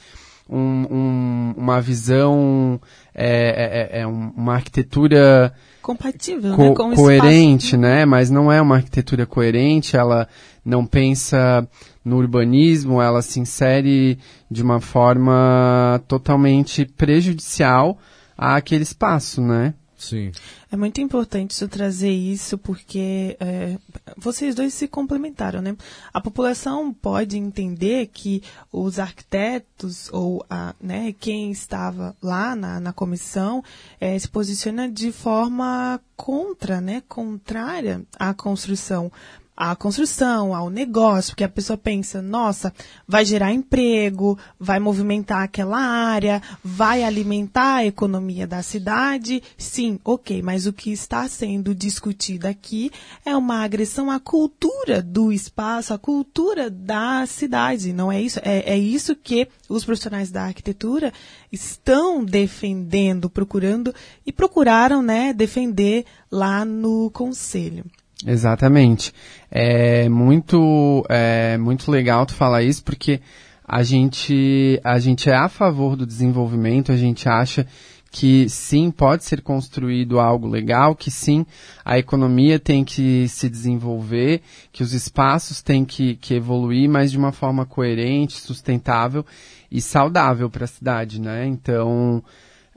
um, 0.49 0.87
um, 0.91 1.55
uma 1.57 1.81
visão 1.81 2.81
é, 3.15 3.99
é, 3.99 3.99
é, 3.99 4.03
é 4.03 4.07
uma 4.07 4.55
arquitetura 4.55 5.53
compatível, 5.83 6.55
co 6.55 6.63
né? 6.63 6.75
Com 6.75 6.95
coerente, 6.95 7.77
né? 7.77 8.05
Mas 8.05 8.31
não 8.31 8.51
é 8.51 8.61
uma 8.61 8.77
arquitetura 8.77 9.27
coerente. 9.27 9.97
Ela 9.97 10.29
não 10.65 10.85
pensa 10.85 11.69
no 12.05 12.17
urbanismo. 12.17 13.01
Ela 13.01 13.23
se 13.23 13.41
insere 13.41 14.19
de 14.51 14.63
uma 14.63 14.81
forma 14.81 16.03
totalmente 16.09 16.85
prejudicial 16.85 17.99
àquele 18.37 18.83
espaço, 18.83 19.41
né? 19.41 19.75
Sim. 19.99 20.31
É 20.71 20.77
muito 20.77 21.01
importante 21.01 21.53
isso 21.53 21.67
trazer 21.69 22.11
isso, 22.11 22.59
porque 22.59 23.37
é, 23.41 23.79
vocês 24.17 24.55
dois 24.55 24.75
se 24.75 24.87
complementaram, 24.87 25.63
né? 25.63 25.75
A 26.13 26.21
população 26.21 26.93
pode 26.93 27.39
entender 27.39 28.09
que 28.09 28.43
os 28.71 28.99
arquitetos 28.99 30.11
ou 30.13 30.45
a, 30.51 30.75
né, 30.81 31.15
quem 31.19 31.51
estava 31.51 32.15
lá 32.23 32.55
na, 32.55 32.79
na 32.79 32.93
comissão 32.93 33.65
é, 33.99 34.19
se 34.19 34.29
posiciona 34.29 34.89
de 34.89 35.11
forma 35.11 36.01
contra, 36.15 36.81
né? 36.81 37.03
Contrária 37.09 38.03
à 38.19 38.35
construção 38.35 39.11
à 39.57 39.75
construção, 39.75 40.55
ao 40.55 40.69
negócio, 40.69 41.31
porque 41.33 41.45
a 41.45 41.49
pessoa 41.49 41.79
pensa, 41.79 42.21
nossa, 42.21 42.75
vai 43.09 43.25
gerar 43.25 43.53
emprego, 43.53 44.39
vai 44.61 44.79
movimentar 44.79 45.43
aquela 45.43 45.79
área, 45.79 46.43
vai 46.63 47.03
alimentar 47.03 47.77
a 47.77 47.87
economia 47.87 48.47
da 48.47 48.63
cidade. 48.63 49.43
Sim, 49.57 49.99
ok, 50.05 50.43
mas 50.43 50.67
o 50.67 50.73
que 50.73 50.93
está 50.93 51.27
sendo 51.27 51.75
discutido 51.75 52.47
aqui 52.47 52.91
é 53.25 53.35
uma 53.35 53.65
agressão 53.65 54.11
à 54.11 54.21
cultura 54.21 55.01
do 55.01 55.33
espaço, 55.33 55.95
à 55.95 55.99
cultura 55.99 56.69
da 56.69 57.25
cidade. 57.27 57.95
Não 57.95 58.13
é 58.13 58.21
isso? 58.21 58.39
É, 58.43 58.75
é 58.75 58.79
isso 58.79 59.17
que 59.17 59.49
os 59.69 59.85
profissionais 59.85 60.31
da 60.31 60.45
arquitetura 60.45 61.13
estão 61.51 62.23
defendendo, 62.23 63.31
procurando 63.31 63.95
e 64.27 64.33
procuraram, 64.33 65.01
né, 65.01 65.33
defender 65.33 66.05
lá 66.31 66.65
no 66.65 67.11
conselho. 67.11 67.85
Exatamente. 68.25 69.13
É 69.51 70.09
muito, 70.09 71.05
é 71.09 71.59
muito 71.59 71.91
legal 71.91 72.25
tu 72.25 72.35
falar 72.35 72.63
isso 72.63 72.83
porque 72.83 73.21
a 73.67 73.83
gente, 73.83 74.81
a 74.85 74.99
gente 74.99 75.29
é 75.29 75.35
a 75.35 75.49
favor 75.49 75.97
do 75.97 76.07
desenvolvimento, 76.07 76.93
a 76.93 76.97
gente 76.97 77.29
acha 77.29 77.67
que 78.11 78.49
sim, 78.49 78.91
pode 78.91 79.25
ser 79.25 79.43
construído 79.43 80.19
algo 80.19 80.49
legal, 80.49 80.95
que 80.95 81.11
sim, 81.11 81.45
a 81.85 81.99
economia 81.99 82.59
tem 82.59 82.83
que 82.83 83.29
se 83.29 83.47
desenvolver, 83.49 84.41
que 84.73 84.83
os 84.83 84.95
espaços 84.95 85.61
têm 85.61 85.85
que, 85.85 86.15
que 86.17 86.33
evoluir, 86.33 86.89
mas 86.89 87.11
de 87.11 87.19
uma 87.19 87.33
forma 87.33 87.67
coerente, 87.67 88.41
sustentável 88.41 89.27
e 89.71 89.83
saudável 89.83 90.49
para 90.49 90.65
a 90.65 90.69
cidade, 90.69 91.21
né? 91.21 91.47
Então, 91.47 92.23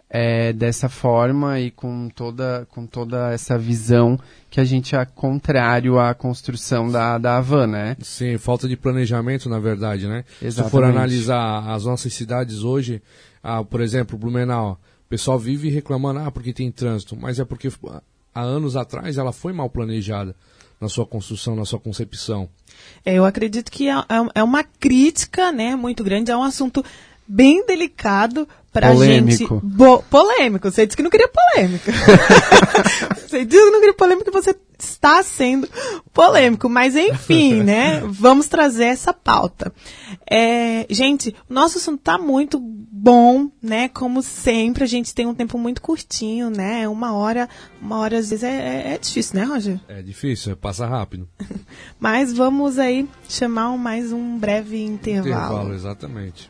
é, 0.10 0.51
dessa 0.51 0.89
forma 0.89 1.60
e 1.60 1.70
com 1.70 2.10
toda, 2.10 2.68
com 2.72 2.86
toda 2.86 3.32
essa 3.32 3.57
visão 3.57 4.20
que 4.49 4.60
a 4.60 4.66
gente 4.66 4.95
é 4.95 5.05
contrário 5.05 5.99
à 5.99 6.14
construção 6.16 6.89
da, 6.89 7.18
da 7.20 7.38
Havan, 7.38 7.68
né? 7.68 7.97
Sim, 8.01 8.38
falta 8.38 8.68
de 8.68 8.76
planejamento, 8.76 9.47
na 9.47 9.60
verdade, 9.60 10.07
né? 10.07 10.26
Exatamente. 10.41 10.66
Se 10.66 10.72
for 10.72 10.84
analisar 10.84 11.70
as 11.70 11.86
nossas 11.86 12.12
cidades 12.14 12.64
hoje, 12.64 13.01
ah, 13.43 13.64
por 13.64 13.82
exemplo, 13.82 14.18
Blumenau, 14.18 14.80
o 15.05 15.10
pessoal 15.10 15.38
vive 15.38 15.70
reclamando, 15.70 16.22
ah, 16.22 16.32
porque 16.32 16.53
tem 16.53 16.72
trânsito, 16.72 17.16
mas 17.16 17.39
é 17.39 17.45
porque 17.45 17.70
há 18.34 18.41
anos 18.41 18.76
atrás 18.76 19.18
ela 19.18 19.32
foi 19.32 19.53
mal 19.53 19.70
planejada 19.70 20.36
na 20.82 20.88
sua 20.88 21.05
construção, 21.05 21.55
na 21.55 21.66
sua 21.66 21.80
concepção. 21.80 22.49
É, 23.05 23.14
eu 23.14 23.26
acredito 23.26 23.72
que 23.72 23.89
é, 23.89 23.93
é, 23.93 24.30
é 24.36 24.43
uma 24.43 24.64
crítica, 24.64 25.51
né, 25.51 25.76
muito 25.76 26.03
grande, 26.03 26.32
é 26.32 26.38
um 26.38 26.43
assunto 26.43 26.84
bem 27.30 27.64
delicado 27.66 28.48
pra 28.72 28.92
polêmico. 28.92 29.56
gente. 29.56 29.66
Bo 29.66 30.04
polêmico. 30.04 30.70
Você 30.70 30.86
disse 30.86 30.98
que 30.98 31.04
não 31.04 31.10
queria 31.10 31.30
polêmica. 31.30 31.92
você 33.16 33.46
disse 33.46 33.64
que 33.64 33.72
não 33.72 33.80
queria 33.80 33.94
polêmica 33.94 34.30
e 34.30 34.34
você 34.34 34.56
está 34.78 35.22
sendo 35.22 35.68
polêmico. 36.14 36.68
Mas 36.68 36.96
enfim, 36.96 37.64
né? 37.64 38.02
Vamos 38.10 38.48
trazer 38.48 38.86
essa 38.86 39.14
pauta. 39.14 39.72
É, 40.30 40.86
gente, 40.90 41.36
o 41.50 41.54
nosso 41.54 41.78
assunto 41.78 42.02
tá 42.02 42.18
muito 42.18 42.60
bom, 42.60 43.50
né? 43.62 43.90
Como 43.90 44.22
sempre, 44.22 44.84
a 44.84 44.88
gente 44.88 45.14
tem 45.14 45.26
um 45.26 45.36
tempo 45.36 45.58
muito 45.58 45.82
curtinho, 45.82 46.50
né? 46.50 46.88
Uma 46.88 47.14
hora, 47.14 47.48
uma 47.82 47.98
hora 48.00 48.18
às 48.18 48.30
vezes 48.30 48.44
é, 48.44 48.92
é, 48.92 48.94
é 48.94 48.98
difícil, 48.98 49.40
né, 49.40 49.46
Roger? 49.46 49.80
É 49.88 50.02
difícil, 50.02 50.56
passa 50.56 50.86
rápido. 50.86 51.28
Mas 52.00 52.34
vamos 52.34 52.78
aí 52.78 53.08
chamar 53.28 53.78
mais 53.78 54.12
um 54.12 54.38
breve 54.38 54.82
intervalo. 54.84 55.30
Intervalo, 55.30 55.74
exatamente. 55.74 56.50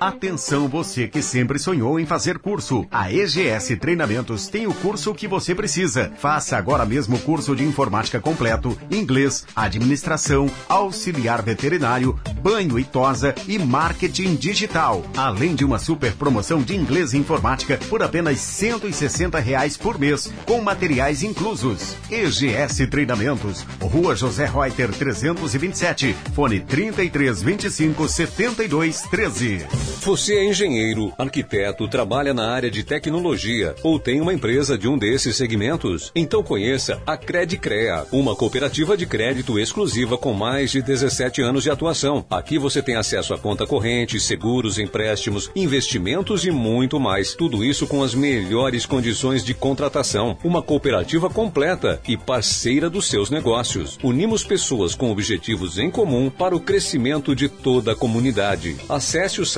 Atenção 0.00 0.68
você 0.68 1.06
que 1.06 1.22
sempre 1.22 1.58
sonhou 1.58 2.00
em 2.00 2.06
fazer 2.06 2.38
curso. 2.38 2.86
A 2.90 3.12
EGS 3.12 3.76
Treinamentos 3.80 4.48
tem 4.48 4.66
o 4.66 4.74
curso 4.74 5.14
que 5.14 5.28
você 5.28 5.54
precisa. 5.54 6.12
Faça 6.18 6.56
agora 6.56 6.84
mesmo 6.84 7.16
o 7.16 7.20
curso 7.20 7.54
de 7.54 7.64
informática 7.64 8.20
completo, 8.20 8.76
inglês, 8.90 9.46
administração, 9.54 10.50
auxiliar 10.68 11.42
veterinário, 11.42 12.18
banho 12.42 12.78
e 12.78 12.84
tosa 12.84 13.34
e 13.46 13.58
marketing 13.58 14.34
digital. 14.34 15.04
Além 15.16 15.54
de 15.54 15.64
uma 15.64 15.78
super 15.78 16.12
promoção 16.14 16.60
de 16.62 16.76
inglês 16.76 17.12
e 17.12 17.18
informática 17.18 17.78
por 17.88 18.02
apenas 18.02 18.40
160 18.40 19.38
reais 19.38 19.76
por 19.76 19.98
mês, 19.98 20.32
com 20.44 20.60
materiais 20.60 21.22
inclusos. 21.22 21.96
EGS 22.10 22.86
Treinamentos, 22.90 23.64
Rua 23.80 24.16
José 24.16 24.46
Reuter 24.46 24.90
327, 24.90 26.14
fone 26.34 26.60
3325 26.60 28.08
7213. 28.08 29.67
Você 30.08 30.36
é 30.36 30.44
engenheiro, 30.48 31.12
arquiteto, 31.18 31.86
trabalha 31.86 32.32
na 32.32 32.50
área 32.50 32.70
de 32.70 32.82
tecnologia 32.82 33.74
ou 33.82 34.00
tem 34.00 34.22
uma 34.22 34.32
empresa 34.32 34.78
de 34.78 34.88
um 34.88 34.96
desses 34.96 35.36
segmentos? 35.36 36.10
Então 36.14 36.42
conheça 36.42 37.02
a 37.06 37.14
Credicrea, 37.14 38.06
uma 38.10 38.34
cooperativa 38.34 38.96
de 38.96 39.04
crédito 39.04 39.58
exclusiva 39.58 40.16
com 40.16 40.32
mais 40.32 40.70
de 40.70 40.80
17 40.80 41.42
anos 41.42 41.62
de 41.62 41.70
atuação. 41.70 42.24
Aqui 42.30 42.58
você 42.58 42.80
tem 42.80 42.96
acesso 42.96 43.34
a 43.34 43.38
conta 43.38 43.66
corrente, 43.66 44.18
seguros, 44.18 44.78
empréstimos, 44.78 45.50
investimentos 45.54 46.42
e 46.46 46.50
muito 46.50 46.98
mais. 46.98 47.34
Tudo 47.34 47.62
isso 47.62 47.86
com 47.86 48.02
as 48.02 48.14
melhores 48.14 48.86
condições 48.86 49.44
de 49.44 49.52
contratação. 49.52 50.38
Uma 50.42 50.62
cooperativa 50.62 51.28
completa 51.28 52.00
e 52.08 52.16
parceira 52.16 52.88
dos 52.88 53.10
seus 53.10 53.28
negócios. 53.28 53.98
Unimos 54.02 54.42
pessoas 54.42 54.94
com 54.94 55.10
objetivos 55.10 55.76
em 55.76 55.90
comum 55.90 56.30
para 56.30 56.56
o 56.56 56.60
crescimento 56.60 57.36
de 57.36 57.46
toda 57.46 57.92
a 57.92 57.94
comunidade. 57.94 58.74
Acesse 58.88 59.42
o 59.42 59.44
site 59.44 59.57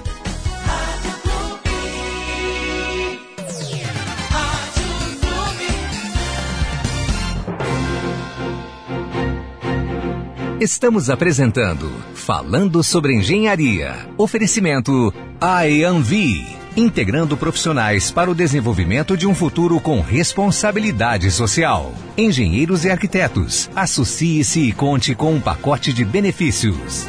Estamos 10.61 11.09
apresentando 11.09 11.89
Falando 12.13 12.83
sobre 12.83 13.15
Engenharia. 13.15 14.07
Oferecimento 14.15 15.11
IAMV, 15.41 16.45
integrando 16.77 17.35
profissionais 17.35 18.11
para 18.11 18.29
o 18.29 18.35
desenvolvimento 18.35 19.17
de 19.17 19.25
um 19.25 19.33
futuro 19.33 19.79
com 19.79 20.01
responsabilidade 20.01 21.31
social. 21.31 21.91
Engenheiros 22.15 22.85
e 22.85 22.91
arquitetos, 22.91 23.71
associe-se 23.75 24.59
e 24.59 24.71
conte 24.71 25.15
com 25.15 25.33
um 25.33 25.41
pacote 25.41 25.91
de 25.91 26.05
benefícios. 26.05 27.07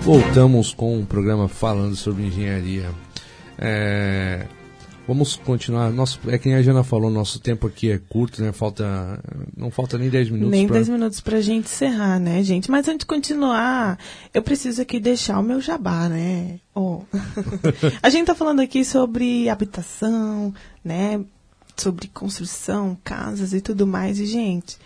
Voltamos 0.00 0.72
com 0.72 0.98
o 1.00 1.04
programa 1.04 1.48
falando 1.48 1.94
sobre 1.96 2.24
engenharia. 2.24 2.88
É, 3.58 4.46
Vamos 5.06 5.36
continuar. 5.36 5.90
Nosso, 5.92 6.18
é 6.26 6.36
que 6.36 6.52
a 6.52 6.60
Jana 6.60 6.82
falou, 6.82 7.10
nosso 7.10 7.38
tempo 7.38 7.66
aqui 7.66 7.92
é 7.92 7.98
curto, 7.98 8.42
né? 8.42 8.50
Falta. 8.50 9.22
Não 9.56 9.70
falta 9.70 9.96
nem 9.96 10.10
10 10.10 10.30
minutos. 10.30 10.50
Nem 10.50 10.66
pra... 10.66 10.76
10 10.76 10.88
minutos 10.88 11.20
pra 11.20 11.40
gente 11.40 11.66
encerrar, 11.66 12.18
né, 12.18 12.42
gente? 12.42 12.70
Mas 12.70 12.88
antes 12.88 13.00
de 13.00 13.06
continuar, 13.06 13.98
eu 14.34 14.42
preciso 14.42 14.82
aqui 14.82 14.98
deixar 14.98 15.38
o 15.38 15.42
meu 15.42 15.60
jabá, 15.60 16.08
né? 16.08 16.58
Oh. 16.74 17.02
a 18.02 18.10
gente 18.10 18.26
tá 18.26 18.34
falando 18.34 18.60
aqui 18.60 18.84
sobre 18.84 19.48
habitação, 19.48 20.52
né? 20.84 21.24
Sobre 21.76 22.08
construção, 22.08 22.98
casas 23.04 23.52
e 23.52 23.60
tudo 23.60 23.86
mais. 23.86 24.18
E, 24.18 24.26
gente, 24.26 24.76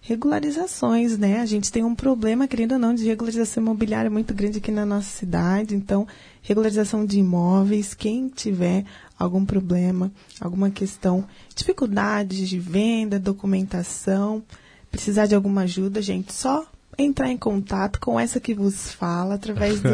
regularizações, 0.00 1.18
né? 1.18 1.40
A 1.40 1.46
gente 1.46 1.70
tem 1.70 1.84
um 1.84 1.94
problema, 1.94 2.48
querendo 2.48 2.72
ou 2.72 2.78
não, 2.78 2.94
de 2.94 3.04
regularização 3.04 3.62
imobiliária 3.62 4.10
muito 4.10 4.34
grande 4.34 4.58
aqui 4.58 4.70
na 4.70 4.86
nossa 4.86 5.10
cidade. 5.10 5.74
Então, 5.74 6.06
regularização 6.42 7.04
de 7.04 7.18
imóveis, 7.18 7.94
quem 7.94 8.28
tiver 8.28 8.84
algum 9.18 9.44
problema, 9.44 10.10
alguma 10.40 10.70
questão, 10.70 11.26
dificuldades 11.54 12.48
de 12.48 12.58
venda, 12.58 13.18
documentação, 13.18 14.42
precisar 14.90 15.26
de 15.26 15.34
alguma 15.34 15.60
ajuda, 15.62 16.00
gente, 16.00 16.32
só 16.32 16.64
entrar 16.96 17.30
em 17.30 17.36
contato 17.36 18.00
com 18.00 18.18
essa 18.18 18.40
que 18.40 18.54
vos 18.54 18.90
fala 18.92 19.34
através 19.34 19.80
do. 19.80 19.90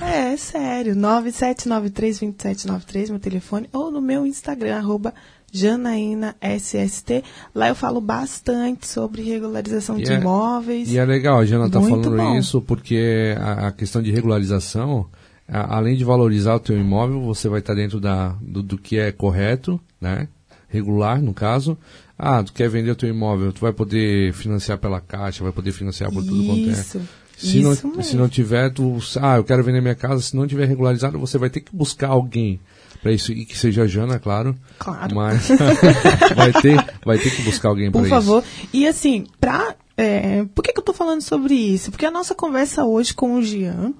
é, 0.00 0.32
é 0.34 0.36
sério, 0.36 0.94
97932793, 0.96 3.10
meu 3.10 3.20
telefone, 3.20 3.68
ou 3.72 3.90
no 3.90 4.00
meu 4.00 4.24
Instagram, 4.26 4.76
arroba 4.76 5.12
Janaína 5.52 6.36
SST. 6.40 7.22
Lá 7.54 7.68
eu 7.68 7.74
falo 7.74 8.00
bastante 8.00 8.86
sobre 8.86 9.22
regularização 9.22 9.98
E 9.98 10.02
de 10.02 10.12
é- 10.12 10.16
imóveis. 10.20 10.90
E 10.90 10.98
é 10.98 11.04
legal, 11.04 11.38
a 11.38 11.44
Jana 11.44 11.68
tá 11.70 11.80
Muito 11.80 12.04
falando 12.04 12.16
bom. 12.16 12.38
isso 12.38 12.60
porque 12.60 13.34
a, 13.40 13.68
a 13.68 13.72
questão 13.72 14.02
de 14.02 14.10
regularização, 14.10 15.06
a- 15.48 15.76
além 15.76 15.96
de 15.96 16.04
valorizar 16.04 16.54
o 16.54 16.60
teu 16.60 16.78
imóvel, 16.78 17.20
você 17.22 17.48
vai 17.48 17.60
estar 17.60 17.74
dentro 17.74 17.98
da, 18.00 18.36
do, 18.40 18.62
do 18.62 18.78
que 18.78 18.98
é 18.98 19.10
correto, 19.12 19.80
né? 20.00 20.28
Regular, 20.68 21.20
no 21.22 21.32
caso. 21.32 21.78
Ah, 22.18 22.42
tu 22.42 22.52
quer 22.52 22.68
vender 22.68 22.90
o 22.90 22.96
teu 22.96 23.08
imóvel, 23.08 23.52
tu 23.52 23.60
vai 23.60 23.72
poder 23.72 24.32
financiar 24.34 24.76
pela 24.76 25.00
caixa, 25.00 25.42
vai 25.42 25.52
poder 25.52 25.72
financiar 25.72 26.12
por 26.12 26.22
tudo 26.22 26.44
quanto 26.44 26.68
é. 26.68 26.72
Isso. 26.72 27.00
Se 27.38 27.60
isso 27.60 27.86
não, 27.86 27.90
mesmo. 27.96 28.02
se 28.02 28.16
não 28.16 28.28
tiver, 28.28 28.68
tu, 28.70 28.98
ah, 29.22 29.36
eu 29.36 29.44
quero 29.44 29.62
vender 29.62 29.80
minha 29.80 29.94
casa, 29.94 30.20
se 30.20 30.34
não 30.36 30.44
tiver 30.46 30.66
regularizado, 30.66 31.16
você 31.18 31.38
vai 31.38 31.48
ter 31.48 31.60
que 31.60 31.74
buscar 31.74 32.08
alguém 32.08 32.58
para 33.02 33.12
isso, 33.12 33.32
e 33.32 33.44
que 33.44 33.56
seja 33.56 33.82
a 33.82 33.86
Jana, 33.86 34.18
claro. 34.18 34.56
Claro. 34.78 35.14
Mas 35.14 35.48
vai, 36.34 36.52
ter, 36.52 36.84
vai 37.04 37.18
ter 37.18 37.34
que 37.34 37.42
buscar 37.42 37.68
alguém 37.68 37.90
para 37.90 38.00
Por 38.00 38.06
isso. 38.06 38.14
favor. 38.14 38.44
E 38.72 38.86
assim, 38.86 39.26
pra, 39.40 39.74
é, 39.96 40.44
por 40.54 40.62
que, 40.62 40.72
que 40.72 40.78
eu 40.78 40.84
tô 40.84 40.92
falando 40.92 41.22
sobre 41.22 41.54
isso? 41.54 41.90
Porque 41.90 42.06
a 42.06 42.10
nossa 42.10 42.34
conversa 42.34 42.84
hoje 42.84 43.14
com 43.14 43.34
o 43.34 43.42
Jean 43.42 43.92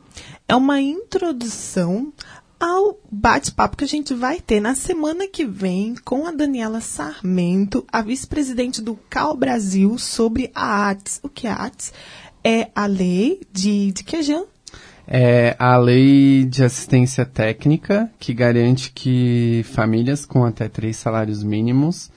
é 0.49 0.55
uma 0.55 0.81
introdução 0.81 2.13
ao 2.59 2.99
bate-papo 3.11 3.77
que 3.77 3.85
a 3.85 3.89
gente 3.89 4.13
vai 4.15 4.41
ter 4.41 4.61
na 4.61 4.75
semana 4.75 5.29
que 5.29 5.45
vem 5.45 5.95
com 6.05 6.27
a 6.27 6.33
Daniela 6.33 6.81
Sarmento, 6.81 7.87
a 7.91 8.03
vice-presidente 8.03 8.83
do 8.83 8.97
CAL 9.09 9.37
Brasil, 9.37 9.97
sobre 9.97 10.51
a 10.55 10.91
ATS. 10.91 11.21
O 11.23 11.29
que 11.29 11.47
é 11.47 11.51
a 11.51 11.67
ATS? 11.67 11.93
É 12.43 12.71
a 12.75 12.87
lei 12.87 13.41
de, 13.53 13.93
de 13.93 14.03
que, 14.03 14.23
Jean? 14.23 14.45
É 15.11 15.57
a 15.59 15.75
lei 15.79 16.45
de 16.45 16.63
assistência 16.63 17.25
técnica 17.25 18.11
que 18.19 18.35
garante 18.35 18.93
que 18.93 19.65
famílias 19.73 20.27
com 20.27 20.45
até 20.45 20.69
três 20.69 20.99
salários 20.99 21.43
mínimos 21.43 22.11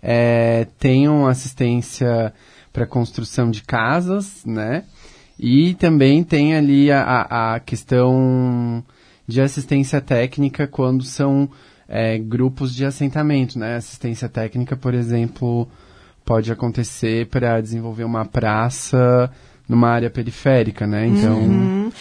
é, 0.00 0.68
tenham 0.78 1.26
assistência 1.26 2.32
para 2.72 2.86
construção 2.86 3.50
de 3.50 3.62
casas, 3.62 4.44
né? 4.44 4.84
E 5.36 5.74
também 5.74 6.22
tem 6.22 6.54
ali 6.54 6.92
a, 6.92 7.54
a, 7.54 7.60
questão 7.60 8.84
de 9.26 9.40
assistência 9.40 10.00
técnica 10.00 10.68
quando 10.68 11.02
são 11.02 11.50
é, 11.88 12.16
grupos 12.16 12.72
de 12.72 12.84
assentamento, 12.84 13.58
né? 13.58 13.74
Assistência 13.74 14.28
técnica, 14.28 14.76
por 14.76 14.94
exemplo, 14.94 15.68
pode 16.24 16.52
acontecer 16.52 17.26
para 17.26 17.60
desenvolver 17.60 18.04
uma 18.04 18.24
praça 18.24 19.28
numa 19.68 19.88
área 19.88 20.10
periférica, 20.10 20.86
né? 20.86 21.08
Então, 21.08 21.38
Uhum. 21.38 21.92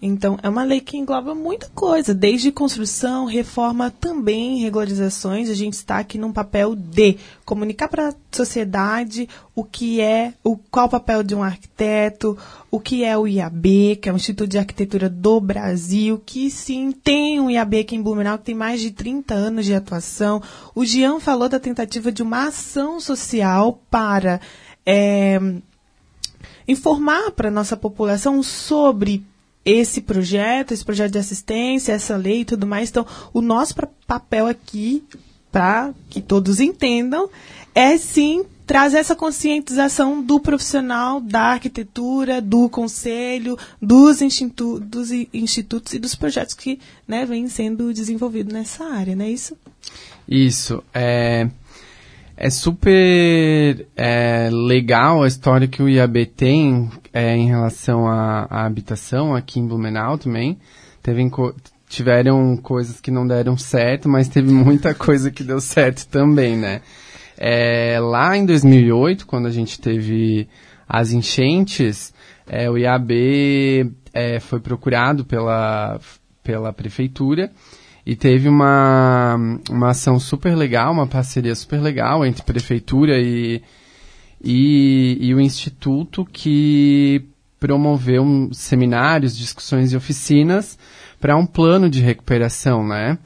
Então, 0.00 0.38
é 0.42 0.48
uma 0.48 0.62
lei 0.62 0.80
que 0.80 0.98
engloba 0.98 1.34
muita 1.34 1.68
coisa, 1.74 2.14
desde 2.14 2.52
construção, 2.52 3.24
reforma, 3.24 3.90
também 3.90 4.58
regularizações. 4.58 5.48
A 5.48 5.54
gente 5.54 5.72
está 5.72 5.98
aqui 5.98 6.18
num 6.18 6.32
papel 6.32 6.74
de 6.74 7.16
comunicar 7.46 7.88
para 7.88 8.10
a 8.10 8.14
sociedade 8.30 9.26
o 9.54 9.64
que 9.64 10.00
é, 10.02 10.34
o, 10.44 10.56
qual 10.70 10.86
o 10.86 10.90
papel 10.90 11.22
de 11.22 11.34
um 11.34 11.42
arquiteto, 11.42 12.36
o 12.70 12.78
que 12.78 13.04
é 13.04 13.16
o 13.16 13.26
IAB, 13.26 13.96
que 13.96 14.08
é 14.08 14.12
o 14.12 14.16
Instituto 14.16 14.50
de 14.50 14.58
Arquitetura 14.58 15.08
do 15.08 15.40
Brasil, 15.40 16.22
que 16.26 16.50
sim, 16.50 16.92
tem 16.92 17.40
um 17.40 17.50
IAB 17.50 17.80
aqui 17.80 17.96
em 17.96 18.02
Blumenau, 18.02 18.36
que 18.36 18.44
tem 18.44 18.54
mais 18.54 18.82
de 18.82 18.90
30 18.90 19.32
anos 19.32 19.64
de 19.64 19.74
atuação. 19.74 20.42
O 20.74 20.84
Jean 20.84 21.20
falou 21.20 21.48
da 21.48 21.58
tentativa 21.58 22.12
de 22.12 22.22
uma 22.22 22.48
ação 22.48 23.00
social 23.00 23.80
para. 23.90 24.40
eh, 24.84 25.40
informar 26.68 27.30
para 27.30 27.48
a 27.48 27.50
nossa 27.50 27.76
população 27.76 28.42
sobre 28.42 29.24
esse 29.66 30.00
projeto, 30.00 30.72
esse 30.72 30.84
projeto 30.84 31.12
de 31.12 31.18
assistência, 31.18 31.92
essa 31.92 32.16
lei 32.16 32.42
e 32.42 32.44
tudo 32.44 32.68
mais. 32.68 32.88
Então, 32.88 33.04
o 33.34 33.40
nosso 33.42 33.74
papel 34.06 34.46
aqui 34.46 35.02
para 35.50 35.92
que 36.08 36.20
todos 36.20 36.60
entendam, 36.60 37.28
é 37.74 37.98
sim 37.98 38.44
trazer 38.66 38.98
essa 38.98 39.16
conscientização 39.16 40.22
do 40.22 40.38
profissional 40.38 41.20
da 41.20 41.52
arquitetura, 41.52 42.40
do 42.40 42.68
conselho, 42.68 43.56
dos, 43.80 44.20
institu 44.20 44.78
dos 44.80 45.10
institutos 45.10 45.94
e 45.94 45.98
dos 45.98 46.14
projetos 46.14 46.54
que 46.54 46.78
né, 47.06 47.24
vêm 47.24 47.48
sendo 47.48 47.92
desenvolvidos 47.92 48.52
nessa 48.52 48.84
área, 48.84 49.16
não 49.16 49.24
é 49.24 49.30
isso? 49.30 49.56
Isso. 50.28 50.82
É, 50.92 51.48
é 52.36 52.50
super 52.50 53.86
é, 53.96 54.50
legal 54.52 55.22
a 55.22 55.26
história 55.26 55.66
que 55.66 55.82
o 55.82 55.88
IAB 55.88 56.26
tem 56.26 56.90
é, 57.12 57.34
em 57.34 57.48
relação 57.48 58.06
à, 58.06 58.46
à 58.50 58.66
habitação 58.66 59.34
aqui 59.34 59.58
em 59.58 59.66
Blumenau 59.66 60.18
também. 60.18 60.58
Teve, 61.02 61.30
tiveram 61.88 62.56
coisas 62.58 63.00
que 63.00 63.10
não 63.10 63.26
deram 63.26 63.56
certo, 63.56 64.06
mas 64.08 64.28
teve 64.28 64.52
muita 64.52 64.94
coisa 64.94 65.30
que 65.30 65.42
deu 65.42 65.60
certo 65.60 66.06
também, 66.08 66.56
né? 66.56 66.82
É, 67.38 67.98
lá 68.00 68.36
em 68.36 68.44
2008, 68.44 69.26
quando 69.26 69.46
a 69.46 69.50
gente 69.50 69.80
teve 69.80 70.46
as 70.86 71.12
enchentes, 71.12 72.12
é, 72.46 72.70
o 72.70 72.76
IAB 72.76 73.92
é, 74.12 74.40
foi 74.40 74.60
procurado 74.60 75.24
pela, 75.24 75.98
pela 76.42 76.72
prefeitura 76.72 77.50
e 78.06 78.14
teve 78.14 78.48
uma, 78.48 79.36
uma 79.68 79.90
ação 79.90 80.20
super 80.20 80.54
legal, 80.54 80.92
uma 80.92 81.08
parceria 81.08 81.54
super 81.56 81.80
legal 81.80 82.24
entre 82.24 82.44
prefeitura 82.44 83.18
e, 83.18 83.60
e, 84.40 85.18
e 85.20 85.34
o 85.34 85.40
instituto 85.40 86.24
que 86.24 87.24
promoveu 87.58 88.48
seminários, 88.52 89.36
discussões 89.36 89.92
e 89.92 89.96
oficinas 89.96 90.78
para 91.20 91.36
um 91.36 91.44
plano 91.44 91.90
de 91.90 92.00
recuperação, 92.00 92.86
né? 92.86 93.18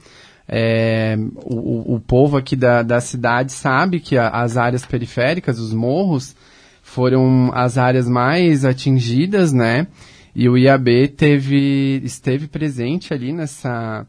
É, 0.49 1.16
o, 1.45 1.97
o, 1.97 2.01
povo 2.01 2.37
aqui 2.37 2.57
da, 2.57 2.83
da 2.83 3.01
cidade 3.01 3.53
sabe 3.53 4.01
que 4.01 4.16
a, 4.16 4.31
as 4.31 4.57
áreas 4.57 4.85
periféricas, 4.85 5.61
os 5.61 5.72
morros, 5.72 6.35
foram 6.83 7.53
as 7.55 7.78
áreas 7.78 8.09
mais 8.09 8.64
atingidas, 8.64 9.53
né? 9.53 9.87
E 10.35 10.49
o 10.49 10.57
IAB 10.57 11.09
teve, 11.16 12.01
esteve 12.03 12.49
presente 12.49 13.14
ali 13.14 13.33
nessa, 13.33 14.07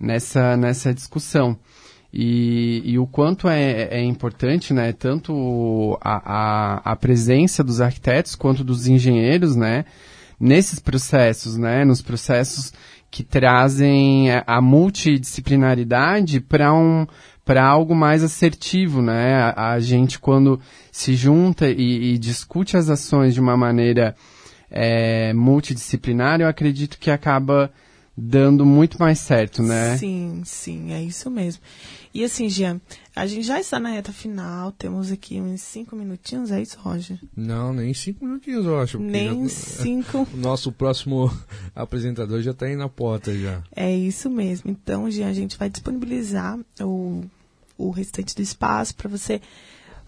nessa, 0.00 0.56
nessa 0.56 0.94
discussão. 0.94 1.58
E, 2.12 2.82
e 2.84 2.98
o 2.98 3.06
quanto 3.06 3.48
é, 3.48 3.88
é 3.90 4.02
importante, 4.02 4.74
né? 4.74 4.92
Tanto 4.92 5.96
a, 6.00 6.80
a, 6.80 6.92
a 6.92 6.96
presença 6.96 7.62
dos 7.62 7.80
arquitetos 7.80 8.34
quanto 8.34 8.64
dos 8.64 8.88
engenheiros, 8.88 9.54
né? 9.54 9.84
Nesses 10.38 10.80
processos, 10.80 11.56
né? 11.56 11.84
Nos 11.84 12.02
processos 12.02 12.72
que 13.10 13.22
trazem 13.22 14.28
a 14.46 14.60
multidisciplinaridade 14.60 16.40
para 16.40 16.72
um 16.72 17.06
para 17.44 17.66
algo 17.66 17.96
mais 17.96 18.22
assertivo, 18.22 19.02
né? 19.02 19.34
A, 19.34 19.72
a, 19.72 19.80
gente 19.80 20.20
quando 20.20 20.60
se 20.92 21.14
junta 21.14 21.68
e, 21.68 22.12
e, 22.14 22.18
discute 22.18 22.76
as 22.76 22.88
ações 22.88 23.34
de 23.34 23.40
uma 23.40 23.56
maneira 23.56 24.14
é, 24.70 25.32
multidisciplinar, 25.32 26.40
eu 26.40 26.46
acredito 26.46 26.96
que 26.98 27.10
acaba 27.10 27.72
dando 28.20 28.66
muito 28.66 28.98
mais 28.98 29.18
certo, 29.18 29.62
né? 29.62 29.96
Sim, 29.96 30.42
sim, 30.44 30.92
é 30.92 31.02
isso 31.02 31.30
mesmo. 31.30 31.62
E 32.12 32.24
assim, 32.24 32.48
Jean, 32.48 32.80
a 33.14 33.26
gente 33.26 33.46
já 33.46 33.60
está 33.60 33.78
na 33.78 33.90
reta 33.90 34.12
final, 34.12 34.72
temos 34.72 35.12
aqui 35.12 35.40
uns 35.40 35.62
cinco 35.62 35.94
minutinhos, 35.94 36.50
é 36.50 36.60
isso, 36.60 36.76
Roger? 36.80 37.18
Não, 37.36 37.72
nem 37.72 37.94
cinco 37.94 38.24
minutinhos, 38.24 38.66
eu 38.66 38.78
acho. 38.78 38.98
Nem 38.98 39.44
já, 39.44 39.54
cinco. 39.54 40.26
O 40.34 40.36
nosso 40.36 40.72
próximo 40.72 41.32
apresentador 41.74 42.42
já 42.42 42.50
está 42.50 42.66
aí 42.66 42.76
na 42.76 42.88
porta 42.88 43.36
já. 43.36 43.62
É 43.74 43.94
isso 43.94 44.28
mesmo. 44.28 44.70
Então, 44.70 45.10
Jean, 45.10 45.28
a 45.28 45.32
gente 45.32 45.56
vai 45.56 45.70
disponibilizar 45.70 46.58
o, 46.80 47.24
o 47.78 47.90
restante 47.90 48.34
do 48.34 48.42
espaço 48.42 48.94
para 48.96 49.08
você 49.08 49.40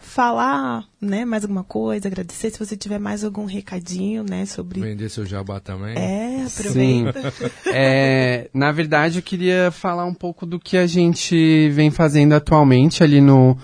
falar, 0.03 0.85
né, 1.01 1.25
mais 1.25 1.45
alguma 1.45 1.65
coisa, 1.65 2.09
agradecer 2.09 2.51
se 2.51 2.59
você 2.59 2.77
tiver 2.77 2.99
mais 2.99 3.25
algum 3.25 3.47
recadinho, 3.47 4.25
né, 4.29 4.45
sobre 4.45 4.81
vender 4.81 5.09
seu 5.09 5.25
jabá 5.25 5.61
também. 5.61 5.97
É, 5.97 6.45
aproveita. 6.45 7.33
é, 7.73 8.51
na 8.53 8.71
verdade, 8.73 9.19
eu 9.19 9.23
queria 9.23 9.71
falar 9.71 10.05
um 10.05 10.15
pouco 10.15 10.45
do 10.45 10.59
que 10.59 10.77
a 10.77 10.87
gente 10.87 11.71
vem 11.71 11.91
fazendo 11.91 12.35
atualmente 12.35 13.03
ali 13.03 13.21
no 13.21 13.57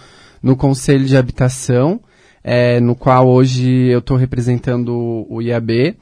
no 0.43 0.57
Conselho 0.57 1.05
de 1.05 1.17
Habitação, 1.17 2.01
é, 2.43 2.81
no 2.81 2.95
qual 2.95 3.29
hoje 3.29 3.89
eu 3.89 3.99
estou 3.99 4.17
representando 4.17 5.27
o 5.29 5.43
IAB. 5.43 5.97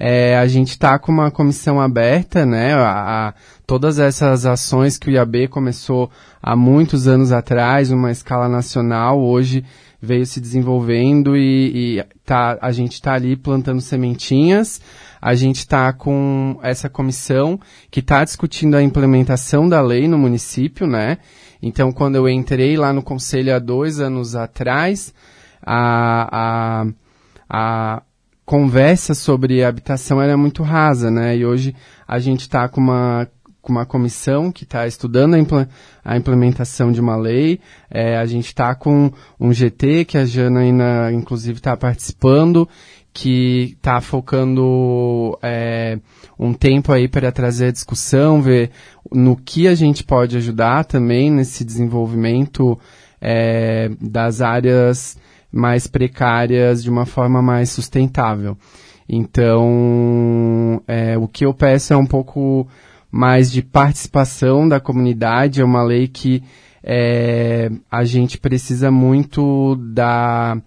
É, 0.00 0.38
a 0.38 0.46
gente 0.46 0.70
está 0.70 0.96
com 0.96 1.10
uma 1.10 1.28
comissão 1.28 1.80
aberta, 1.80 2.46
né? 2.46 2.72
A, 2.72 3.28
a, 3.28 3.34
todas 3.66 3.98
essas 3.98 4.46
ações 4.46 4.96
que 4.96 5.10
o 5.10 5.12
IAB 5.12 5.48
começou 5.48 6.08
há 6.40 6.54
muitos 6.54 7.08
anos 7.08 7.32
atrás, 7.32 7.90
uma 7.90 8.12
escala 8.12 8.48
nacional, 8.48 9.20
hoje 9.20 9.64
veio 10.00 10.24
se 10.24 10.40
desenvolvendo 10.40 11.36
e, 11.36 11.98
e 11.98 12.04
tá, 12.24 12.56
a 12.60 12.70
gente 12.70 12.92
está 12.92 13.14
ali 13.14 13.36
plantando 13.36 13.80
sementinhas. 13.80 14.80
A 15.20 15.34
gente 15.34 15.56
está 15.56 15.92
com 15.92 16.60
essa 16.62 16.88
comissão 16.88 17.58
que 17.90 17.98
está 17.98 18.22
discutindo 18.22 18.76
a 18.76 18.82
implementação 18.82 19.68
da 19.68 19.80
lei 19.80 20.06
no 20.06 20.16
município, 20.16 20.86
né? 20.86 21.18
Então, 21.60 21.90
quando 21.90 22.14
eu 22.14 22.28
entrei 22.28 22.76
lá 22.76 22.92
no 22.92 23.02
conselho 23.02 23.52
há 23.52 23.58
dois 23.58 23.98
anos 23.98 24.36
atrás, 24.36 25.12
a, 25.60 26.28
a, 26.30 26.86
a 27.48 28.02
conversa 28.48 29.12
sobre 29.12 29.62
habitação 29.62 30.22
era 30.22 30.34
muito 30.34 30.62
rasa, 30.62 31.10
né? 31.10 31.36
E 31.36 31.44
hoje 31.44 31.76
a 32.06 32.18
gente 32.18 32.40
está 32.40 32.66
com 32.66 32.80
uma 32.80 33.28
com 33.60 33.72
uma 33.72 33.84
comissão 33.84 34.50
que 34.50 34.64
está 34.64 34.86
estudando 34.86 35.34
a, 35.34 35.38
impl 35.38 35.56
a, 36.02 36.16
implementação 36.16 36.90
de 36.90 36.98
uma 36.98 37.14
lei. 37.14 37.60
É, 37.90 38.16
a 38.16 38.24
gente 38.24 38.46
está 38.46 38.74
com 38.74 39.12
um 39.38 39.52
GT 39.52 40.06
que 40.06 40.16
a 40.16 40.24
Janaína, 40.24 41.12
inclusive, 41.12 41.58
está 41.58 41.76
participando, 41.76 42.66
que 43.12 43.74
está 43.76 44.00
focando 44.00 45.38
é, 45.42 45.98
um 46.38 46.54
tempo 46.54 46.90
aí 46.90 47.06
para 47.06 47.30
trazer 47.30 47.66
a 47.66 47.72
discussão, 47.72 48.40
ver 48.40 48.70
no 49.12 49.36
que 49.36 49.68
a 49.68 49.74
gente 49.74 50.02
pode 50.02 50.38
ajudar 50.38 50.86
também 50.86 51.30
nesse 51.30 51.62
desenvolvimento 51.66 52.78
é, 53.20 53.90
das 54.00 54.40
áreas 54.40 55.18
mais 55.50 55.86
precárias 55.86 56.82
de 56.82 56.90
uma 56.90 57.06
forma 57.06 57.40
mais 57.40 57.70
sustentável. 57.70 58.56
Então, 59.08 60.82
é, 60.86 61.16
o 61.16 61.26
que 61.26 61.46
eu 61.46 61.54
peço 61.54 61.94
é 61.94 61.96
um 61.96 62.06
pouco 62.06 62.66
mais 63.10 63.50
de 63.50 63.62
participação 63.62 64.68
da 64.68 64.78
comunidade. 64.78 65.60
É 65.60 65.64
uma 65.64 65.82
lei 65.82 66.06
que 66.08 66.42
é, 66.82 67.70
a 67.90 68.04
gente 68.04 68.38
precisa 68.38 68.90
muito 68.90 69.76
da, 69.76 70.60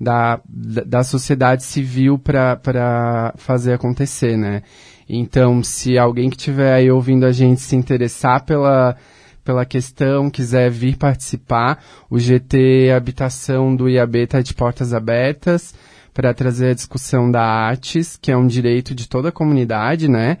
da, 0.00 0.40
da 0.46 1.04
sociedade 1.04 1.64
civil 1.64 2.18
para 2.18 3.32
fazer 3.36 3.74
acontecer, 3.74 4.36
né? 4.36 4.62
Então, 5.08 5.62
se 5.62 5.98
alguém 5.98 6.30
que 6.30 6.36
estiver 6.36 6.72
aí 6.72 6.90
ouvindo 6.90 7.26
a 7.26 7.32
gente 7.32 7.60
se 7.60 7.76
interessar 7.76 8.44
pela, 8.44 8.96
pela 9.44 9.64
questão, 9.64 10.30
quiser 10.30 10.70
vir 10.70 10.96
participar, 10.96 11.82
o 12.08 12.18
GT 12.18 12.92
Habitação 12.94 13.74
do 13.74 13.88
IAB 13.88 14.16
está 14.18 14.40
de 14.40 14.54
portas 14.54 14.94
abertas 14.94 15.74
para 16.14 16.34
trazer 16.34 16.70
a 16.70 16.74
discussão 16.74 17.30
da 17.30 17.42
artes, 17.42 18.16
que 18.20 18.30
é 18.30 18.36
um 18.36 18.46
direito 18.46 18.94
de 18.94 19.08
toda 19.08 19.30
a 19.30 19.32
comunidade, 19.32 20.08
né? 20.08 20.38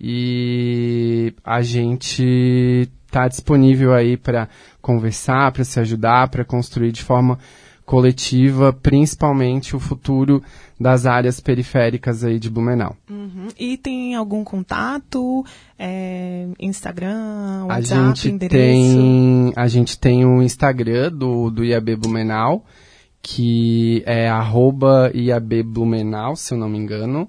e 0.00 1.34
a 1.44 1.60
gente 1.60 2.88
está 3.06 3.26
disponível 3.26 3.92
aí 3.92 4.16
para 4.16 4.48
conversar, 4.80 5.50
para 5.50 5.64
se 5.64 5.80
ajudar, 5.80 6.28
para 6.28 6.44
construir 6.44 6.92
de 6.92 7.02
forma 7.02 7.38
coletiva, 7.88 8.70
principalmente 8.70 9.74
o 9.74 9.80
futuro 9.80 10.42
das 10.78 11.06
áreas 11.06 11.40
periféricas 11.40 12.22
aí 12.22 12.38
de 12.38 12.50
Blumenau. 12.50 12.94
Uhum. 13.08 13.48
E 13.58 13.78
tem 13.78 14.14
algum 14.14 14.44
contato, 14.44 15.42
é, 15.78 16.48
Instagram, 16.60 17.64
WhatsApp, 17.64 18.00
a 18.00 18.06
gente 18.08 18.28
endereço? 18.28 18.58
Tem, 18.58 19.52
a 19.56 19.66
gente 19.66 19.98
tem 19.98 20.26
o 20.26 20.28
um 20.28 20.42
Instagram 20.42 21.10
do, 21.10 21.48
do 21.48 21.64
IAB 21.64 21.96
Blumenau, 21.96 22.62
que 23.22 24.02
é 24.04 24.28
arroba 24.28 25.10
IAB 25.14 25.62
Blumenau, 25.62 26.36
se 26.36 26.52
eu 26.52 26.58
não 26.58 26.68
me 26.68 26.76
engano. 26.76 27.26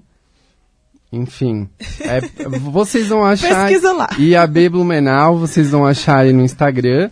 Enfim, 1.10 1.70
é, 2.02 2.20
vocês 2.70 3.08
vão 3.08 3.24
achar. 3.24 3.66
Pesquisa 3.66 3.94
lá. 3.94 4.10
IAB 4.18 4.68
Blumenau, 4.68 5.38
vocês 5.38 5.70
vão 5.70 5.86
achar 5.86 6.18
aí 6.18 6.34
no 6.34 6.42
Instagram. 6.42 7.08